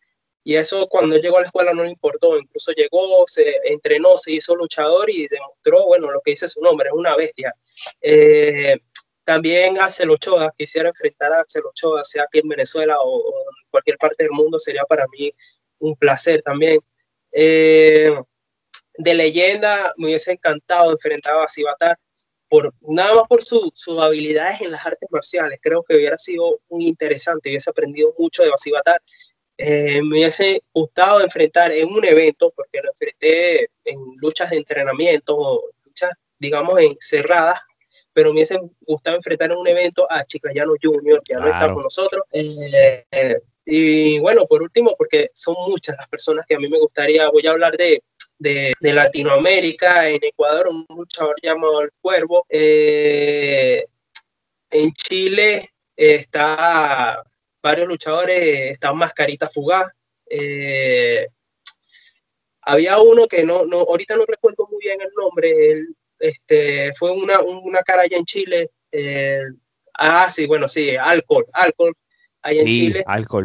y, 0.44 0.56
eso 0.56 0.88
cuando 0.88 1.18
llegó 1.18 1.38
a 1.38 1.42
la 1.42 1.48
escuela 1.48 1.74
no 1.74 1.84
le 1.84 1.90
importó, 1.90 2.38
incluso 2.38 2.72
llegó, 2.72 3.26
se 3.28 3.58
entrenó, 3.66 4.18
se 4.18 4.32
hizo 4.32 4.56
luchador 4.56 5.10
y 5.10 5.28
demostró, 5.28 5.86
bueno, 5.86 6.10
lo 6.12 6.22
que 6.22 6.32
dice 6.32 6.48
su 6.48 6.62
nombre, 6.62 6.88
es 6.88 6.94
una 6.94 7.16
bestia. 7.16 7.54
Eh, 8.00 8.78
también 9.26 9.80
Axel 9.80 10.12
Ochoa, 10.12 10.54
quisiera 10.58 10.90
enfrentar 10.90 11.34
a 11.34 11.42
Axel 11.42 11.64
Ochoa, 11.66 12.04
sea 12.06 12.24
aquí 12.24 12.40
en 12.40 12.48
Venezuela 12.48 13.00
o, 13.02 13.18
o 13.18 13.40
en 13.40 13.70
cualquier 13.70 13.98
parte 13.98 14.24
del 14.24 14.32
mundo, 14.32 14.60
sería 14.60 14.84
para 14.86 15.06
mí 15.08 15.34
un 15.80 15.96
placer 15.96 16.42
también. 16.42 16.80
Eh, 17.32 18.14
de 18.98 19.14
leyenda 19.14 19.94
me 19.98 20.08
hubiese 20.08 20.34
encantado 20.34 20.92
enfrentar 20.92 21.34
a 21.34 21.38
Basibatar, 21.38 21.98
por, 22.50 22.74
nada 22.82 23.16
más 23.16 23.28
por 23.30 23.44
sus 23.44 23.72
habilidades 24.00 24.62
en 24.62 24.72
las 24.72 24.86
artes 24.86 25.10
marciales. 25.10 25.60
Creo 25.62 25.84
que 25.84 25.96
hubiera 25.96 26.18
sido 26.18 26.60
muy 26.70 26.88
interesante, 26.88 27.50
hubiese 27.50 27.70
aprendido 27.70 28.14
mucho 28.18 28.44
de 28.44 28.50
Basibatar. 28.50 29.02
Eh, 29.58 30.02
me 30.02 30.18
hubiese 30.18 30.62
gustado 30.74 31.22
enfrentar 31.22 31.72
en 31.72 31.90
un 31.90 32.04
evento, 32.04 32.52
porque 32.56 32.82
lo 32.82 32.90
enfrenté 32.90 33.70
en 33.86 34.00
luchas 34.18 34.50
de 34.50 34.58
entrenamiento 34.58 35.38
o 35.38 35.70
luchas, 35.86 36.12
digamos, 36.40 36.80
encerradas, 36.80 37.60
pero 38.12 38.30
me 38.30 38.40
hubiese 38.40 38.60
gustado 38.82 39.16
enfrentar 39.16 39.52
en 39.52 39.58
un 39.58 39.68
evento 39.68 40.06
a 40.10 40.26
Chicayano 40.26 40.74
Junior, 40.82 41.22
que 41.24 41.34
ya 41.34 41.40
no 41.40 41.48
está 41.48 41.74
con 41.74 41.84
nosotros. 41.84 42.24
Eh, 42.34 43.06
y 43.66 44.20
bueno, 44.20 44.46
por 44.48 44.62
último, 44.62 44.96
porque 44.98 45.30
son 45.34 45.56
muchas 45.68 45.96
las 45.98 46.08
personas 46.08 46.46
que 46.48 46.56
a 46.56 46.60
mí 46.60 46.68
me 46.68 46.80
gustaría, 46.80 47.30
voy 47.30 47.46
a 47.46 47.52
hablar 47.52 47.78
de, 47.78 48.04
de, 48.42 48.94
Latinoamérica, 48.94 50.10
en 50.10 50.20
Ecuador, 50.24 50.68
un 50.70 50.86
luchador 50.90 51.36
llamado 51.42 51.82
El 51.82 51.92
Cuervo. 52.02 52.46
Eh, 52.50 53.86
en 54.72 54.92
Chile 54.94 55.70
está 55.96 57.24
varios 57.62 57.88
luchadores, 57.88 58.72
está 58.72 58.94
Mascarita 58.94 59.48
Fugaz. 59.48 59.92
Eh, 60.28 61.28
había 62.62 63.00
uno 63.00 63.28
que 63.28 63.44
no, 63.44 63.66
no, 63.66 63.80
ahorita 63.80 64.16
no 64.16 64.26
recuerdo 64.26 64.68
muy 64.72 64.80
bien 64.82 65.02
el 65.02 65.10
nombre, 65.16 65.86
este, 66.20 66.94
fue 66.94 67.12
una, 67.12 67.40
una 67.42 67.82
cara 67.82 68.04
allá 68.04 68.18
en 68.18 68.26
Chile. 68.26 68.70
Eh, 68.92 69.42
ah, 69.94 70.30
sí, 70.32 70.48
bueno, 70.48 70.68
sí, 70.70 70.96
alcohol, 70.96 71.46
alcohol, 71.54 71.94
ahí 72.42 72.60
en 72.60 72.66
Chile. 72.66 73.04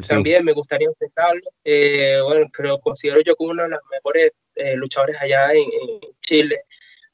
También 0.08 0.44
me 0.44 0.52
gustaría 0.52 0.88
enfrentarlo. 0.88 1.42
Eh, 1.64 2.18
bueno, 2.24 2.46
creo, 2.52 2.78
considero 2.80 3.20
yo 3.20 3.36
como 3.36 3.50
uno 3.50 3.64
de 3.64 3.70
los 3.70 3.80
mejores 3.90 4.32
eh, 4.54 4.74
luchadores 4.76 5.20
allá 5.20 5.52
en, 5.52 5.66
Chile. 6.20 6.56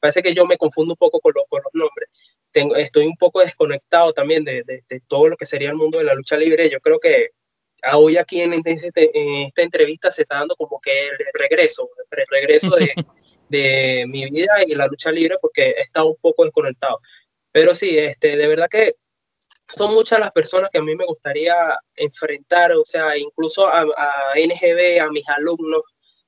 Parece 0.01 0.23
que 0.23 0.35
yo 0.35 0.47
me 0.47 0.57
confundo 0.57 0.93
un 0.93 0.97
poco 0.97 1.21
con, 1.21 1.33
los, 1.35 1.45
con 1.49 1.61
los 1.63 1.75
nombres. 1.75 2.09
Tengo, 2.51 2.77
estoy 2.77 3.07
un 3.07 3.17
poco 3.17 3.41
desconectado 3.41 4.13
también 4.13 4.45
de, 4.45 4.63
de, 4.65 5.01
todo 5.07 5.29
lo 5.29 5.37
que 5.37 5.47
sería 5.47 5.71
el 5.71 5.77
mundo 5.77 5.99
de 5.99 6.05
la 6.05 6.15
lucha 6.15 6.37
libre. 6.37 6.69
Yo 6.69 6.81
creo 6.81 6.99
que 6.99 7.31
hoy 7.95 8.17
aquí 8.17 8.41
en, 8.41 8.53
este, 8.65 9.11
en 9.19 9.47
esta 9.47 9.63
entrevista 9.63 10.11
se 10.11 10.23
está 10.23 10.37
dando 10.37 10.57
como 10.57 10.81
que 10.81 11.07
el 11.07 11.17
regreso, 11.35 11.89
el 12.11 12.27
regreso 12.29 12.71
de, 12.77 12.93
de 13.49 14.07
mi 14.09 14.29
vida 14.31 14.65
y 14.67 14.75
la 14.75 14.87
lucha 14.87 15.13
libre 15.13 15.37
porque 15.41 15.71
he 15.71 15.81
estado 15.81 16.07
un 16.07 16.17
poco 16.21 16.45
desconectado. 16.45 17.01
Pero 17.53 17.75
sí, 17.75 17.99
este, 17.99 18.37
de 18.37 18.47
verdad 18.47 18.69
que 18.69 18.97
son 19.77 19.95
muchas 19.95 20.21
las 20.21 20.33
personas 20.33 20.71
que 20.71 20.79
a 20.79 20.83
mí 20.83 20.95
me 20.95 21.07
gustaría 21.07 21.55
enfrentar, 21.97 22.73
o 22.73 22.85
sea, 22.85 23.17
incluso 23.17 23.67
a, 23.67 23.85
NGB, 24.35 25.01
a 25.01 25.11
mis 25.11 25.29
alumnos, 25.29 25.83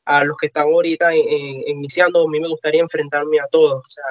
a 0.07 0.25
los 0.25 0.37
que 0.37 0.47
están 0.47 0.65
ahorita 0.65 1.15
iniciando, 1.15 2.25
a 2.25 2.29
mí 2.29 2.41
me 2.41 2.49
gustaría 2.49 2.81
enfrentarme 2.81 3.41
a 3.41 3.47
todos. 3.49 3.75
O 3.75 3.89
sea, 3.89 4.05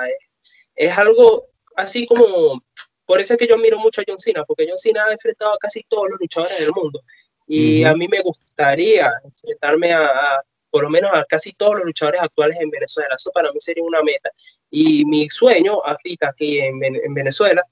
es, 0.75 0.97
algo 0.97 1.47
así 1.75 2.05
como 2.05 2.63
por 3.05 3.19
eso 3.19 3.33
es 3.33 3.39
que 3.39 3.47
yo 3.47 3.57
miro 3.57 3.79
mucho 3.79 4.01
a 4.01 4.03
John 4.07 4.19
Cena, 4.19 4.43
porque 4.45 4.65
John 4.67 4.77
Cena 4.77 5.05
ha 5.05 5.11
enfrentado 5.11 5.53
a 5.53 5.57
casi 5.57 5.83
todos 5.87 6.09
los 6.09 6.19
luchadores 6.19 6.59
del 6.59 6.71
mundo. 6.71 7.01
Y 7.45 7.83
a 7.83 7.93
mí 7.93 8.07
me 8.07 8.21
gustaría 8.21 9.11
enfrentarme 9.23 9.93
a, 9.93 10.41
por 10.69 10.83
lo 10.83 10.89
menos 10.89 11.11
a 11.13 11.25
casi 11.25 11.51
todos 11.53 11.75
los 11.75 11.85
luchadores 11.85 12.21
actuales 12.21 12.57
en 12.61 12.69
Venezuela. 12.69 13.15
Eso 13.15 13.31
para 13.31 13.51
mí 13.51 13.59
sería 13.59 13.83
una 13.83 14.01
meta. 14.01 14.29
Y 14.69 15.05
mi 15.05 15.29
sueño 15.29 15.81
ahorita 15.83 16.29
aquí 16.29 16.59
en, 16.59 16.83
en 16.83 17.13
Venezuela 17.13 17.63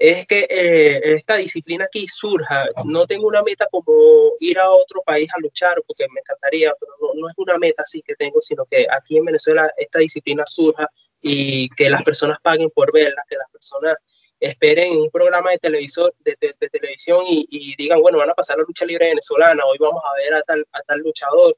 es 0.00 0.28
que 0.28 0.46
eh, 0.48 1.14
esta 1.14 1.36
disciplina 1.36 1.86
aquí 1.86 2.06
surja. 2.06 2.66
No 2.84 3.04
tengo 3.04 3.26
una 3.26 3.42
meta 3.42 3.66
como 3.68 4.32
ir 4.38 4.56
a 4.60 4.70
otro 4.70 5.02
país 5.02 5.28
a 5.34 5.40
luchar, 5.40 5.82
porque 5.84 6.06
me 6.14 6.20
encantaría, 6.20 6.72
pero 6.78 6.92
no, 7.16 7.28
es 7.28 7.34
una 7.36 7.58
meta 7.58 7.82
así 7.82 8.00
que 8.02 8.14
tengo, 8.14 8.40
sino 8.40 8.64
que 8.66 8.86
aquí 8.88 9.16
en 9.16 9.24
Venezuela 9.24 9.72
esta 9.76 9.98
disciplina 9.98 10.44
surja 10.46 10.88
y 11.20 11.68
que 11.70 11.90
las 11.90 12.04
personas 12.04 12.38
paguen 12.40 12.70
por 12.70 12.92
verla, 12.92 13.20
que 13.28 13.36
las 13.36 13.50
personas 13.50 13.96
esperen 14.38 14.96
un 14.98 15.10
programa 15.10 15.50
de, 15.50 15.58
televisor, 15.58 16.14
de, 16.20 16.36
televisión 16.70 17.24
y, 17.26 17.74
digan, 17.76 18.00
bueno, 18.00 18.18
van 18.18 18.30
a 18.30 18.34
pasar 18.34 18.56
la 18.56 18.62
lucha 18.62 18.86
libre 18.86 19.08
venezolana, 19.08 19.64
hoy 19.66 19.78
vamos 19.80 20.00
a 20.04 20.16
ver 20.16 20.32
a 20.34 20.42
tal, 20.42 20.64
a 20.70 20.80
tal 20.82 21.00
luchador 21.00 21.56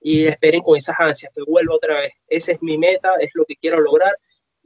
y 0.00 0.26
esperen 0.26 0.62
con 0.62 0.76
esas 0.76 0.94
ansias 1.00 1.32
que 1.34 1.42
vuelva 1.42 1.74
otra 1.74 1.98
vez. 1.98 2.12
Esa 2.28 2.52
es 2.52 2.62
mi 2.62 2.78
meta, 2.78 3.14
es 3.18 3.30
lo 3.34 3.44
que 3.44 3.56
quiero 3.56 3.80
lograr 3.80 4.16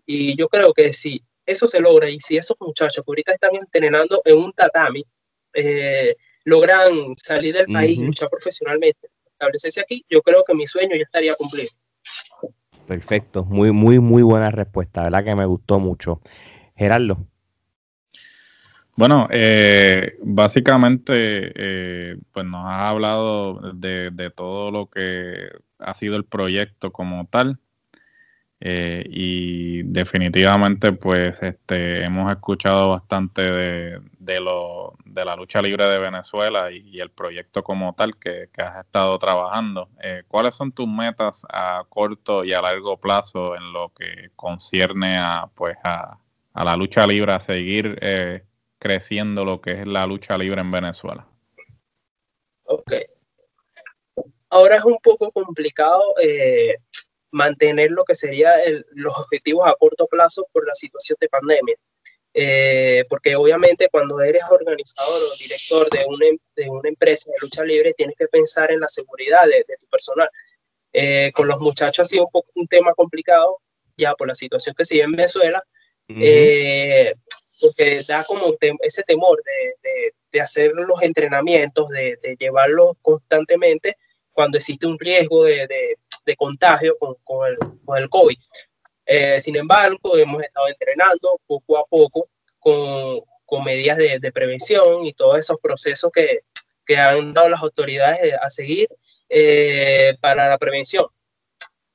y 0.04 0.36
yo 0.36 0.48
creo 0.48 0.74
que 0.74 0.92
sí 0.92 1.22
eso 1.46 1.66
se 1.66 1.80
logra 1.80 2.10
y 2.10 2.20
si 2.20 2.36
esos 2.36 2.56
muchachos 2.60 3.04
que 3.04 3.10
ahorita 3.10 3.32
están 3.32 3.54
entrenando 3.54 4.20
en 4.24 4.36
un 4.36 4.52
tatami 4.52 5.04
eh, 5.54 6.14
logran 6.44 7.14
salir 7.16 7.54
del 7.54 7.66
país 7.66 7.98
y 7.98 8.04
luchar 8.04 8.28
profesionalmente, 8.28 9.08
establecerse 9.26 9.80
aquí, 9.80 10.04
yo 10.08 10.20
creo 10.22 10.44
que 10.44 10.54
mi 10.54 10.66
sueño 10.66 10.96
ya 10.96 11.02
estaría 11.02 11.34
cumplido. 11.34 11.70
Perfecto, 12.86 13.44
muy, 13.44 13.72
muy, 13.72 13.98
muy 13.98 14.22
buena 14.22 14.50
respuesta, 14.50 15.02
¿verdad? 15.02 15.24
Que 15.24 15.34
me 15.34 15.46
gustó 15.46 15.80
mucho. 15.80 16.20
Gerardo. 16.76 17.26
Bueno, 18.94 19.28
eh, 19.30 20.16
básicamente, 20.22 21.52
eh, 21.54 22.16
pues 22.32 22.46
nos 22.46 22.64
ha 22.64 22.88
hablado 22.88 23.72
de, 23.74 24.10
de, 24.10 24.30
todo 24.30 24.70
lo 24.70 24.88
que 24.88 25.50
ha 25.78 25.94
sido 25.94 26.16
el 26.16 26.24
proyecto 26.24 26.92
como 26.92 27.26
tal. 27.26 27.58
Eh, 28.58 29.04
y 29.06 29.82
definitivamente, 29.82 30.92
pues, 30.92 31.42
este, 31.42 32.04
hemos 32.04 32.32
escuchado 32.32 32.90
bastante 32.90 33.42
de, 33.42 34.00
de, 34.18 34.40
lo, 34.40 34.94
de 35.04 35.24
la 35.26 35.36
lucha 35.36 35.60
libre 35.60 35.84
de 35.84 35.98
Venezuela 35.98 36.70
y, 36.70 36.98
el 37.00 37.10
proyecto 37.10 37.62
como 37.62 37.94
tal 37.94 38.16
que, 38.18 38.48
has 38.56 38.84
estado 38.84 39.18
trabajando. 39.18 39.90
Eh, 40.02 40.22
¿Cuáles 40.26 40.54
son 40.54 40.72
tus 40.72 40.88
metas 40.88 41.42
a 41.50 41.84
corto 41.88 42.44
y 42.44 42.54
a 42.54 42.62
largo 42.62 42.96
plazo 42.98 43.54
en 43.56 43.72
lo 43.72 43.90
que 43.90 44.30
concierne 44.36 45.18
a, 45.18 45.50
pues, 45.54 45.76
a, 45.84 46.18
a 46.54 46.64
la 46.64 46.76
lucha 46.76 47.06
libre, 47.06 47.32
a 47.32 47.40
seguir 47.40 47.98
eh, 48.00 48.42
creciendo 48.78 49.44
lo 49.44 49.60
que 49.60 49.82
es 49.82 49.86
la 49.86 50.06
lucha 50.06 50.38
libre 50.38 50.62
en 50.62 50.70
Venezuela? 50.70 51.26
Ok. 52.64 52.92
Ahora 54.48 54.76
es 54.76 54.84
un 54.84 54.96
poco 55.02 55.30
complicado 55.32 56.02
mantener 57.30 57.90
lo 57.90 58.04
que 58.04 58.14
serían 58.14 58.58
los 58.92 59.18
objetivos 59.18 59.66
a 59.66 59.74
corto 59.74 60.06
plazo 60.06 60.46
por 60.52 60.66
la 60.66 60.74
situación 60.74 61.16
de 61.20 61.28
pandemia. 61.28 61.76
Eh, 62.38 63.04
porque 63.08 63.34
obviamente 63.34 63.88
cuando 63.90 64.20
eres 64.20 64.42
organizador 64.50 65.22
o 65.22 65.36
director 65.36 65.88
de 65.88 66.04
una, 66.06 66.26
de 66.54 66.68
una, 66.68 66.86
empresa 66.90 67.30
de 67.30 67.36
lucha 67.40 67.64
libre 67.64 67.94
tienes 67.94 68.14
que 68.14 68.26
pensar 68.26 68.70
en 68.70 68.80
la 68.80 68.88
seguridad 68.88 69.46
de, 69.46 69.64
tu 69.80 69.86
personal. 69.86 70.28
Eh, 70.92 71.32
con 71.34 71.48
los 71.48 71.58
muchachos 71.60 72.06
ha 72.06 72.08
sido 72.08 72.26
un, 72.26 72.30
poco, 72.30 72.50
un 72.54 72.66
tema 72.66 72.92
complicado 72.92 73.58
ya 73.96 74.14
por 74.14 74.28
la 74.28 74.34
situación 74.34 74.74
que 74.76 74.84
sigue 74.84 75.02
en 75.02 75.12
Venezuela, 75.12 75.62
eh, 76.08 77.14
porque 77.58 78.02
da 78.06 78.22
como 78.24 78.54
ese 78.82 79.02
temor 79.02 79.42
de, 79.42 80.12
de, 80.30 80.40
hacer 80.40 80.72
los 80.74 81.02
entrenamientos, 81.02 81.88
de, 81.88 82.18
de 82.22 82.36
llevarlos 82.36 82.96
constantemente 83.00 83.96
cuando 84.36 84.58
existe 84.58 84.86
un 84.86 84.98
riesgo 84.98 85.44
de, 85.44 85.96
de 86.26 86.36
contagio 86.36 86.98
con, 86.98 87.14
con, 87.24 87.48
el, 87.48 87.56
con 87.84 87.96
el 87.96 88.10
COVID. 88.10 88.36
Eh, 89.06 89.40
sin 89.40 89.56
embargo, 89.56 90.18
hemos 90.18 90.42
estado 90.42 90.68
entrenando 90.68 91.40
poco 91.46 91.78
a 91.78 91.86
poco 91.86 92.28
con, 92.58 93.20
con 93.44 93.64
medidas 93.64 93.96
de, 93.96 94.18
de, 94.18 94.32
prevención 94.32 95.06
y 95.06 95.14
todos 95.14 95.38
esos 95.38 95.58
procesos 95.62 96.10
que, 96.12 96.40
que 96.84 96.96
han 96.96 97.32
dado 97.32 97.48
las 97.48 97.62
autoridades 97.62 98.34
a 98.40 98.50
seguir 98.50 98.88
eh, 99.28 100.16
para 100.20 100.48
la 100.48 100.58
prevención. 100.58 101.06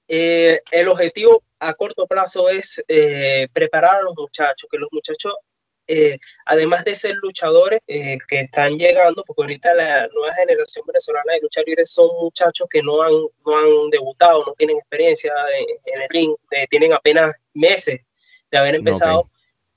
Eh, 0.07 0.61
el 0.71 0.87
objetivo 0.87 1.43
a 1.59 1.73
corto 1.73 2.07
plazo 2.07 2.49
es 2.49 2.83
preparar 3.53 3.99
a 3.99 4.01
los 4.01 4.15
muchachos, 4.17 4.67
que 4.71 4.77
los 4.77 4.89
muchachos 4.91 5.33
eh, 5.93 6.17
además 6.45 6.85
de 6.85 6.95
ser 6.95 7.15
luchadores 7.15 7.81
eh, 7.85 8.17
que 8.25 8.39
están 8.39 8.77
llegando, 8.77 9.25
porque 9.25 9.41
ahorita 9.41 9.73
la 9.73 10.07
nueva 10.07 10.33
generación 10.35 10.85
venezolana 10.87 11.33
de 11.33 11.41
lucha 11.41 11.61
libre 11.65 11.85
son 11.85 12.07
muchachos 12.21 12.65
que 12.69 12.81
no 12.81 13.01
han, 13.01 13.11
no 13.11 13.57
han 13.57 13.89
debutado, 13.89 14.41
no 14.45 14.53
tienen 14.53 14.77
experiencia 14.77 15.33
en, 15.59 16.01
el 16.01 16.07
ring, 16.07 16.33
eh, 16.51 16.65
tienen 16.69 16.93
apenas 16.93 17.35
meses 17.53 17.99
de 18.49 18.57
haber 18.57 18.75
empezado, 18.75 19.29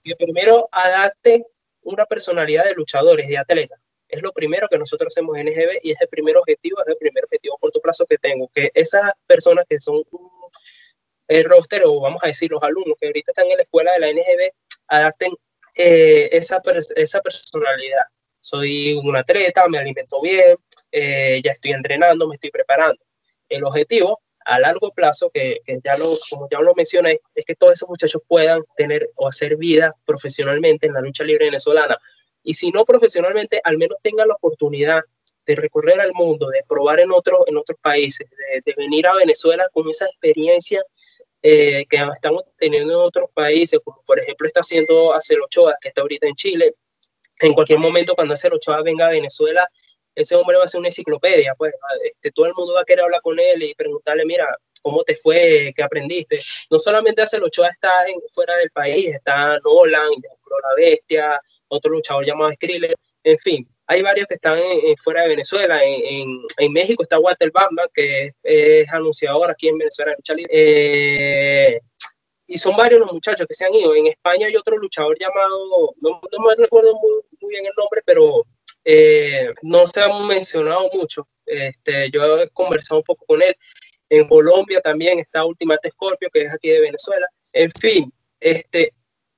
que 0.04 0.14
primero 0.14 0.68
adapten 0.70 1.44
una 1.82 2.06
personalidad 2.06 2.64
de 2.64 2.74
luchadores, 2.74 3.26
de 3.26 3.36
atletas. 3.36 3.80
Es 4.08 4.22
lo 4.22 4.30
primero 4.30 4.68
que 4.68 4.78
nosotros 4.78 5.12
hacemos 5.12 5.36
en 5.36 5.46
NGB 5.46 5.80
y 5.82 5.90
es 5.90 6.00
el 6.00 6.08
primer 6.08 6.36
objetivo, 6.36 6.80
es 6.80 6.88
el 6.90 6.96
primer 6.96 7.24
objetivo 7.24 7.56
a 7.56 7.58
corto 7.58 7.80
plazo 7.80 8.06
que 8.06 8.18
tengo, 8.18 8.48
que 8.54 8.70
esas 8.72 9.14
personas 9.26 9.64
que 9.68 9.80
son 9.80 10.04
el 11.26 11.44
roster 11.44 11.82
o 11.86 11.98
vamos 11.98 12.22
a 12.22 12.28
decir 12.28 12.52
los 12.52 12.62
alumnos 12.62 12.96
que 13.00 13.06
ahorita 13.06 13.32
están 13.32 13.50
en 13.50 13.56
la 13.56 13.64
escuela 13.64 13.92
de 13.94 13.98
la 13.98 14.12
NGB 14.12 14.52
adapten 14.88 15.32
eh, 15.76 16.28
esa, 16.32 16.62
esa 16.96 17.20
personalidad. 17.20 18.04
Soy 18.40 18.94
un 18.94 19.16
atleta, 19.16 19.66
me 19.68 19.78
alimento 19.78 20.20
bien, 20.20 20.56
eh, 20.92 21.40
ya 21.42 21.52
estoy 21.52 21.72
entrenando, 21.72 22.28
me 22.28 22.34
estoy 22.34 22.50
preparando. 22.50 23.02
El 23.48 23.64
objetivo 23.64 24.20
a 24.44 24.58
largo 24.58 24.92
plazo, 24.92 25.30
que, 25.30 25.60
ya 25.82 25.96
lo, 25.96 26.14
como 26.28 26.48
ya 26.50 26.60
lo 26.60 26.74
mencioné, 26.74 27.20
es 27.34 27.44
que 27.44 27.54
todos 27.54 27.72
esos 27.72 27.88
muchachos 27.88 28.20
puedan 28.28 28.62
tener 28.76 29.10
o 29.16 29.26
hacer 29.26 29.56
vida 29.56 29.94
profesionalmente 30.04 30.86
en 30.86 30.92
la 30.92 31.00
lucha 31.00 31.24
libre 31.24 31.46
venezolana. 31.46 31.98
Y 32.42 32.54
si 32.54 32.70
no 32.70 32.84
profesionalmente, 32.84 33.60
al 33.64 33.78
menos 33.78 33.98
tengan 34.02 34.28
la 34.28 34.34
oportunidad 34.34 35.02
de 35.46 35.56
recorrer 35.56 36.00
al 36.00 36.12
mundo, 36.12 36.48
de 36.48 36.62
probar 36.68 37.00
en, 37.00 37.10
otro, 37.10 37.44
en 37.46 37.56
otros 37.56 37.78
países, 37.80 38.28
de 38.64 38.74
venir 38.76 39.06
a 39.06 39.14
Venezuela 39.14 39.66
con 39.72 39.88
esa 39.88 40.04
experiencia 40.06 40.84
eh, 41.46 41.84
que 41.90 41.96
estamos 41.98 42.42
teniendo 42.56 42.94
en 42.94 42.98
otros 43.00 43.28
países, 43.34 43.78
como 43.84 44.02
por 44.06 44.18
ejemplo 44.18 44.46
está 44.46 44.60
haciendo 44.60 45.12
Acel 45.12 45.42
Ochoa, 45.42 45.76
que 45.78 45.88
está 45.88 46.00
ahorita 46.00 46.26
en 46.26 46.34
Chile. 46.34 46.74
En 47.38 47.52
cualquier 47.52 47.78
momento, 47.78 48.14
cuando 48.14 48.32
Acel 48.32 48.54
Ochoa 48.54 48.80
venga 48.80 49.08
a 49.08 49.10
Venezuela, 49.10 49.68
ese 50.14 50.34
hombre 50.36 50.56
va 50.56 50.64
a 50.64 50.68
ser 50.68 50.78
una 50.78 50.88
enciclopedia, 50.88 51.54
pues 51.54 51.74
este, 52.02 52.30
todo 52.30 52.46
el 52.46 52.54
mundo 52.54 52.72
va 52.72 52.80
a 52.80 52.84
querer 52.86 53.04
hablar 53.04 53.20
con 53.20 53.38
él 53.38 53.62
y 53.62 53.74
preguntarle, 53.74 54.24
mira, 54.24 54.56
¿cómo 54.80 55.04
te 55.04 55.16
fue? 55.16 55.74
¿Qué 55.76 55.82
aprendiste? 55.82 56.40
No 56.70 56.78
solamente 56.78 57.20
Acel 57.20 57.42
Ochoa 57.42 57.68
está 57.68 58.06
en, 58.06 58.22
fuera 58.32 58.56
del 58.56 58.70
país, 58.70 59.14
está 59.14 59.58
Nolan, 59.58 60.12
La 60.12 60.74
Bestia, 60.76 61.38
otro 61.68 61.92
luchador 61.92 62.24
llamado 62.24 62.52
Skriller, 62.52 62.94
en 63.22 63.38
fin, 63.38 63.68
hay 63.86 64.02
varios 64.02 64.26
que 64.26 64.34
están 64.34 64.58
fuera 65.02 65.22
de 65.22 65.28
Venezuela. 65.28 65.82
En, 65.84 66.40
en, 66.58 66.72
México 66.72 67.02
está 67.02 67.18
Walter 67.18 67.50
Bamba, 67.52 67.84
que 67.92 68.30
es, 68.42 68.92
anunciador 68.92 69.50
aquí 69.50 69.68
en 69.68 69.78
Venezuela 69.78 70.14
eh, 70.50 71.78
y 72.46 72.58
son 72.58 72.76
varios 72.76 73.00
los 73.00 73.12
muchachos 73.12 73.46
que 73.46 73.54
se 73.54 73.64
han 73.64 73.74
ido. 73.74 73.94
En 73.94 74.06
España 74.06 74.46
hay 74.46 74.56
otro 74.56 74.76
luchador 74.78 75.16
llamado, 75.18 75.94
no, 76.00 76.20
me 76.46 76.54
recuerdo 76.56 76.94
muy, 76.94 77.50
bien 77.50 77.66
el 77.66 77.72
nombre, 77.76 78.02
pero 78.04 78.44
eh, 78.84 79.52
no 79.62 79.86
se 79.86 80.00
ha 80.00 80.08
mencionado 80.20 80.88
mucho. 80.92 81.26
Este, 81.46 82.10
yo 82.10 82.38
he 82.40 82.48
conversado 82.50 83.00
un 83.00 83.04
poco 83.04 83.24
con 83.26 83.42
él. 83.42 83.54
En 84.08 84.28
Colombia 84.28 84.80
también 84.80 85.18
está 85.18 85.44
Ultimate 85.44 85.90
Scorpio, 85.90 86.28
que 86.32 86.42
es 86.42 86.54
aquí 86.54 86.68
de 86.68 86.80
Venezuela. 86.80 87.26
En 87.52 87.70
fin, 87.70 88.12
este, 88.40 88.92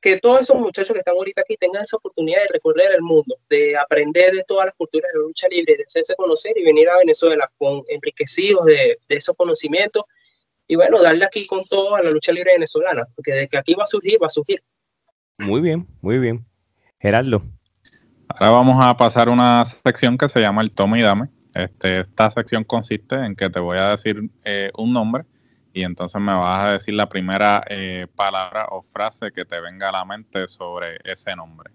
que 0.06 0.20
todos 0.20 0.42
esos 0.42 0.56
muchachos 0.56 0.92
que 0.92 1.00
están 1.00 1.16
ahorita 1.16 1.40
aquí 1.40 1.56
tengan 1.56 1.82
esa 1.82 1.96
oportunidad 1.96 2.42
de 2.42 2.52
recorrer 2.52 2.92
el 2.94 3.02
mundo, 3.02 3.34
de 3.50 3.76
aprender 3.76 4.32
de 4.32 4.44
todas 4.44 4.66
las 4.66 4.74
culturas 4.76 5.10
de 5.12 5.18
la 5.18 5.26
lucha 5.26 5.48
libre, 5.50 5.76
de 5.76 5.82
hacerse 5.82 6.14
conocer 6.14 6.52
y 6.56 6.62
venir 6.62 6.88
a 6.88 6.98
Venezuela 6.98 7.50
con 7.58 7.82
enriquecidos 7.88 8.64
de, 8.66 9.00
de 9.08 9.16
esos 9.16 9.34
conocimientos 9.36 10.04
y 10.68 10.76
bueno, 10.76 11.02
darle 11.02 11.24
aquí 11.24 11.44
con 11.44 11.64
todo 11.64 11.96
a 11.96 12.04
la 12.04 12.12
lucha 12.12 12.30
libre 12.30 12.52
venezolana, 12.52 13.04
porque 13.16 13.32
de 13.32 13.48
que 13.48 13.58
aquí 13.58 13.74
va 13.74 13.82
a 13.82 13.88
surgir, 13.88 14.22
va 14.22 14.28
a 14.28 14.30
surgir. 14.30 14.62
Muy 15.38 15.60
bien, 15.60 15.88
muy 16.00 16.18
bien. 16.18 16.46
Gerardo. 17.00 17.42
Ahora 18.28 18.50
vamos 18.50 18.84
a 18.84 18.96
pasar 18.96 19.26
a 19.26 19.32
una 19.32 19.64
sección 19.64 20.16
que 20.16 20.28
se 20.28 20.38
llama 20.38 20.62
el 20.62 20.70
toma 20.70 21.00
y 21.00 21.02
dame. 21.02 21.30
Este, 21.52 22.02
esta 22.02 22.30
sección 22.30 22.62
consiste 22.62 23.16
en 23.16 23.34
que 23.34 23.50
te 23.50 23.58
voy 23.58 23.78
a 23.78 23.88
decir 23.88 24.20
eh, 24.44 24.70
un 24.76 24.92
nombre 24.92 25.24
y 25.76 25.82
entonces 25.82 26.18
me 26.22 26.32
vas 26.32 26.64
a 26.64 26.72
decir 26.72 26.94
la 26.94 27.06
primera 27.06 27.62
eh, 27.68 28.06
palabra 28.16 28.64
o 28.70 28.80
frase 28.80 29.30
que 29.30 29.44
te 29.44 29.60
venga 29.60 29.90
a 29.90 29.92
la 29.92 30.06
mente 30.06 30.48
sobre 30.48 30.96
ese 31.04 31.36
nombre. 31.36 31.70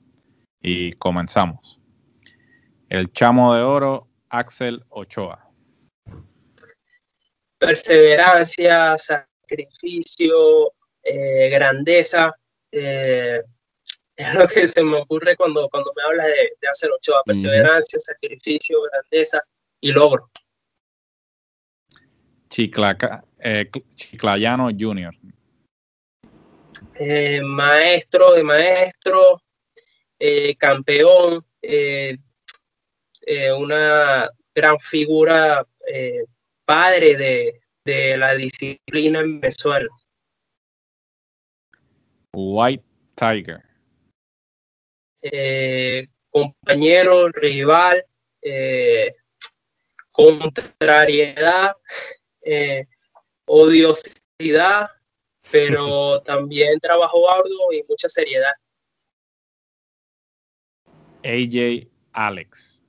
Y 0.59 0.93
comenzamos. 0.93 1.79
El 2.89 3.13
chamo 3.13 3.53
de 3.53 3.61
oro, 3.61 4.07
Axel 4.27 4.83
Ochoa. 4.89 5.47
Perseverancia, 7.59 8.97
sacrificio, 8.97 10.73
eh, 11.03 11.51
grandeza. 11.51 12.33
Eh, 12.71 13.39
es 14.15 14.33
lo 14.33 14.47
que 14.47 14.67
se 14.67 14.83
me 14.83 14.97
ocurre 14.97 15.35
cuando, 15.35 15.69
cuando 15.69 15.93
me 15.95 16.01
hablas 16.01 16.25
de, 16.25 16.53
de 16.59 16.67
hacer 16.67 16.89
Ochoa, 16.89 17.21
perseverancia, 17.23 17.99
sacrificio, 17.99 18.79
grandeza 18.81 19.43
y 19.79 19.91
logro. 19.91 20.27
Chiclaca, 22.49 23.23
eh, 23.43 23.69
Chiclayano 23.95 24.69
Jr. 24.69 25.13
Eh, 26.95 27.41
maestro 27.41 28.33
de 28.33 28.43
maestro, 28.43 29.41
eh, 30.19 30.55
campeón, 30.55 31.45
una 33.57 34.29
gran 34.53 34.79
figura, 34.79 35.65
padre 36.65 37.15
de, 37.17 37.61
de, 37.83 38.17
la 38.17 38.35
disciplina 38.35 39.19
en 39.19 39.39
Venezuela. 39.39 39.89
White 42.33 42.83
Tiger. 43.15 43.63
compañero, 46.29 47.29
rival, 47.29 48.05
contrariedad, 50.11 51.75
eh, 52.41 52.87
odiosidad, 53.51 54.89
pero 55.51 56.21
también 56.25 56.79
trabajo 56.79 57.29
arduo 57.29 57.73
y 57.73 57.83
mucha 57.87 58.07
seriedad. 58.07 58.53
AJ 61.23 61.87
Alex. 62.13 62.81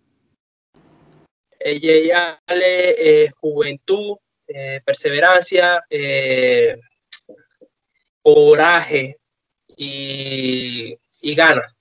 AJ 1.64 2.36
Alex, 2.46 2.94
eh, 2.98 3.30
juventud, 3.40 4.16
eh, 4.46 4.80
perseverancia, 4.84 5.84
coraje 8.22 9.16
y, 9.76 10.96
y 11.20 11.34
gana. 11.34 11.74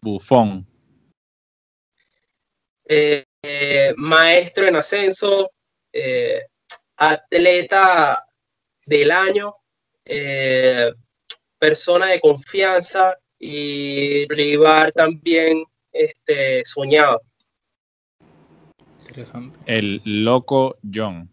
Bufón. 0.00 0.66
maestro 3.96 4.66
en 4.66 4.76
ascenso, 4.76 5.50
eh, 5.92 6.46
atleta 7.10 8.24
del 8.86 9.10
año, 9.10 9.52
eh, 10.04 10.92
persona 11.58 12.06
de 12.06 12.20
confianza 12.20 13.18
y 13.38 14.26
rival 14.28 14.92
también 14.92 15.64
este, 15.90 16.64
soñado. 16.64 17.20
Interesante. 19.00 19.58
El 19.66 20.00
Loco 20.04 20.76
John. 20.94 21.28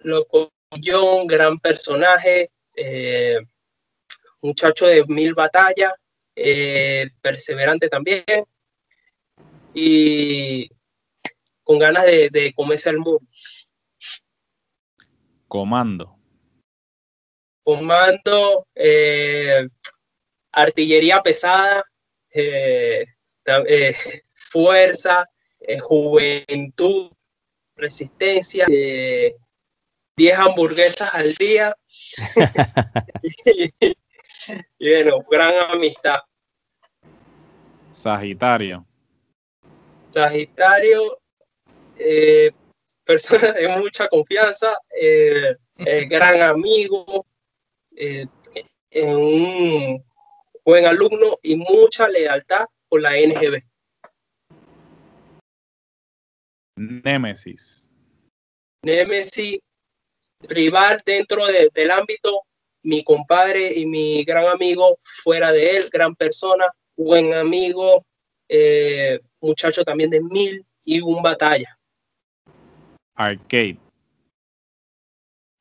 Loco 0.00 0.52
John, 0.84 1.26
gran 1.26 1.58
personaje, 1.58 2.50
eh, 2.76 3.38
muchacho 4.42 4.86
de 4.86 5.02
mil 5.06 5.32
batallas, 5.32 5.94
perseverante 7.22 7.88
también. 7.88 8.24
Y 9.72 10.70
con 11.64 11.78
ganas 11.78 12.04
de, 12.04 12.28
de 12.30 12.52
comerse 12.52 12.90
al 12.90 12.98
mundo. 12.98 13.22
Comando. 15.50 16.16
Comando, 17.64 18.68
eh, 18.72 19.66
artillería 20.52 21.20
pesada, 21.20 21.84
eh, 22.32 23.04
eh, 23.66 23.96
fuerza, 24.32 25.28
juventud, 25.82 27.10
resistencia, 27.74 28.64
10 28.68 30.38
hamburguesas 30.38 31.12
al 31.16 31.34
día. 31.34 31.74
y, 34.78 34.88
bueno, 34.88 35.24
gran 35.28 35.52
amistad. 35.72 36.20
Sagitario. 37.90 38.86
Sagitario, 40.12 41.18
eh, 41.98 42.52
persona 43.10 43.50
de 43.50 43.66
mucha 43.66 44.06
confianza, 44.06 44.78
eh, 44.96 45.56
gran 46.08 46.42
amigo, 46.42 47.26
eh, 47.96 48.24
un 48.94 50.00
buen 50.64 50.86
alumno 50.86 51.36
y 51.42 51.56
mucha 51.56 52.08
lealtad 52.08 52.66
por 52.88 53.00
la 53.00 53.16
NGB. 53.16 53.64
Némesis. 56.76 57.90
Némesis, 58.84 59.58
rival 60.42 61.02
dentro 61.04 61.46
del 61.46 61.90
ámbito, 61.90 62.42
mi 62.84 63.02
compadre 63.02 63.72
y 63.74 63.86
mi 63.86 64.22
gran 64.22 64.46
amigo, 64.46 65.00
fuera 65.02 65.50
de 65.50 65.78
él, 65.78 65.90
gran 65.92 66.14
persona, 66.14 66.66
buen 66.96 67.34
amigo, 67.34 68.06
muchacho 69.40 69.82
también 69.82 70.10
de 70.10 70.20
mil 70.20 70.64
y 70.84 71.00
un 71.00 71.20
batalla. 71.22 71.79
Arcade. 73.20 73.76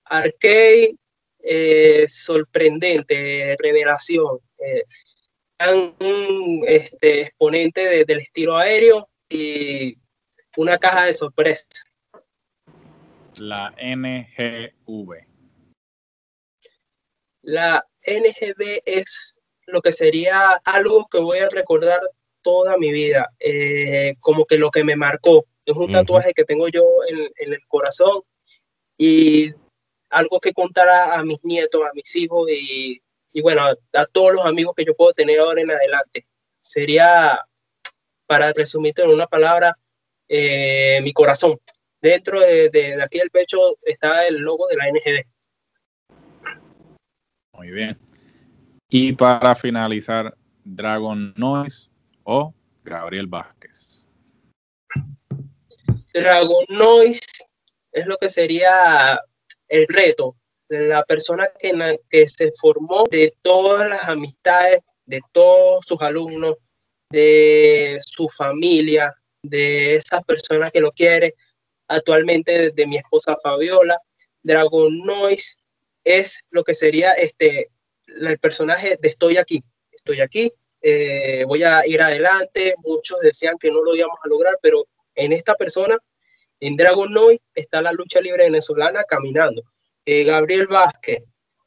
Arcade, 0.05 0.95
eh, 1.43 2.05
sorprendente, 2.07 3.57
revelación. 3.59 4.39
Eh, 4.59 4.83
un 5.99 6.63
este, 6.65 7.23
exponente 7.23 8.05
del 8.05 8.19
estilo 8.19 8.55
aéreo 8.55 9.09
y 9.29 9.97
una 10.55 10.77
caja 10.77 11.07
de 11.07 11.13
sorpresa. 11.13 11.67
La 13.39 13.75
NGV. 13.77 15.27
La 17.41 17.85
NGV 18.05 18.83
es 18.85 19.35
lo 19.65 19.81
que 19.81 19.91
sería 19.91 20.61
algo 20.63 21.07
que 21.11 21.19
voy 21.19 21.39
a 21.39 21.49
recordar 21.49 21.99
toda 22.41 22.77
mi 22.77 22.93
vida, 22.93 23.29
eh, 23.37 24.15
como 24.21 24.45
que 24.45 24.57
lo 24.57 24.71
que 24.71 24.85
me 24.85 24.95
marcó. 24.95 25.45
Es 25.71 25.77
un 25.77 25.91
tatuaje 25.91 26.33
que 26.33 26.45
tengo 26.45 26.67
yo 26.67 26.83
en, 27.07 27.53
el 27.53 27.59
corazón 27.67 28.21
y 28.97 29.51
algo 30.09 30.39
que 30.39 30.51
contar 30.51 30.89
a, 30.89 31.23
mis 31.23 31.37
nietos, 31.43 31.81
a 31.83 31.93
mis 31.93 32.15
hijos 32.15 32.49
y, 32.49 33.01
bueno, 33.41 33.61
a, 33.93 34.05
todos 34.07 34.33
los 34.33 34.45
amigos 34.45 34.73
que 34.75 34.85
yo 34.85 34.95
puedo 34.95 35.13
tener 35.13 35.39
ahora 35.39 35.61
en 35.61 35.69
adelante. 35.69 36.25
Sería, 36.59 37.39
para 38.25 38.51
resumirte 38.51 39.03
en 39.03 39.11
una 39.11 39.27
palabra, 39.27 39.77
eh, 40.27 40.99
mi 41.03 41.13
corazón. 41.13 41.59
Dentro 42.01 42.39
de, 42.39 42.69
de, 42.69 43.01
aquí 43.01 43.19
del 43.19 43.29
pecho 43.29 43.77
está 43.83 44.25
el 44.25 44.37
logo 44.37 44.67
de 44.67 44.75
la 44.75 44.89
NGB. 44.89 45.25
Muy 47.53 47.69
bien. 47.69 47.99
Y 48.89 49.13
para 49.13 49.53
finalizar, 49.53 50.35
Dragon 50.63 51.33
Noise 51.35 51.91
o 52.23 52.53
Gabriel 52.83 53.27
Vázquez. 53.27 53.68
Dragon 56.19 56.65
Noise 56.69 57.21
es 57.91 58.05
lo 58.05 58.17
que 58.17 58.29
sería 58.29 59.19
el 59.67 59.87
reto 59.87 60.35
la 60.69 61.03
persona 61.03 61.49
que, 61.57 61.99
que 62.09 62.29
se 62.29 62.51
formó 62.51 63.05
de 63.09 63.33
todas 63.41 63.89
las 63.89 64.03
amistades, 64.07 64.81
de 65.05 65.19
todos 65.31 65.83
sus 65.85 65.99
alumnos, 66.01 66.57
de 67.09 67.99
su 68.05 68.29
familia, 68.29 69.13
de 69.41 69.95
esas 69.95 70.23
personas 70.23 70.71
que 70.71 70.79
lo 70.79 70.91
quieren. 70.91 71.33
Actualmente 71.87 72.69
de 72.69 72.87
mi 72.87 72.97
esposa 72.97 73.35
Fabiola, 73.41 73.99
Dragon 74.43 74.95
Noise 74.99 75.57
es 76.03 76.43
lo 76.51 76.63
que 76.63 76.75
sería 76.75 77.13
este 77.13 77.69
el 78.05 78.39
personaje 78.39 78.97
de 78.99 79.07
estoy 79.07 79.37
aquí, 79.37 79.63
estoy 79.91 80.21
aquí, 80.21 80.51
eh, 80.81 81.45
voy 81.47 81.63
a 81.63 81.85
ir 81.85 82.01
adelante. 82.01 82.75
Muchos 82.83 83.19
decían 83.21 83.57
que 83.59 83.71
no 83.71 83.83
lo 83.83 83.95
íbamos 83.95 84.17
a 84.23 84.27
lograr, 84.27 84.57
pero 84.61 84.87
en 85.15 85.33
esta 85.33 85.55
persona, 85.55 85.97
en 86.59 86.75
Dragon 86.75 87.11
Noy, 87.11 87.39
está 87.53 87.81
la 87.81 87.91
lucha 87.91 88.21
libre 88.21 88.45
venezolana 88.45 89.03
caminando. 89.03 89.63
Eh, 90.05 90.23
Gabriel 90.23 90.67
Vázquez, 90.67 91.23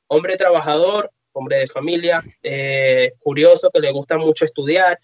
hombre 0.07 0.37
trabajador, 0.37 1.11
hombre 1.33 1.59
de 1.59 1.69
familia, 1.69 2.23
eh, 2.43 3.13
curioso, 3.19 3.71
que 3.73 3.81
le 3.81 3.93
gusta 3.93 4.19
mucho 4.19 4.45
estudiar, 4.45 4.99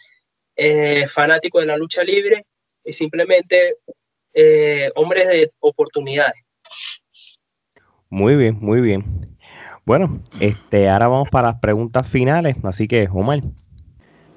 fanático 1.08 1.60
de 1.60 1.66
la 1.66 1.76
lucha 1.76 2.02
libre 2.02 2.44
y 2.84 2.92
simplemente 2.92 3.76
hombre 4.96 5.24
de 5.24 5.52
oportunidades. 5.60 6.42
Muy 8.10 8.34
bien, 8.34 8.58
muy 8.60 8.80
bien. 8.80 9.36
Bueno, 9.84 10.20
este, 10.40 10.88
ahora 10.88 11.08
vamos 11.08 11.28
para 11.30 11.48
las 11.52 11.60
preguntas 11.60 12.06
finales, 12.06 12.56
así 12.62 12.88
que 12.88 13.08
Omar. 13.10 13.40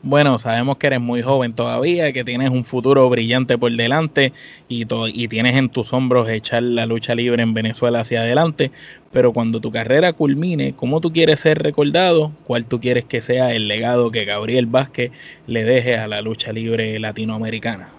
Bueno, 0.03 0.39
sabemos 0.39 0.77
que 0.77 0.87
eres 0.87 0.99
muy 0.99 1.21
joven 1.21 1.53
todavía, 1.53 2.11
que 2.11 2.23
tienes 2.23 2.49
un 2.49 2.65
futuro 2.65 3.07
brillante 3.07 3.55
por 3.59 3.71
delante 3.71 4.33
y, 4.67 4.87
y 5.13 5.27
tienes 5.27 5.55
en 5.55 5.69
tus 5.69 5.93
hombros 5.93 6.27
echar 6.27 6.63
la 6.63 6.87
lucha 6.87 7.13
libre 7.13 7.43
en 7.43 7.53
Venezuela 7.53 7.99
hacia 7.99 8.21
adelante, 8.21 8.71
pero 9.11 9.31
cuando 9.31 9.61
tu 9.61 9.71
carrera 9.71 10.13
culmine, 10.13 10.73
¿cómo 10.75 11.01
tú 11.01 11.13
quieres 11.13 11.41
ser 11.41 11.61
recordado? 11.61 12.31
¿Cuál 12.45 12.65
tú 12.65 12.79
quieres 12.79 13.05
que 13.05 13.21
sea 13.21 13.53
el 13.53 13.67
legado 13.67 14.09
que 14.09 14.25
Gabriel 14.25 14.65
Vázquez 14.65 15.11
le 15.45 15.63
deje 15.63 15.95
a 15.95 16.07
la 16.07 16.21
lucha 16.21 16.51
libre 16.51 16.97
latinoamericana? 16.97 17.93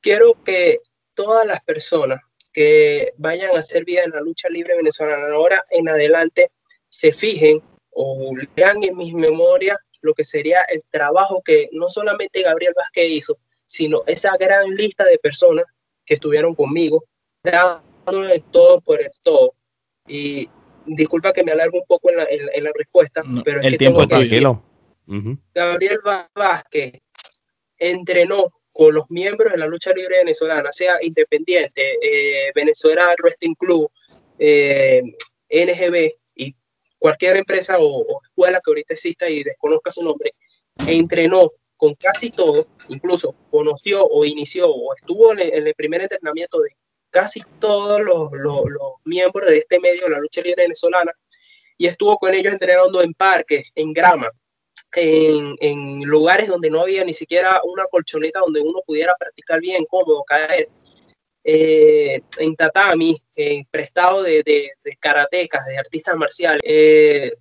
Quiero 0.00 0.42
que 0.42 0.78
todas 1.12 1.46
las 1.46 1.60
personas 1.60 2.20
que 2.54 3.12
vayan 3.18 3.54
a 3.54 3.58
hacer 3.58 3.84
vida 3.84 4.02
en 4.02 4.12
la 4.12 4.22
lucha 4.22 4.48
libre 4.48 4.76
venezolana 4.76 5.26
ahora 5.34 5.62
en 5.70 5.90
adelante 5.90 6.50
se 6.88 7.12
fijen 7.12 7.60
o 7.90 8.32
lean 8.56 8.82
en 8.82 8.96
mis 8.96 9.12
memorias 9.12 9.78
lo 10.02 10.14
que 10.14 10.24
sería 10.24 10.62
el 10.62 10.82
trabajo 10.90 11.42
que 11.44 11.68
no 11.72 11.88
solamente 11.88 12.42
Gabriel 12.42 12.72
Vázquez 12.76 13.10
hizo, 13.10 13.38
sino 13.66 14.02
esa 14.06 14.36
gran 14.38 14.70
lista 14.74 15.04
de 15.04 15.18
personas 15.18 15.64
que 16.04 16.14
estuvieron 16.14 16.54
conmigo, 16.54 17.04
dándole 17.42 18.42
todo 18.50 18.80
por 18.80 19.00
el 19.00 19.10
todo. 19.22 19.54
Y 20.08 20.48
disculpa 20.86 21.32
que 21.32 21.44
me 21.44 21.52
alargue 21.52 21.78
un 21.78 21.86
poco 21.86 22.10
en 22.10 22.16
la, 22.64 22.72
respuesta, 22.74 23.22
pero 23.44 23.60
es 23.60 23.66
el 23.66 23.78
tiempo 23.78 24.06
tranquilo. 24.06 24.64
Gabriel 25.54 25.98
Vázquez 26.34 27.00
entrenó 27.78 28.52
con 28.72 28.94
los 28.94 29.10
miembros 29.10 29.52
de 29.52 29.58
la 29.58 29.66
lucha 29.66 29.92
libre 29.92 30.18
venezolana, 30.18 30.72
sea 30.72 30.96
independiente, 31.02 31.96
eh, 32.02 32.52
Venezuela 32.54 33.14
Wrestling 33.20 33.54
Club, 33.54 33.90
eh, 34.38 35.02
NGB 35.50 36.19
cualquier 37.00 37.38
empresa 37.38 37.76
o, 37.80 38.22
escuela 38.22 38.60
que 38.62 38.70
ahorita 38.70 38.94
exista 38.94 39.28
y 39.28 39.42
desconozca 39.42 39.90
su 39.90 40.04
nombre, 40.04 40.34
entrenó 40.86 41.50
con 41.76 41.94
casi 41.94 42.30
todo, 42.30 42.68
incluso 42.88 43.34
conoció 43.50 44.06
o 44.06 44.24
inició 44.24 44.70
o 44.70 44.94
estuvo 44.94 45.32
en 45.32 45.40
el, 45.40 45.74
primer 45.74 46.02
entrenamiento 46.02 46.60
de 46.60 46.76
casi 47.08 47.40
todos 47.58 48.00
los, 48.02 48.30
los, 48.32 48.62
miembros 49.04 49.48
de 49.48 49.58
este 49.58 49.80
medio 49.80 50.04
de 50.04 50.10
la 50.10 50.18
lucha 50.18 50.42
libre 50.42 50.64
venezolana 50.64 51.12
y 51.78 51.86
estuvo 51.86 52.18
con 52.18 52.34
ellos 52.34 52.52
entrenando 52.52 53.02
en 53.02 53.14
parques, 53.14 53.72
en 53.74 53.94
grama, 53.94 54.30
en, 54.92 55.56
en, 55.60 56.02
lugares 56.02 56.48
donde 56.48 56.68
no 56.68 56.82
había 56.82 57.02
ni 57.02 57.14
siquiera 57.14 57.60
una 57.64 57.86
colchoneta 57.86 58.40
donde 58.40 58.60
uno 58.60 58.80
pudiera 58.86 59.14
practicar 59.18 59.60
bien, 59.60 59.86
cómodo, 59.86 60.22
caer. 60.24 60.68
Eh, 61.42 62.20
en 62.38 62.54
tatami, 62.54 63.20
en 63.34 63.64
prestado 63.66 64.22
de, 64.22 64.42
de, 64.42 64.72
de 64.84 64.96
karatecas, 64.98 65.66
de 65.66 65.78
artistas 65.78 66.16
marciales. 66.16 66.60
Eh, 66.64 67.32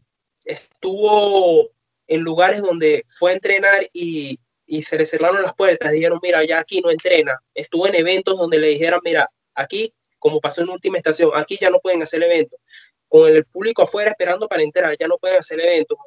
estuvo 0.46 1.70
en 2.08 2.22
lugares 2.22 2.62
donde 2.62 3.06
fue 3.08 3.32
a 3.32 3.34
entrenar 3.36 3.88
y, 3.94 4.40
y, 4.66 4.84
se 4.84 4.98
le 4.98 5.06
cerraron 5.06 5.42
las 5.42 5.54
puertas. 5.54 5.92
Dijeron, 5.92 6.20
mira, 6.22 6.44
ya 6.46 6.60
aquí 6.60 6.82
no 6.82 6.92
entrena. 6.92 7.40
Estuvo 7.54 7.88
en 7.88 7.96
eventos 7.96 8.38
donde 8.38 8.58
le 8.58 8.68
dijeron, 8.68 9.02
mira, 9.04 9.30
aquí, 9.54 9.94
como 10.18 10.40
pasó 10.40 10.62
en 10.62 10.70
última 10.70 10.98
estación, 10.98 11.32
aquí 11.36 11.58
ya 11.60 11.70
no 11.70 11.80
pueden 11.80 12.02
hacer 12.02 12.24
eventos. 12.24 12.60
Con 13.08 13.30
el 13.30 13.46
público 13.46 13.84
afuera 13.84 14.12
esperando 14.12 14.48
para 14.48 14.64
entrar, 14.64 14.96
ya 14.98 15.08
no 15.08 15.18
pueden 15.18 15.40
hacer 15.40 15.60
eventos 15.60 15.98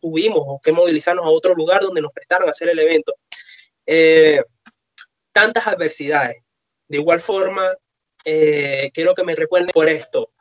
tuvimos 0.00 0.60
que 0.62 0.72
movilizarnos 0.72 1.26
a 1.26 1.30
otro 1.30 1.54
lugar 1.54 1.82
donde 1.82 2.00
nos 2.00 2.12
prestaron 2.12 2.48
a 2.48 2.50
hacer 2.50 2.68
el 2.68 2.78
evento. 2.78 3.14
Eh, 3.86 4.42
tantas 5.32 5.66
adversidades. 5.66 6.43
De 6.88 6.98
igual 6.98 7.20
forma, 7.20 7.76
eh, 8.24 8.90
quiero 8.92 9.14
que 9.14 9.24
me 9.24 9.34
recuerden 9.34 9.70
por 9.72 9.88
esto. 9.88 10.32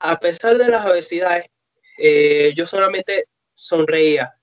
A 0.00 0.18
pesar 0.18 0.58
de 0.58 0.68
las 0.68 0.84
adversidades, 0.84 1.46
eh, 1.98 2.52
yo 2.56 2.66
solamente 2.66 3.26
sonreía. 3.52 4.34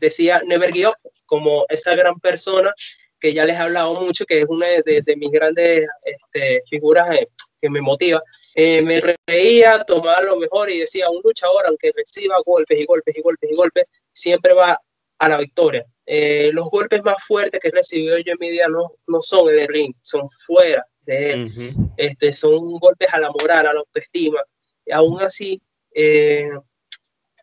decía 0.00 0.42
Never 0.44 0.72
Give 0.72 0.92
como 1.26 1.64
esa 1.68 1.94
gran 1.94 2.18
persona 2.18 2.72
que 3.20 3.32
ya 3.32 3.44
les 3.44 3.56
he 3.56 3.60
hablado 3.60 4.00
mucho, 4.00 4.26
que 4.26 4.40
es 4.40 4.46
una 4.48 4.66
de, 4.66 5.16
mis 5.16 5.30
grandes 5.30 5.88
este, 6.04 6.62
figuras 6.68 7.08
que 7.60 7.70
me 7.70 7.80
motiva. 7.80 8.20
Eh, 8.54 8.82
me 8.82 9.00
reía, 9.26 9.82
tomaba 9.84 10.22
lo 10.22 10.36
mejor 10.36 10.70
y 10.70 10.80
decía, 10.80 11.08
un 11.08 11.20
luchador, 11.24 11.64
aunque 11.66 11.90
reciba 11.96 12.36
golpes 12.44 12.78
y 12.78 12.84
golpes 12.84 13.16
y 13.16 13.22
golpes 13.22 13.50
y 13.50 13.54
golpes, 13.54 13.84
siempre 14.12 14.52
va 14.52 14.78
a 15.18 15.28
la 15.28 15.38
victoria. 15.38 15.84
Eh, 16.06 16.50
los 16.52 16.68
golpes 16.68 17.02
más 17.02 17.22
fuertes 17.24 17.60
que 17.60 17.68
he 17.68 17.70
recibido 17.70 18.18
yo 18.18 18.32
en 18.32 18.38
mi 18.38 18.50
vida 18.50 18.68
no, 18.68 18.92
no 19.06 19.22
son 19.22 19.50
en 19.50 19.60
el 19.60 19.68
ring, 19.68 19.94
son 20.02 20.28
fuera 20.28 20.86
de 21.02 21.30
él. 21.30 21.74
este, 21.96 22.32
son 22.32 22.78
golpes 22.78 23.12
a 23.12 23.20
la 23.20 23.30
moral, 23.30 23.66
a 23.66 23.72
la 23.72 23.80
autoestima. 23.80 24.40
Y 24.84 24.92
aún 24.92 25.20
así, 25.22 25.60
eh, 25.94 26.50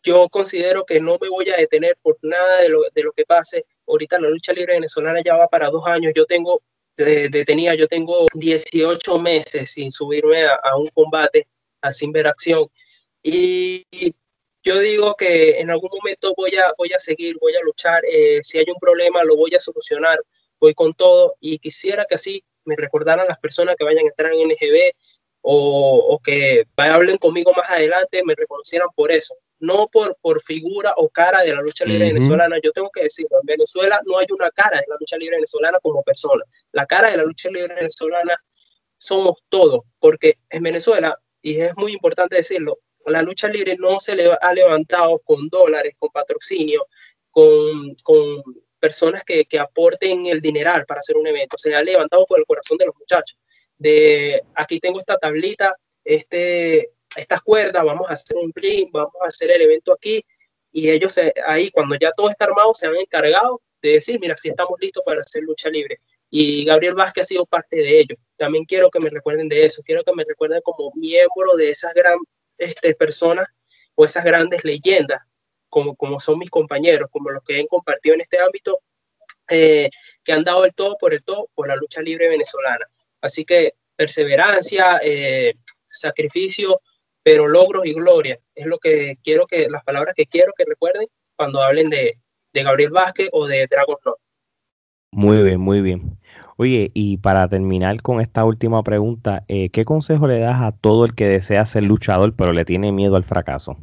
yo 0.04 0.28
considero 0.30 0.86
que 0.86 1.00
no 1.00 1.18
me 1.22 1.30
voy 1.30 1.50
a 1.50 1.58
detener 1.58 1.98
por 2.02 2.18
nada 2.22 2.62
de 2.62 2.70
lo, 2.70 2.82
de 2.94 3.04
lo 3.04 3.12
que 3.12 3.26
pase. 3.26 3.66
Ahorita 3.88 4.20
la 4.20 4.30
lucha 4.30 4.54
libre 4.54 4.74
venezolana 4.74 5.22
ya 5.24 5.36
va 5.36 5.48
para 5.48 5.70
dos 5.70 5.86
años. 5.88 6.14
Yo 6.16 6.26
tengo 6.26 6.62
detenía, 6.96 7.76
yo 7.76 7.88
tengo 7.88 8.28
18 8.34 9.20
meses 9.20 9.72
sin 9.72 9.92
subirme 9.92 10.46
a, 10.46 10.76
un 10.78 10.88
combate, 10.88 11.48
a 11.82 11.92
sin 11.92 12.12
ver 12.12 12.28
acción. 12.28 12.68
Y 13.24 13.86
yo 14.64 14.80
digo 14.80 15.16
que 15.16 15.60
en 15.60 15.70
algún 15.70 15.90
momento 15.92 16.34
voy 16.36 16.56
a, 16.56 16.72
voy 16.78 16.92
a 16.94 17.00
seguir, 17.00 17.38
voy 17.40 17.56
a 17.56 17.62
luchar. 17.62 18.04
Eh, 18.10 18.42
si 18.44 18.58
hay 18.60 18.66
un 18.68 18.80
problema, 18.80 19.24
lo 19.24 19.36
voy 19.36 19.54
a 19.56 19.60
solucionar. 19.60 20.20
Voy 20.60 20.74
con 20.74 20.94
todo 20.94 21.36
y 21.40 21.58
quisiera 21.60 22.06
que 22.06 22.16
así 22.16 22.44
me 22.66 22.76
recordaran 22.76 23.28
las 23.28 23.40
personas 23.40 23.76
que 23.76 23.86
vayan 23.86 24.06
a 24.06 24.10
entrar 24.10 24.32
en 24.34 24.48
NGB 24.48 24.94
o, 25.42 25.96
o 26.10 26.20
que 26.20 26.66
hablen 26.78 27.18
conmigo 27.18 27.52
más 27.54 27.70
adelante, 27.70 28.24
me 28.24 28.36
reconocieran 28.36 28.90
por 28.96 29.12
eso 29.12 29.36
no 29.62 29.88
por, 29.88 30.18
por 30.20 30.42
figura 30.42 30.94
o 30.98 31.08
cara 31.08 31.42
de 31.44 31.54
la 31.54 31.62
lucha 31.62 31.86
libre 31.86 32.12
venezolana. 32.12 32.58
Yo 32.62 32.72
tengo 32.72 32.90
que 32.90 33.04
decirlo, 33.04 33.38
en 33.40 33.46
Venezuela 33.46 34.02
no 34.06 34.18
hay 34.18 34.26
una 34.32 34.50
cara 34.50 34.80
de 34.80 34.86
la 34.88 34.96
lucha 35.00 35.18
libre 35.18 35.38
venezolana 35.38 35.80
como 35.82 36.04
persona. 36.04 36.44
La 36.72 36.86
cara 36.86 37.12
de 37.12 37.18
la 37.18 37.24
lucha 37.24 37.50
libre 37.50 37.76
venezolana 37.76 38.36
somos 38.98 39.44
todos, 39.50 39.82
porque 40.00 40.40
en 40.50 40.64
Venezuela, 40.64 41.18
y 41.42 41.62
es 41.62 41.76
muy 41.78 41.94
importante 41.94 42.36
decirlo, 42.36 42.80
la 43.06 43.22
lucha 43.22 43.48
libre 43.48 43.76
no 43.78 44.00
se 44.00 44.16
le 44.16 44.32
ha 44.40 44.54
levantado 44.54 45.20
con 45.20 45.48
dólares, 45.50 45.96
con 45.98 46.10
patrocinio, 46.10 46.88
con, 47.30 47.96
con 48.04 48.44
personas 48.80 49.24
que, 49.24 49.46
que, 49.46 49.60
aporten 49.60 50.26
el 50.26 50.42
dineral 50.42 50.86
para 50.86 51.00
hacer 51.00 51.18
un 51.18 51.28
evento. 51.28 51.58
Se 51.58 51.74
ha 51.74 51.84
levantado 51.84 52.26
por 52.26 52.40
el 52.40 52.46
corazón 52.46 52.78
de 52.78 52.86
los 52.86 52.96
muchachos. 52.96 53.38
De 53.78 54.44
aquí 54.56 54.80
tengo 54.80 55.00
esta 55.00 55.18
tablita, 55.18 55.76
este, 56.04 56.92
estas 57.16 57.42
cuerdas, 57.42 57.84
vamos 57.84 58.10
a 58.10 58.14
hacer 58.14 58.38
un 58.38 58.52
ring, 58.54 58.90
vamos 58.92 59.14
a 59.24 59.28
hacer 59.28 59.52
el 59.52 59.62
evento 59.62 59.94
aquí. 59.94 60.24
Y 60.72 60.90
ellos 60.90 61.20
ahí, 61.46 61.70
cuando 61.72 61.96
ya 61.96 62.12
todo 62.12 62.30
está 62.30 62.46
armado, 62.46 62.74
se 62.74 62.88
han 62.88 62.96
encargado 62.96 63.62
de 63.82 63.94
decir, 63.94 64.20
mira, 64.20 64.38
si 64.38 64.50
estamos 64.50 64.78
listos 64.80 65.04
para 65.06 65.22
hacer 65.22 65.44
lucha 65.44 65.70
libre. 65.70 66.00
Y 66.30 66.64
Gabriel 66.64 66.96
Vázquez 66.96 67.24
ha 67.24 67.28
sido 67.28 67.46
parte 67.46 67.76
de 67.76 68.00
ello. 68.00 68.16
También 68.38 68.64
quiero 68.64 68.90
que 68.90 69.00
me 69.00 69.10
recuerden 69.10 69.50
de 69.50 69.66
eso. 69.66 69.82
Quiero 69.84 70.04
que 70.04 70.14
me 70.14 70.24
recuerden 70.24 70.62
como 70.62 70.92
miembro 70.96 71.56
de 71.58 71.70
esas 71.72 71.94
grandes 71.94 72.26
este, 72.62 72.96
personas 72.96 73.48
o 73.96 74.06
esas 74.06 74.24
grandes 74.24 74.64
leyendas, 74.64 75.22
como, 75.70 75.96
como 75.96 76.20
son 76.20 76.40
mis 76.40 76.50
compañeros, 76.50 77.10
como 77.12 77.30
los 77.30 77.44
que 77.44 77.60
han 77.60 77.68
compartido 77.68 78.16
en 78.16 78.22
este 78.22 78.40
ámbito, 78.40 78.80
eh, 79.50 79.90
que 80.24 80.32
han 80.32 80.44
dado 80.44 80.66
el 80.66 80.74
todo 80.74 80.98
por 80.98 81.14
el 81.14 81.24
todo 81.24 81.50
por 81.54 81.68
la 81.68 81.76
lucha 81.76 82.02
libre 82.02 82.30
venezolana. 82.30 82.86
Así 83.22 83.44
que 83.46 83.74
perseverancia, 83.96 85.00
eh, 85.04 85.56
sacrificio, 85.90 86.82
pero 87.24 87.48
logros 87.48 87.86
y 87.86 87.94
gloria 87.94 88.40
es 88.56 88.66
lo 88.66 88.78
que 88.80 89.18
quiero 89.24 89.46
que, 89.46 89.70
las 89.70 89.84
palabras 89.84 90.14
que 90.16 90.26
quiero 90.26 90.54
que 90.58 90.66
recuerden 90.66 91.08
cuando 91.36 91.62
hablen 91.62 91.90
de, 91.90 92.18
Gabriel 92.54 92.92
Vázquez 92.92 93.30
o 93.32 93.48
de 93.48 93.66
Dragon 93.68 93.98
Lord. 94.04 94.18
Muy 95.12 95.44
bien, 95.44 95.60
muy 95.60 95.82
bien. 95.82 96.18
Oye, 96.62 96.92
y 96.94 97.18
para 97.18 97.50
terminar 97.50 98.04
con 98.04 98.22
esta 98.22 98.46
última 98.46 98.84
pregunta, 98.84 99.44
eh, 99.48 99.72
¿qué 99.72 99.84
consejo 99.84 100.28
le 100.28 100.38
das 100.38 100.62
a 100.62 100.72
todo 100.72 101.06
el 101.06 101.16
que 101.16 101.28
desea 101.28 101.66
ser 101.66 101.82
luchador 101.82 102.36
pero 102.36 102.54
le 102.54 102.66
tiene 102.66 102.92
miedo 102.92 103.16
al 103.16 103.24
fracaso? 103.24 103.80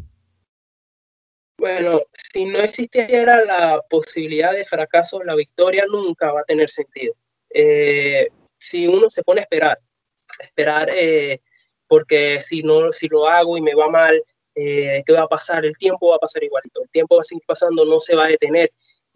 Bueno, 1.59 2.03
si 2.13 2.45
no 2.45 2.61
existiera 2.61 3.45
la 3.45 3.83
posibilidad 3.91 4.53
de 4.53 4.65
fracaso, 4.65 5.25
la 5.25 5.35
victoria 5.35 5.87
nunca 5.91 6.31
va 6.31 6.43
a 6.43 6.45
tener 6.45 6.71
sentido. 6.71 7.15
Eh, 7.51 8.29
si 8.57 8.87
uno 8.87 9.11
se 9.11 9.25
pone 9.25 9.41
a 9.41 9.43
esperar, 9.43 9.81
esperar 10.39 10.89
eh, 10.95 11.41
porque 11.89 12.41
si 12.43 12.63
no, 12.63 12.93
si 12.93 13.09
lo 13.09 13.27
hago 13.27 13.59
y 13.59 13.61
me 13.61 13.75
va 13.75 13.89
mal, 13.89 14.23
eh, 14.55 15.03
¿qué 15.05 15.13
va 15.15 15.23
a 15.23 15.29
pasar? 15.29 15.65
El 15.65 15.77
tiempo 15.77 16.11
va 16.11 16.15
a 16.15 16.21
pasar 16.21 16.45
igualito, 16.45 16.81
el 16.85 16.91
tiempo 16.91 17.17
va 17.17 17.23
a 17.23 17.25
seguir 17.25 17.43
pasando, 17.45 17.85
no 17.85 17.99
se 17.99 18.15
va 18.15 18.27
a 18.27 18.29
detener. 18.29 18.71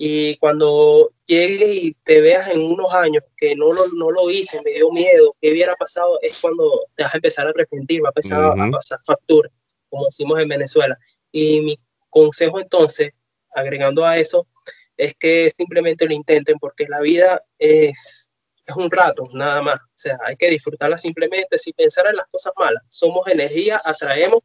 Y 0.04 0.36
cuando 0.38 1.12
llegues 1.26 1.76
y 1.76 1.96
te 2.02 2.20
veas 2.20 2.48
en 2.48 2.60
unos 2.60 2.92
años 2.92 3.22
que 3.36 3.54
no 3.54 3.72
lo, 3.72 3.86
no 3.86 4.10
lo 4.10 4.28
hice, 4.30 4.60
me 4.64 4.72
dio 4.72 4.90
miedo, 4.90 5.36
¿qué 5.40 5.52
hubiera 5.52 5.76
pasado? 5.76 6.18
Es 6.22 6.40
cuando 6.40 6.86
te 6.96 7.04
vas 7.04 7.14
a 7.14 7.18
empezar 7.18 7.46
a 7.46 7.50
arrepentir, 7.50 8.02
va 8.02 8.08
a 8.08 8.10
empezar 8.10 8.42
a 8.42 8.70
pasar 8.72 8.98
factura, 9.06 9.48
como 9.88 10.06
decimos 10.06 10.40
en 10.40 10.48
Venezuela. 10.48 10.98
Y 11.30 11.60
mi 11.60 11.78
consejo 12.10 12.58
entonces, 12.58 13.12
agregando 13.54 14.04
a 14.04 14.18
eso, 14.18 14.48
es 14.96 15.14
que 15.14 15.52
simplemente 15.56 16.04
lo 16.04 16.14
intenten 16.14 16.58
porque 16.58 16.88
la 16.88 16.98
vida 16.98 17.40
es 17.60 18.28
es 18.66 18.74
un 18.74 18.90
rato, 18.90 19.22
nada 19.32 19.62
más. 19.62 19.76
O 19.76 19.94
sea, 19.94 20.18
hay 20.24 20.34
que 20.34 20.50
disfrutarla 20.50 20.98
simplemente 20.98 21.58
sin 21.58 21.74
pensar 21.74 22.08
en 22.08 22.16
las 22.16 22.26
cosas 22.26 22.52
malas. 22.56 22.82
Somos 22.88 23.28
energía, 23.28 23.80
atraemos 23.84 24.40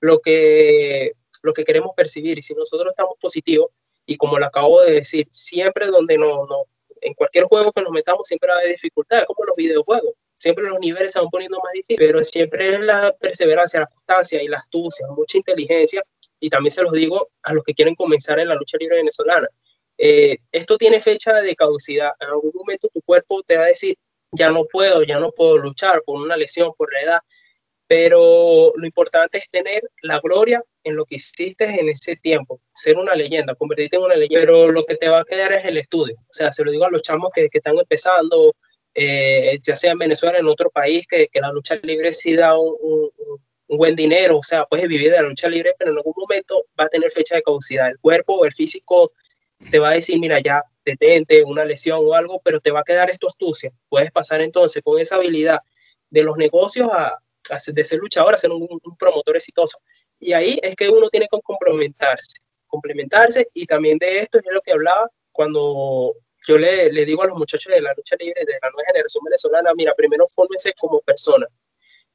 lo 0.00 0.18
que, 0.18 1.12
lo 1.42 1.52
que 1.52 1.64
queremos 1.64 1.92
percibir. 1.96 2.36
Y 2.38 2.42
si 2.42 2.54
nosotros 2.54 2.90
estamos 2.90 3.14
positivos, 3.20 3.68
y 4.08 4.16
como 4.16 4.38
lo 4.38 4.46
acabo 4.46 4.80
de 4.80 4.92
decir, 4.92 5.28
siempre 5.30 5.86
donde 5.86 6.16
no, 6.16 6.46
no, 6.46 6.64
en 7.02 7.12
cualquier 7.12 7.44
juego 7.44 7.70
que 7.72 7.82
nos 7.82 7.92
metamos, 7.92 8.26
siempre 8.26 8.50
haber 8.50 8.68
dificultades, 8.68 9.26
como 9.26 9.44
los 9.44 9.54
videojuegos. 9.54 10.14
Siempre 10.38 10.64
los 10.64 10.78
niveles 10.78 11.12
se 11.12 11.18
van 11.18 11.28
poniendo 11.28 11.58
más 11.62 11.72
difíciles, 11.72 12.10
pero 12.10 12.24
siempre 12.24 12.74
es 12.74 12.80
la 12.80 13.12
perseverancia, 13.20 13.80
la 13.80 13.86
constancia 13.86 14.42
y 14.42 14.48
la 14.48 14.58
astucia, 14.58 15.06
mucha 15.08 15.36
inteligencia. 15.36 16.02
Y 16.40 16.48
también 16.48 16.70
se 16.70 16.82
los 16.82 16.92
digo 16.92 17.28
a 17.42 17.52
los 17.52 17.62
que 17.64 17.74
quieren 17.74 17.94
comenzar 17.94 18.38
en 18.38 18.48
la 18.48 18.54
lucha 18.54 18.78
libre 18.78 18.96
venezolana 18.96 19.48
eh, 19.98 20.38
esto 20.52 20.78
tiene 20.78 21.00
fecha 21.00 21.34
de 21.42 21.56
caducidad. 21.56 22.12
En 22.20 22.28
algún 22.28 22.52
momento 22.54 22.88
tu 22.88 23.02
cuerpo 23.02 23.42
te 23.42 23.56
va 23.58 23.64
a 23.64 23.68
decir, 23.68 23.96
ya 24.32 24.48
no 24.50 24.64
puedo, 24.64 25.02
ya 25.02 25.18
no 25.18 25.32
puedo 25.32 25.58
luchar 25.58 26.02
por 26.06 26.20
una 26.20 26.36
lesión, 26.36 26.72
por 26.76 26.92
la 26.92 27.00
edad. 27.02 27.20
pero 27.88 28.72
lo 28.76 28.86
importante 28.86 29.38
es 29.38 29.50
tener 29.50 29.82
la 30.02 30.20
gloria 30.20 30.62
en 30.88 30.96
lo 30.96 31.04
que 31.04 31.16
hiciste 31.16 31.64
en 31.64 31.88
ese 31.88 32.16
tiempo, 32.16 32.60
ser 32.72 32.96
una 32.96 33.14
leyenda, 33.14 33.54
convertirte 33.54 33.96
en 33.96 34.02
una 34.02 34.16
leyenda, 34.16 34.46
pero 34.46 34.70
lo 34.70 34.84
que 34.84 34.96
te 34.96 35.08
va 35.08 35.20
a 35.20 35.24
quedar 35.24 35.52
es 35.52 35.64
el 35.64 35.76
estudio. 35.76 36.16
O 36.16 36.32
sea, 36.32 36.52
se 36.52 36.64
lo 36.64 36.70
digo 36.70 36.84
a 36.84 36.90
los 36.90 37.02
chamos 37.02 37.30
que, 37.34 37.48
que 37.48 37.58
están 37.58 37.78
empezando, 37.78 38.54
eh, 38.94 39.58
ya 39.62 39.76
sea 39.76 39.92
en 39.92 39.98
Venezuela, 39.98 40.38
en 40.38 40.46
otro 40.46 40.70
país, 40.70 41.06
que, 41.06 41.28
que 41.28 41.40
la 41.40 41.52
lucha 41.52 41.76
libre 41.82 42.12
sí 42.12 42.34
da 42.34 42.58
un, 42.58 42.76
un, 43.68 43.78
buen 43.78 43.94
dinero, 43.94 44.38
o 44.38 44.42
sea, 44.42 44.64
puedes 44.64 44.88
vivir 44.88 45.10
de 45.10 45.18
la 45.18 45.28
lucha 45.28 45.48
libre, 45.48 45.74
pero 45.78 45.92
en 45.92 45.98
algún 45.98 46.14
momento 46.16 46.64
va 46.78 46.84
a 46.84 46.88
tener 46.88 47.10
fecha 47.10 47.36
de 47.36 47.42
caducidad. 47.42 47.88
El 47.88 47.98
cuerpo 47.98 48.34
o 48.34 48.44
el 48.44 48.52
físico 48.52 49.12
te 49.70 49.78
va 49.78 49.90
a 49.90 49.94
decir, 49.94 50.18
mira, 50.18 50.40
ya 50.40 50.62
detente, 50.84 51.44
una 51.44 51.64
lesión 51.64 52.00
o 52.02 52.14
algo, 52.14 52.40
pero 52.42 52.60
te 52.60 52.70
va 52.70 52.80
a 52.80 52.84
quedar 52.84 53.10
esto 53.10 53.28
astucia. 53.28 53.70
Puedes 53.88 54.10
pasar 54.10 54.40
entonces 54.40 54.82
con 54.82 54.98
esa 54.98 55.16
habilidad 55.16 55.60
de 56.10 56.22
los 56.22 56.36
negocios 56.36 56.88
a, 56.92 57.18
de 57.66 57.84
ser 57.84 57.98
luchador 57.98 58.34
a 58.34 58.38
ser 58.38 58.50
un, 58.50 58.68
promotor 58.98 59.36
exitoso. 59.36 59.78
Y 60.20 60.32
ahí 60.32 60.58
es 60.62 60.74
que 60.74 60.88
uno 60.88 61.08
tiene 61.08 61.28
que 61.30 61.40
complementarse, 61.40 62.40
complementarse 62.66 63.48
y 63.54 63.66
también 63.66 63.98
de 63.98 64.20
esto 64.20 64.38
es 64.38 64.44
lo 64.50 64.60
que 64.60 64.72
hablaba 64.72 65.10
cuando 65.32 66.14
yo 66.46 66.58
le, 66.58 66.92
le 66.92 67.04
digo 67.04 67.22
a 67.22 67.26
los 67.26 67.38
muchachos 67.38 67.72
de 67.72 67.80
la 67.80 67.92
lucha 67.94 68.16
libre, 68.18 68.44
de 68.44 68.58
la 68.60 68.70
nueva 68.70 68.86
generación 68.86 69.22
venezolana, 69.24 69.72
mira, 69.74 69.94
primero 69.94 70.26
fórmense 70.26 70.72
como 70.78 71.00
personas, 71.00 71.48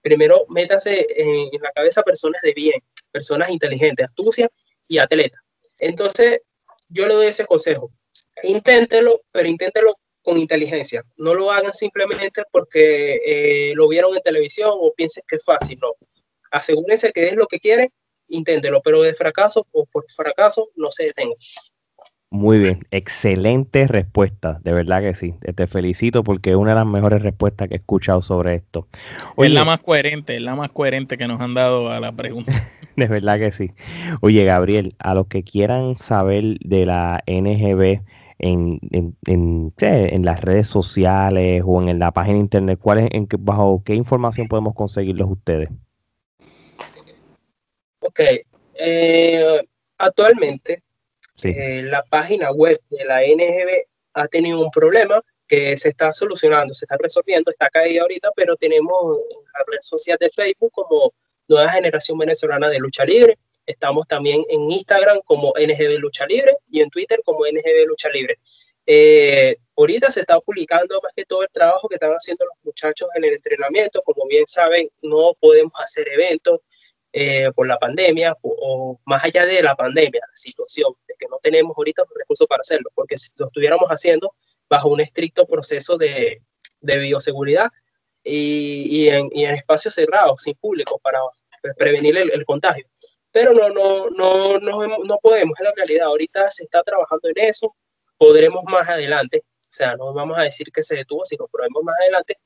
primero 0.02 0.46
métanse 0.50 1.06
en, 1.16 1.50
en 1.52 1.62
la 1.62 1.72
cabeza 1.72 2.04
personas 2.04 2.42
de 2.42 2.54
bien, 2.54 2.82
personas 3.12 3.50
inteligentes, 3.50 4.06
astucias 4.06 4.50
y 4.88 4.98
atletas. 4.98 5.40
Entonces, 5.78 6.42
yo 6.90 7.08
le 7.08 7.14
doy 7.14 7.28
ese 7.28 7.46
consejo. 7.46 7.92
Inténtelo, 8.44 9.22
pero 9.32 9.48
inténtelo 9.48 9.96
con 10.22 10.38
inteligencia. 10.38 11.04
No 11.18 11.34
lo 11.34 11.52
hagan 11.52 11.74
simplemente 11.74 12.44
porque 12.52 13.20
eh, 13.26 13.74
lo 13.76 13.88
vieron 13.88 14.16
en 14.16 14.22
televisión 14.22 14.72
o 14.74 14.94
piensen 14.94 15.24
que 15.28 15.36
es 15.36 15.44
fácil. 15.44 15.78
No. 15.80 15.94
Asegúrense 16.54 17.12
que 17.12 17.28
es 17.28 17.36
lo 17.36 17.48
que 17.48 17.60
quieren, 17.60 17.90
inténtelo, 18.28 18.82
pero 18.84 19.02
de 19.02 19.14
fracaso 19.14 19.68
o 19.72 19.86
por 19.86 20.06
fracaso 20.12 20.70
no 20.76 20.92
se 20.92 21.06
detengan. 21.06 21.38
Muy 22.30 22.58
bien, 22.58 22.88
excelente 22.90 23.88
respuesta, 23.88 24.60
de 24.64 24.72
verdad 24.74 25.02
que 25.02 25.14
sí. 25.14 25.36
Te 25.56 25.68
felicito 25.68 26.24
porque 26.24 26.52
es 26.52 26.56
una 26.56 26.72
de 26.72 26.78
las 26.78 26.86
mejores 26.88 27.22
respuestas 27.22 27.68
que 27.68 27.76
he 27.76 27.78
escuchado 27.78 28.22
sobre 28.22 28.56
esto. 28.56 28.88
Oye, 29.36 29.50
es 29.50 29.54
la 29.54 29.66
más 29.66 29.80
coherente, 29.82 30.36
es 30.36 30.42
la 30.42 30.56
más 30.56 30.72
coherente 30.72 31.18
que 31.18 31.28
nos 31.28 31.42
han 31.42 31.54
dado 31.54 31.90
a 31.90 32.00
la 32.00 32.12
pregunta. 32.12 32.52
de 32.96 33.08
verdad 33.08 33.38
que 33.38 33.52
sí. 33.52 33.72
Oye, 34.22 34.46
Gabriel, 34.46 34.96
a 34.98 35.14
los 35.14 35.28
que 35.28 35.44
quieran 35.44 35.98
saber 35.98 36.58
de 36.62 36.86
la 36.88 37.24
NGB, 37.28 38.02
en, 38.40 38.80
en, 38.92 39.16
en, 39.26 39.74
en, 39.78 40.26
las 40.26 40.42
redes 40.42 40.68
sociales 40.68 41.64
o 41.66 41.82
en 41.82 42.00
la 42.00 42.12
página 42.12 42.36
de 42.36 42.42
internet? 42.42 42.80
¿Cuál 42.82 43.00
es, 43.00 43.10
en 43.12 43.28
qué, 43.28 43.38
¿Bajo 43.40 43.84
qué 43.86 43.96
información 43.96 44.48
podemos 44.48 44.76
conseguirlos 44.76 45.30
ustedes? 45.30 45.70
Ok. 48.14 48.46
Eh, 48.76 49.62
actualmente, 49.98 50.82
sí. 51.36 51.50
eh, 51.50 51.84
la 51.84 52.04
página 52.04 52.52
web 52.52 52.80
de 52.90 53.06
la 53.06 53.22
NGB 53.22 53.86
ha 54.14 54.28
tenido 54.28 54.60
un 54.60 54.72
problema 54.72 55.22
que 55.48 55.76
se 55.78 55.90
está 55.90 56.14
solucionando, 56.14 56.74
se 56.74 56.86
está 56.86 56.96
resolviendo, 56.98 57.52
está 57.52 57.70
caída 57.70 58.04
ahorita, 58.04 58.32
pero 58.36 58.56
tenemos 58.56 59.18
la 59.54 59.66
red 59.68 59.82
social 59.82 60.18
de 60.20 60.30
Facebook 60.30 60.72
como 60.72 61.14
Nueva 61.48 61.70
Generación 61.70 62.18
Venezolana 62.18 62.70
de 62.70 62.80
Lucha 62.80 63.04
Libre 63.04 63.38
Estamos 63.66 64.08
también 64.08 64.44
en 64.50 64.70
Instagram 64.70 65.22
como 65.24 65.54
NGB 65.58 65.98
Lucha 66.00 66.26
Libre 66.26 66.58
y 66.70 66.82
en 66.82 66.90
Twitter 66.90 67.22
como 67.24 67.46
NGB 67.46 67.88
Lucha 67.88 68.10
Libre. 68.10 68.40
Eh, 68.86 69.56
ahorita 69.78 70.12
se 70.12 70.20
está 70.22 70.40
publicando 70.42 71.00
más 71.02 71.14
que 71.16 71.24
todo 71.26 71.44
el 71.44 71.50
trabajo 71.50 71.88
que 71.88 71.96
están 71.96 72.12
haciendo 72.12 72.46
los 72.46 72.56
muchachos 72.64 73.08
en 73.16 73.24
el 73.24 73.36
entrenamiento. 73.36 74.02
Como 74.02 74.28
bien 74.28 74.46
saben, 74.48 74.90
no 75.02 75.34
podemos 75.40 75.72
hacer 75.80 76.10
eventos 76.10 76.60
eh, 77.16 77.52
por 77.54 77.68
la 77.68 77.78
pandemia 77.78 78.36
o, 78.42 78.58
o, 78.60 79.02
más 79.06 79.24
allá 79.24 79.46
de 79.46 79.62
la 79.62 79.76
pandemia, 79.76 80.20
la 80.28 80.36
situación 80.36 80.94
de 81.08 81.14
que 81.20 81.28
no 81.30 81.38
tenemos 81.44 81.78
ahorita 81.78 82.02
los 82.10 82.18
recursos 82.18 82.48
para 82.48 82.62
hacerlo, 82.62 82.90
porque 82.96 83.20
si 83.20 83.30
lo 83.38 83.46
estuviéramos 83.46 83.88
haciendo 83.90 84.34
bajo 84.68 84.90
un 84.90 85.00
estricto 85.00 85.46
proceso 85.46 85.96
de, 85.96 86.42
de 86.82 86.98
bioseguridad 86.98 87.68
y, 88.24 88.88
y, 88.90 89.10
en, 89.10 89.30
y, 89.32 89.46
en, 89.46 89.54
espacios 89.54 89.94
cerrados, 89.94 90.42
sin 90.42 90.56
público, 90.56 91.00
para 91.04 91.20
prevenir 91.78 92.18
el, 92.18 92.32
el 92.32 92.46
contagio. 92.46 92.88
Pero 93.32 93.54
no, 93.54 93.70
no, 93.70 94.10
no, 94.10 94.58
no, 94.58 94.88
no 94.88 95.20
podemos, 95.22 95.54
en 95.60 95.66
la 95.66 95.74
realidad, 95.76 96.08
ahorita 96.08 96.50
se 96.50 96.64
está 96.64 96.82
trabajando 96.82 97.30
en 97.30 97.46
eso, 97.48 97.76
podremos 98.18 98.64
más 98.64 98.90
adelante, 98.90 99.44
o 99.62 99.68
sea, 99.70 99.96
no 99.96 100.14
vamos 100.14 100.40
a 100.40 100.44
decir 100.44 100.72
que 100.74 100.82
se 100.82 100.96
detuvo, 100.96 101.26
sino 101.26 101.48
podremos 101.48 101.84
más 101.84 101.96
adelante, 102.02 102.40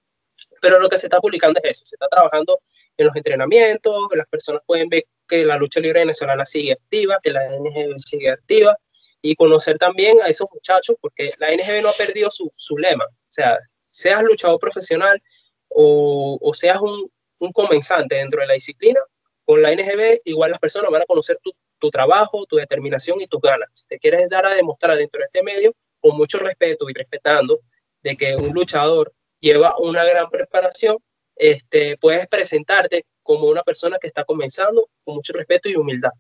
pero 0.61 0.77
lo 0.77 0.89
que 0.89 0.97
se 0.97 1.07
está 1.07 1.21
publicando 1.21 1.59
es 1.63 1.71
eso, 1.71 1.85
se 1.85 1.95
está 1.95 2.07
trabajando 2.09 2.59
en 2.97 3.05
los 3.05 3.15
entrenamientos, 3.15 4.07
las 4.15 4.27
personas 4.27 4.61
pueden 4.65 4.89
ver 4.89 5.05
que 5.27 5.45
la 5.45 5.57
lucha 5.57 5.79
libre 5.79 5.99
venezolana 5.99 6.45
sigue 6.45 6.73
activa, 6.73 7.19
que 7.21 7.31
la 7.31 7.45
NGB 7.45 7.97
sigue 7.97 8.31
activa, 8.31 8.77
y 9.21 9.35
conocer 9.35 9.77
también 9.77 10.21
a 10.21 10.27
esos 10.27 10.47
muchachos, 10.53 10.95
porque 11.01 11.31
la 11.37 11.51
NGB 11.51 11.81
no 11.81 11.89
ha 11.89 11.93
perdido 11.93 12.31
su, 12.31 12.51
su 12.55 12.77
lema, 12.77 13.05
o 13.05 13.29
sea, 13.29 13.57
seas 13.89 14.23
luchador 14.23 14.59
profesional 14.59 15.21
o, 15.69 16.37
o 16.41 16.53
seas 16.53 16.79
un, 16.79 17.11
un 17.39 17.51
comenzante 17.51 18.15
dentro 18.15 18.41
de 18.41 18.47
la 18.47 18.53
disciplina, 18.53 18.99
con 19.45 19.61
la 19.61 19.73
NGB, 19.73 20.21
igual 20.25 20.51
las 20.51 20.59
personas 20.59 20.91
van 20.91 21.03
a 21.03 21.05
conocer 21.05 21.39
tu, 21.41 21.51
tu, 21.79 21.89
trabajo, 21.89 22.45
tu 22.45 22.57
determinación 22.57 23.21
y 23.21 23.27
tus 23.27 23.39
ganas. 23.41 23.69
Si 23.73 23.85
te 23.85 23.97
quieres 23.97 24.27
dar 24.29 24.45
a 24.45 24.53
demostrar 24.53 24.97
dentro 24.97 25.19
de 25.19 25.25
este 25.25 25.41
medio, 25.41 25.73
con 25.99 26.17
mucho 26.17 26.37
respeto 26.37 26.89
y 26.89 26.93
respetando 26.93 27.61
de 28.01 28.17
que 28.17 28.35
un 28.35 28.53
luchador 28.53 29.13
lleva 29.39 29.77
una 29.79 30.03
gran 30.03 30.29
preparación, 30.29 30.97
este, 31.39 31.97
puedes 31.97 32.27
presentarte 32.27 33.05
como 33.23 33.47
una 33.47 33.63
persona 33.63 33.97
que 33.99 34.07
está 34.07 34.23
comenzando 34.23 34.87
con 35.03 35.15
mucho 35.15 35.33
respeto 35.33 35.69
y 35.69 35.75
humildad. 35.75 36.11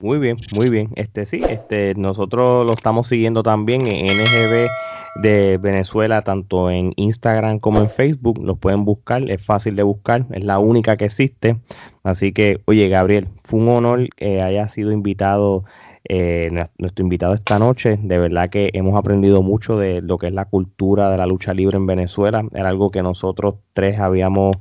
Muy 0.00 0.18
bien, 0.18 0.36
muy 0.54 0.70
bien. 0.70 0.90
Este 0.94 1.26
sí, 1.26 1.42
este 1.48 1.94
nosotros 1.96 2.66
lo 2.66 2.72
estamos 2.72 3.08
siguiendo 3.08 3.42
también 3.42 3.80
en 3.86 4.06
NGB 4.06 4.68
de 5.22 5.58
Venezuela, 5.58 6.22
tanto 6.22 6.70
en 6.70 6.92
Instagram 6.96 7.58
como 7.58 7.80
en 7.80 7.90
Facebook. 7.90 8.38
Los 8.42 8.58
pueden 8.58 8.84
buscar, 8.84 9.28
es 9.28 9.44
fácil 9.44 9.76
de 9.76 9.82
buscar, 9.82 10.24
es 10.32 10.44
la 10.44 10.58
única 10.58 10.96
que 10.96 11.06
existe. 11.06 11.58
Así 12.04 12.32
que, 12.32 12.60
oye, 12.66 12.88
Gabriel, 12.88 13.28
fue 13.44 13.60
un 13.60 13.68
honor 13.68 14.08
que 14.14 14.40
haya 14.40 14.68
sido 14.68 14.92
invitado, 14.92 15.64
eh, 16.08 16.50
nuestro 16.78 17.02
invitado 17.02 17.34
esta 17.34 17.58
noche. 17.58 17.98
De 18.02 18.18
verdad 18.18 18.50
que 18.50 18.70
hemos 18.72 18.98
aprendido 18.98 19.42
mucho 19.42 19.78
de 19.78 20.00
lo 20.00 20.18
que 20.18 20.28
es 20.28 20.32
la 20.32 20.46
cultura 20.46 21.10
de 21.10 21.18
la 21.18 21.26
lucha 21.26 21.54
libre 21.54 21.76
en 21.76 21.86
Venezuela. 21.86 22.42
Era 22.52 22.68
algo 22.68 22.90
que 22.90 23.02
nosotros 23.02 23.56
tres 23.74 23.98
habíamos 23.98 24.56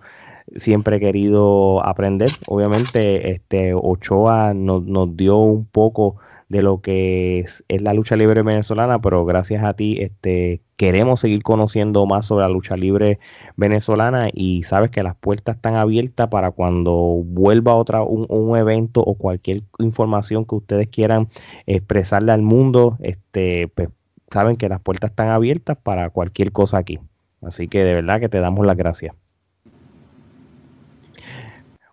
siempre 0.56 1.00
querido 1.00 1.86
aprender. 1.86 2.32
Obviamente, 2.48 3.32
este 3.32 3.74
Ochoa 3.74 4.54
nos, 4.54 4.84
nos 4.84 5.16
dio 5.16 5.38
un 5.38 5.66
poco 5.66 6.18
de 6.50 6.62
lo 6.62 6.82
que 6.82 7.40
es, 7.40 7.64
es, 7.68 7.82
la 7.82 7.94
lucha 7.94 8.16
libre 8.16 8.42
venezolana, 8.42 9.00
pero 9.02 9.26
gracias 9.26 9.64
a 9.64 9.74
ti 9.74 9.98
este, 10.00 10.62
queremos 10.78 11.20
seguir 11.20 11.44
conociendo 11.44 12.06
más 12.06 12.26
sobre 12.28 12.44
la 12.44 12.50
lucha 12.50 12.78
libre 12.78 13.20
venezolana 13.58 14.30
y 14.34 14.64
sabes 14.64 14.92
que 14.92 15.04
las 15.04 15.16
puertas 15.16 15.58
están 15.58 15.76
abiertas 15.76 16.30
para 16.30 16.52
cuando 16.52 16.94
vuelva 16.94 17.76
otra 17.76 18.04
un, 18.04 18.26
un 18.30 18.58
evento 18.58 19.02
o 19.02 19.16
cualquier 19.16 19.64
información 19.80 20.46
que 20.46 20.56
ustedes 20.56 20.88
quieran 20.88 21.28
expresarle 21.66 22.32
al 22.32 22.42
mundo, 22.42 22.98
este, 23.02 23.68
pues, 23.68 23.90
saben 24.32 24.58
que 24.58 24.70
las 24.70 24.82
puertas 24.82 25.12
están 25.12 25.30
abiertas 25.30 25.78
para 25.78 26.10
cualquier 26.10 26.52
cosa 26.52 26.78
aquí. 26.78 27.00
Así 27.42 27.68
que 27.68 27.84
de 27.84 27.94
verdad 27.94 28.20
que 28.20 28.30
te 28.30 28.40
damos 28.40 28.66
las 28.66 28.78
gracias. 28.78 29.16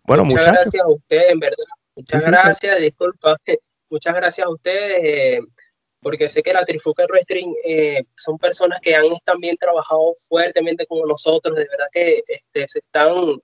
Bueno, 0.07 0.25
muchas 0.25 0.41
muchachos. 0.41 0.63
gracias 0.63 0.85
a 0.85 0.89
ustedes, 0.89 1.31
en 1.31 1.39
verdad. 1.39 1.65
Muchas 1.97 2.25
sí, 2.25 2.31
gracias, 2.31 2.77
sí. 2.77 2.83
disculpa 2.85 3.37
muchas 3.95 4.15
gracias 4.15 4.45
a 4.45 4.51
ustedes, 4.51 5.05
eh, 5.05 5.41
porque 6.01 6.29
sé 6.29 6.43
que 6.43 6.53
la 6.53 6.65
Trifuca 6.65 7.07
Wrestling 7.07 7.55
eh, 7.65 8.03
son 8.17 8.37
personas 8.39 8.81
que 8.81 8.95
han 8.95 9.07
también 9.25 9.57
trabajado 9.57 10.15
fuertemente 10.29 10.85
con 10.85 11.09
nosotros, 11.09 11.55
de 11.55 11.65
verdad 11.65 11.87
que 11.93 12.25
este, 12.27 12.67
se 12.67 12.81
están, 12.81 13.41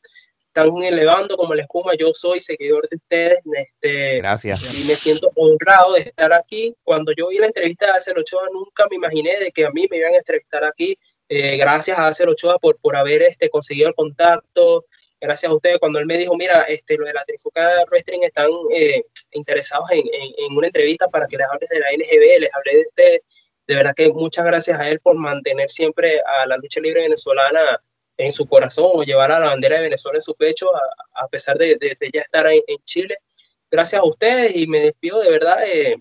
están 0.48 0.76
elevando 0.82 1.36
como 1.36 1.54
la 1.54 1.62
espuma. 1.62 1.92
Yo 1.96 2.12
soy 2.12 2.40
seguidor 2.40 2.88
de 2.88 2.96
ustedes. 2.96 3.38
Este, 3.56 4.16
gracias. 4.18 4.74
Y 4.74 4.84
me 4.88 4.96
siento 4.96 5.30
honrado 5.36 5.94
de 5.94 6.00
estar 6.00 6.32
aquí. 6.32 6.74
Cuando 6.82 7.12
yo 7.16 7.28
vi 7.28 7.38
la 7.38 7.46
entrevista 7.46 7.86
de 7.86 7.92
Acer 7.92 8.18
Ochoa, 8.18 8.48
nunca 8.52 8.86
me 8.90 8.96
imaginé 8.96 9.38
de 9.38 9.52
que 9.52 9.64
a 9.64 9.70
mí 9.70 9.86
me 9.88 9.98
iban 9.98 10.14
a 10.14 10.18
entrevistar 10.18 10.64
aquí. 10.64 10.98
Eh, 11.28 11.56
gracias 11.56 11.96
a 11.96 12.08
Acer 12.08 12.28
Ochoa 12.28 12.58
por, 12.58 12.76
por 12.78 12.96
haber 12.96 13.22
este, 13.22 13.48
conseguido 13.48 13.88
el 13.88 13.94
contacto, 13.94 14.84
gracias 15.20 15.50
a 15.50 15.54
ustedes, 15.54 15.78
cuando 15.78 15.98
él 15.98 16.06
me 16.06 16.16
dijo, 16.16 16.36
mira, 16.36 16.62
este, 16.62 16.96
lo 16.96 17.06
de 17.06 17.12
la 17.12 17.24
Trifuca 17.24 17.84
Wrestling 17.90 18.22
están 18.22 18.48
eh, 18.72 19.02
interesados 19.32 19.90
en, 19.90 19.98
en, 19.98 20.32
en, 20.38 20.56
una 20.56 20.68
entrevista 20.68 21.08
para 21.08 21.26
que 21.26 21.36
les 21.36 21.46
hables 21.46 21.68
de 21.68 21.80
la 21.80 21.86
NGB, 21.92 22.40
les 22.40 22.54
hablé 22.54 22.76
de 22.76 22.84
ustedes. 22.86 23.20
De 23.66 23.74
verdad 23.76 23.94
que 23.94 24.10
muchas 24.12 24.44
gracias 24.44 24.80
a 24.80 24.88
él 24.88 24.98
por 25.00 25.16
mantener 25.16 25.70
siempre 25.70 26.20
a 26.20 26.46
la 26.46 26.56
lucha 26.56 26.80
libre 26.80 27.02
venezolana 27.02 27.80
en 28.16 28.32
su 28.32 28.46
corazón 28.46 28.90
o 28.94 29.02
llevar 29.02 29.32
a 29.32 29.40
la 29.40 29.48
bandera 29.48 29.76
de 29.76 29.82
Venezuela 29.82 30.18
en 30.18 30.22
su 30.22 30.34
pecho, 30.34 30.74
a, 30.74 31.24
a 31.24 31.28
pesar 31.28 31.56
de, 31.56 31.76
de, 31.76 31.96
de, 31.98 32.10
ya 32.12 32.20
estar 32.20 32.46
en, 32.46 32.60
en, 32.66 32.78
Chile. 32.84 33.16
Gracias 33.70 34.00
a 34.00 34.04
ustedes 34.04 34.56
y 34.56 34.66
me 34.66 34.80
despido 34.80 35.20
de 35.20 35.30
verdad. 35.30 35.64
Eh, 35.66 35.96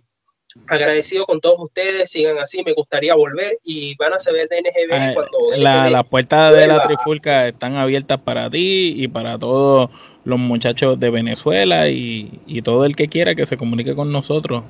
agradecido 0.68 1.26
con 1.26 1.40
todos 1.40 1.60
ustedes, 1.60 2.10
sigan 2.10 2.38
así, 2.38 2.64
me 2.64 2.74
gustaría 2.74 3.16
volver 3.16 3.60
y 3.64 3.96
van 3.96 4.14
a 4.14 4.20
saber 4.20 4.48
de 4.50 4.62
NGB 4.62 4.94
Ah, 4.94 5.12
cuando... 5.14 5.38
La, 5.58 5.84
NGB 5.84 5.92
las 5.92 6.08
puertas 6.08 6.56
de 6.56 6.68
la 6.68 6.84
trifulca 6.84 7.48
están 7.48 7.76
abiertas 7.76 8.20
para 8.20 8.50
ti 8.50 8.94
y 8.96 9.08
para 9.08 9.38
todos 9.38 9.90
los 10.24 10.40
muchachos 10.40 11.00
de 11.00 11.10
Venezuela 11.10 11.90
y, 11.90 12.42
y 12.46 12.62
todo 12.62 12.86
el 12.86 12.96
que 12.96 13.08
quiera 13.08 13.36
que 13.36 13.46
se 13.46 13.58
comunique 13.58 13.96
con 13.96 14.12
nosotros. 14.12 14.64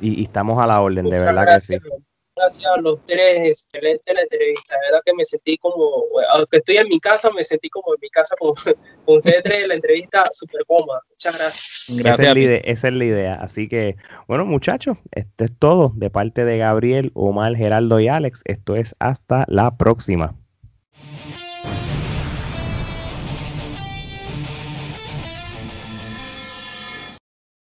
Y, 0.00 0.20
y 0.20 0.24
estamos 0.24 0.62
a 0.62 0.66
la 0.66 0.80
orden, 0.80 1.04
de 1.04 1.10
verdad 1.10 1.42
gracias, 1.42 1.82
que 1.82 1.88
sí. 1.88 1.96
Gracias 2.40 2.72
a 2.72 2.80
los 2.80 3.04
tres, 3.06 3.64
excelente 3.64 4.14
la 4.14 4.22
entrevista. 4.22 4.74
De 4.74 4.80
verdad 4.86 5.02
que 5.04 5.14
me 5.14 5.24
sentí 5.24 5.58
como, 5.58 6.04
aunque 6.34 6.56
estoy 6.58 6.78
en 6.78 6.88
mi 6.88 6.98
casa, 6.98 7.30
me 7.30 7.44
sentí 7.44 7.68
como 7.68 7.94
en 7.94 7.98
mi 8.00 8.08
casa 8.10 8.34
con, 8.38 8.54
con 9.04 9.16
ustedes 9.18 9.42
tres. 9.42 9.68
La 9.68 9.74
entrevista 9.74 10.28
súper 10.32 10.64
cómoda. 10.66 11.00
Muchas 11.10 11.38
gracias. 11.38 11.94
Esa 12.02 12.02
Gracias. 12.02 12.26
es, 12.26 12.30
a 12.30 12.34
la 12.34 12.40
ti. 12.40 12.40
idea, 12.40 12.60
esa 12.64 12.88
es 12.88 12.94
la 12.94 13.04
idea. 13.04 13.34
Así 13.34 13.68
que, 13.68 13.96
bueno, 14.26 14.44
muchachos, 14.46 14.96
esto 15.12 15.44
es 15.44 15.50
todo 15.58 15.92
de 15.96 16.10
parte 16.10 16.44
de 16.44 16.58
Gabriel, 16.58 17.10
Omar, 17.14 17.56
Geraldo 17.56 18.00
y 18.00 18.08
Alex. 18.08 18.42
Esto 18.46 18.76
es 18.76 18.94
hasta 18.98 19.44
la 19.48 19.76
próxima. 19.76 20.39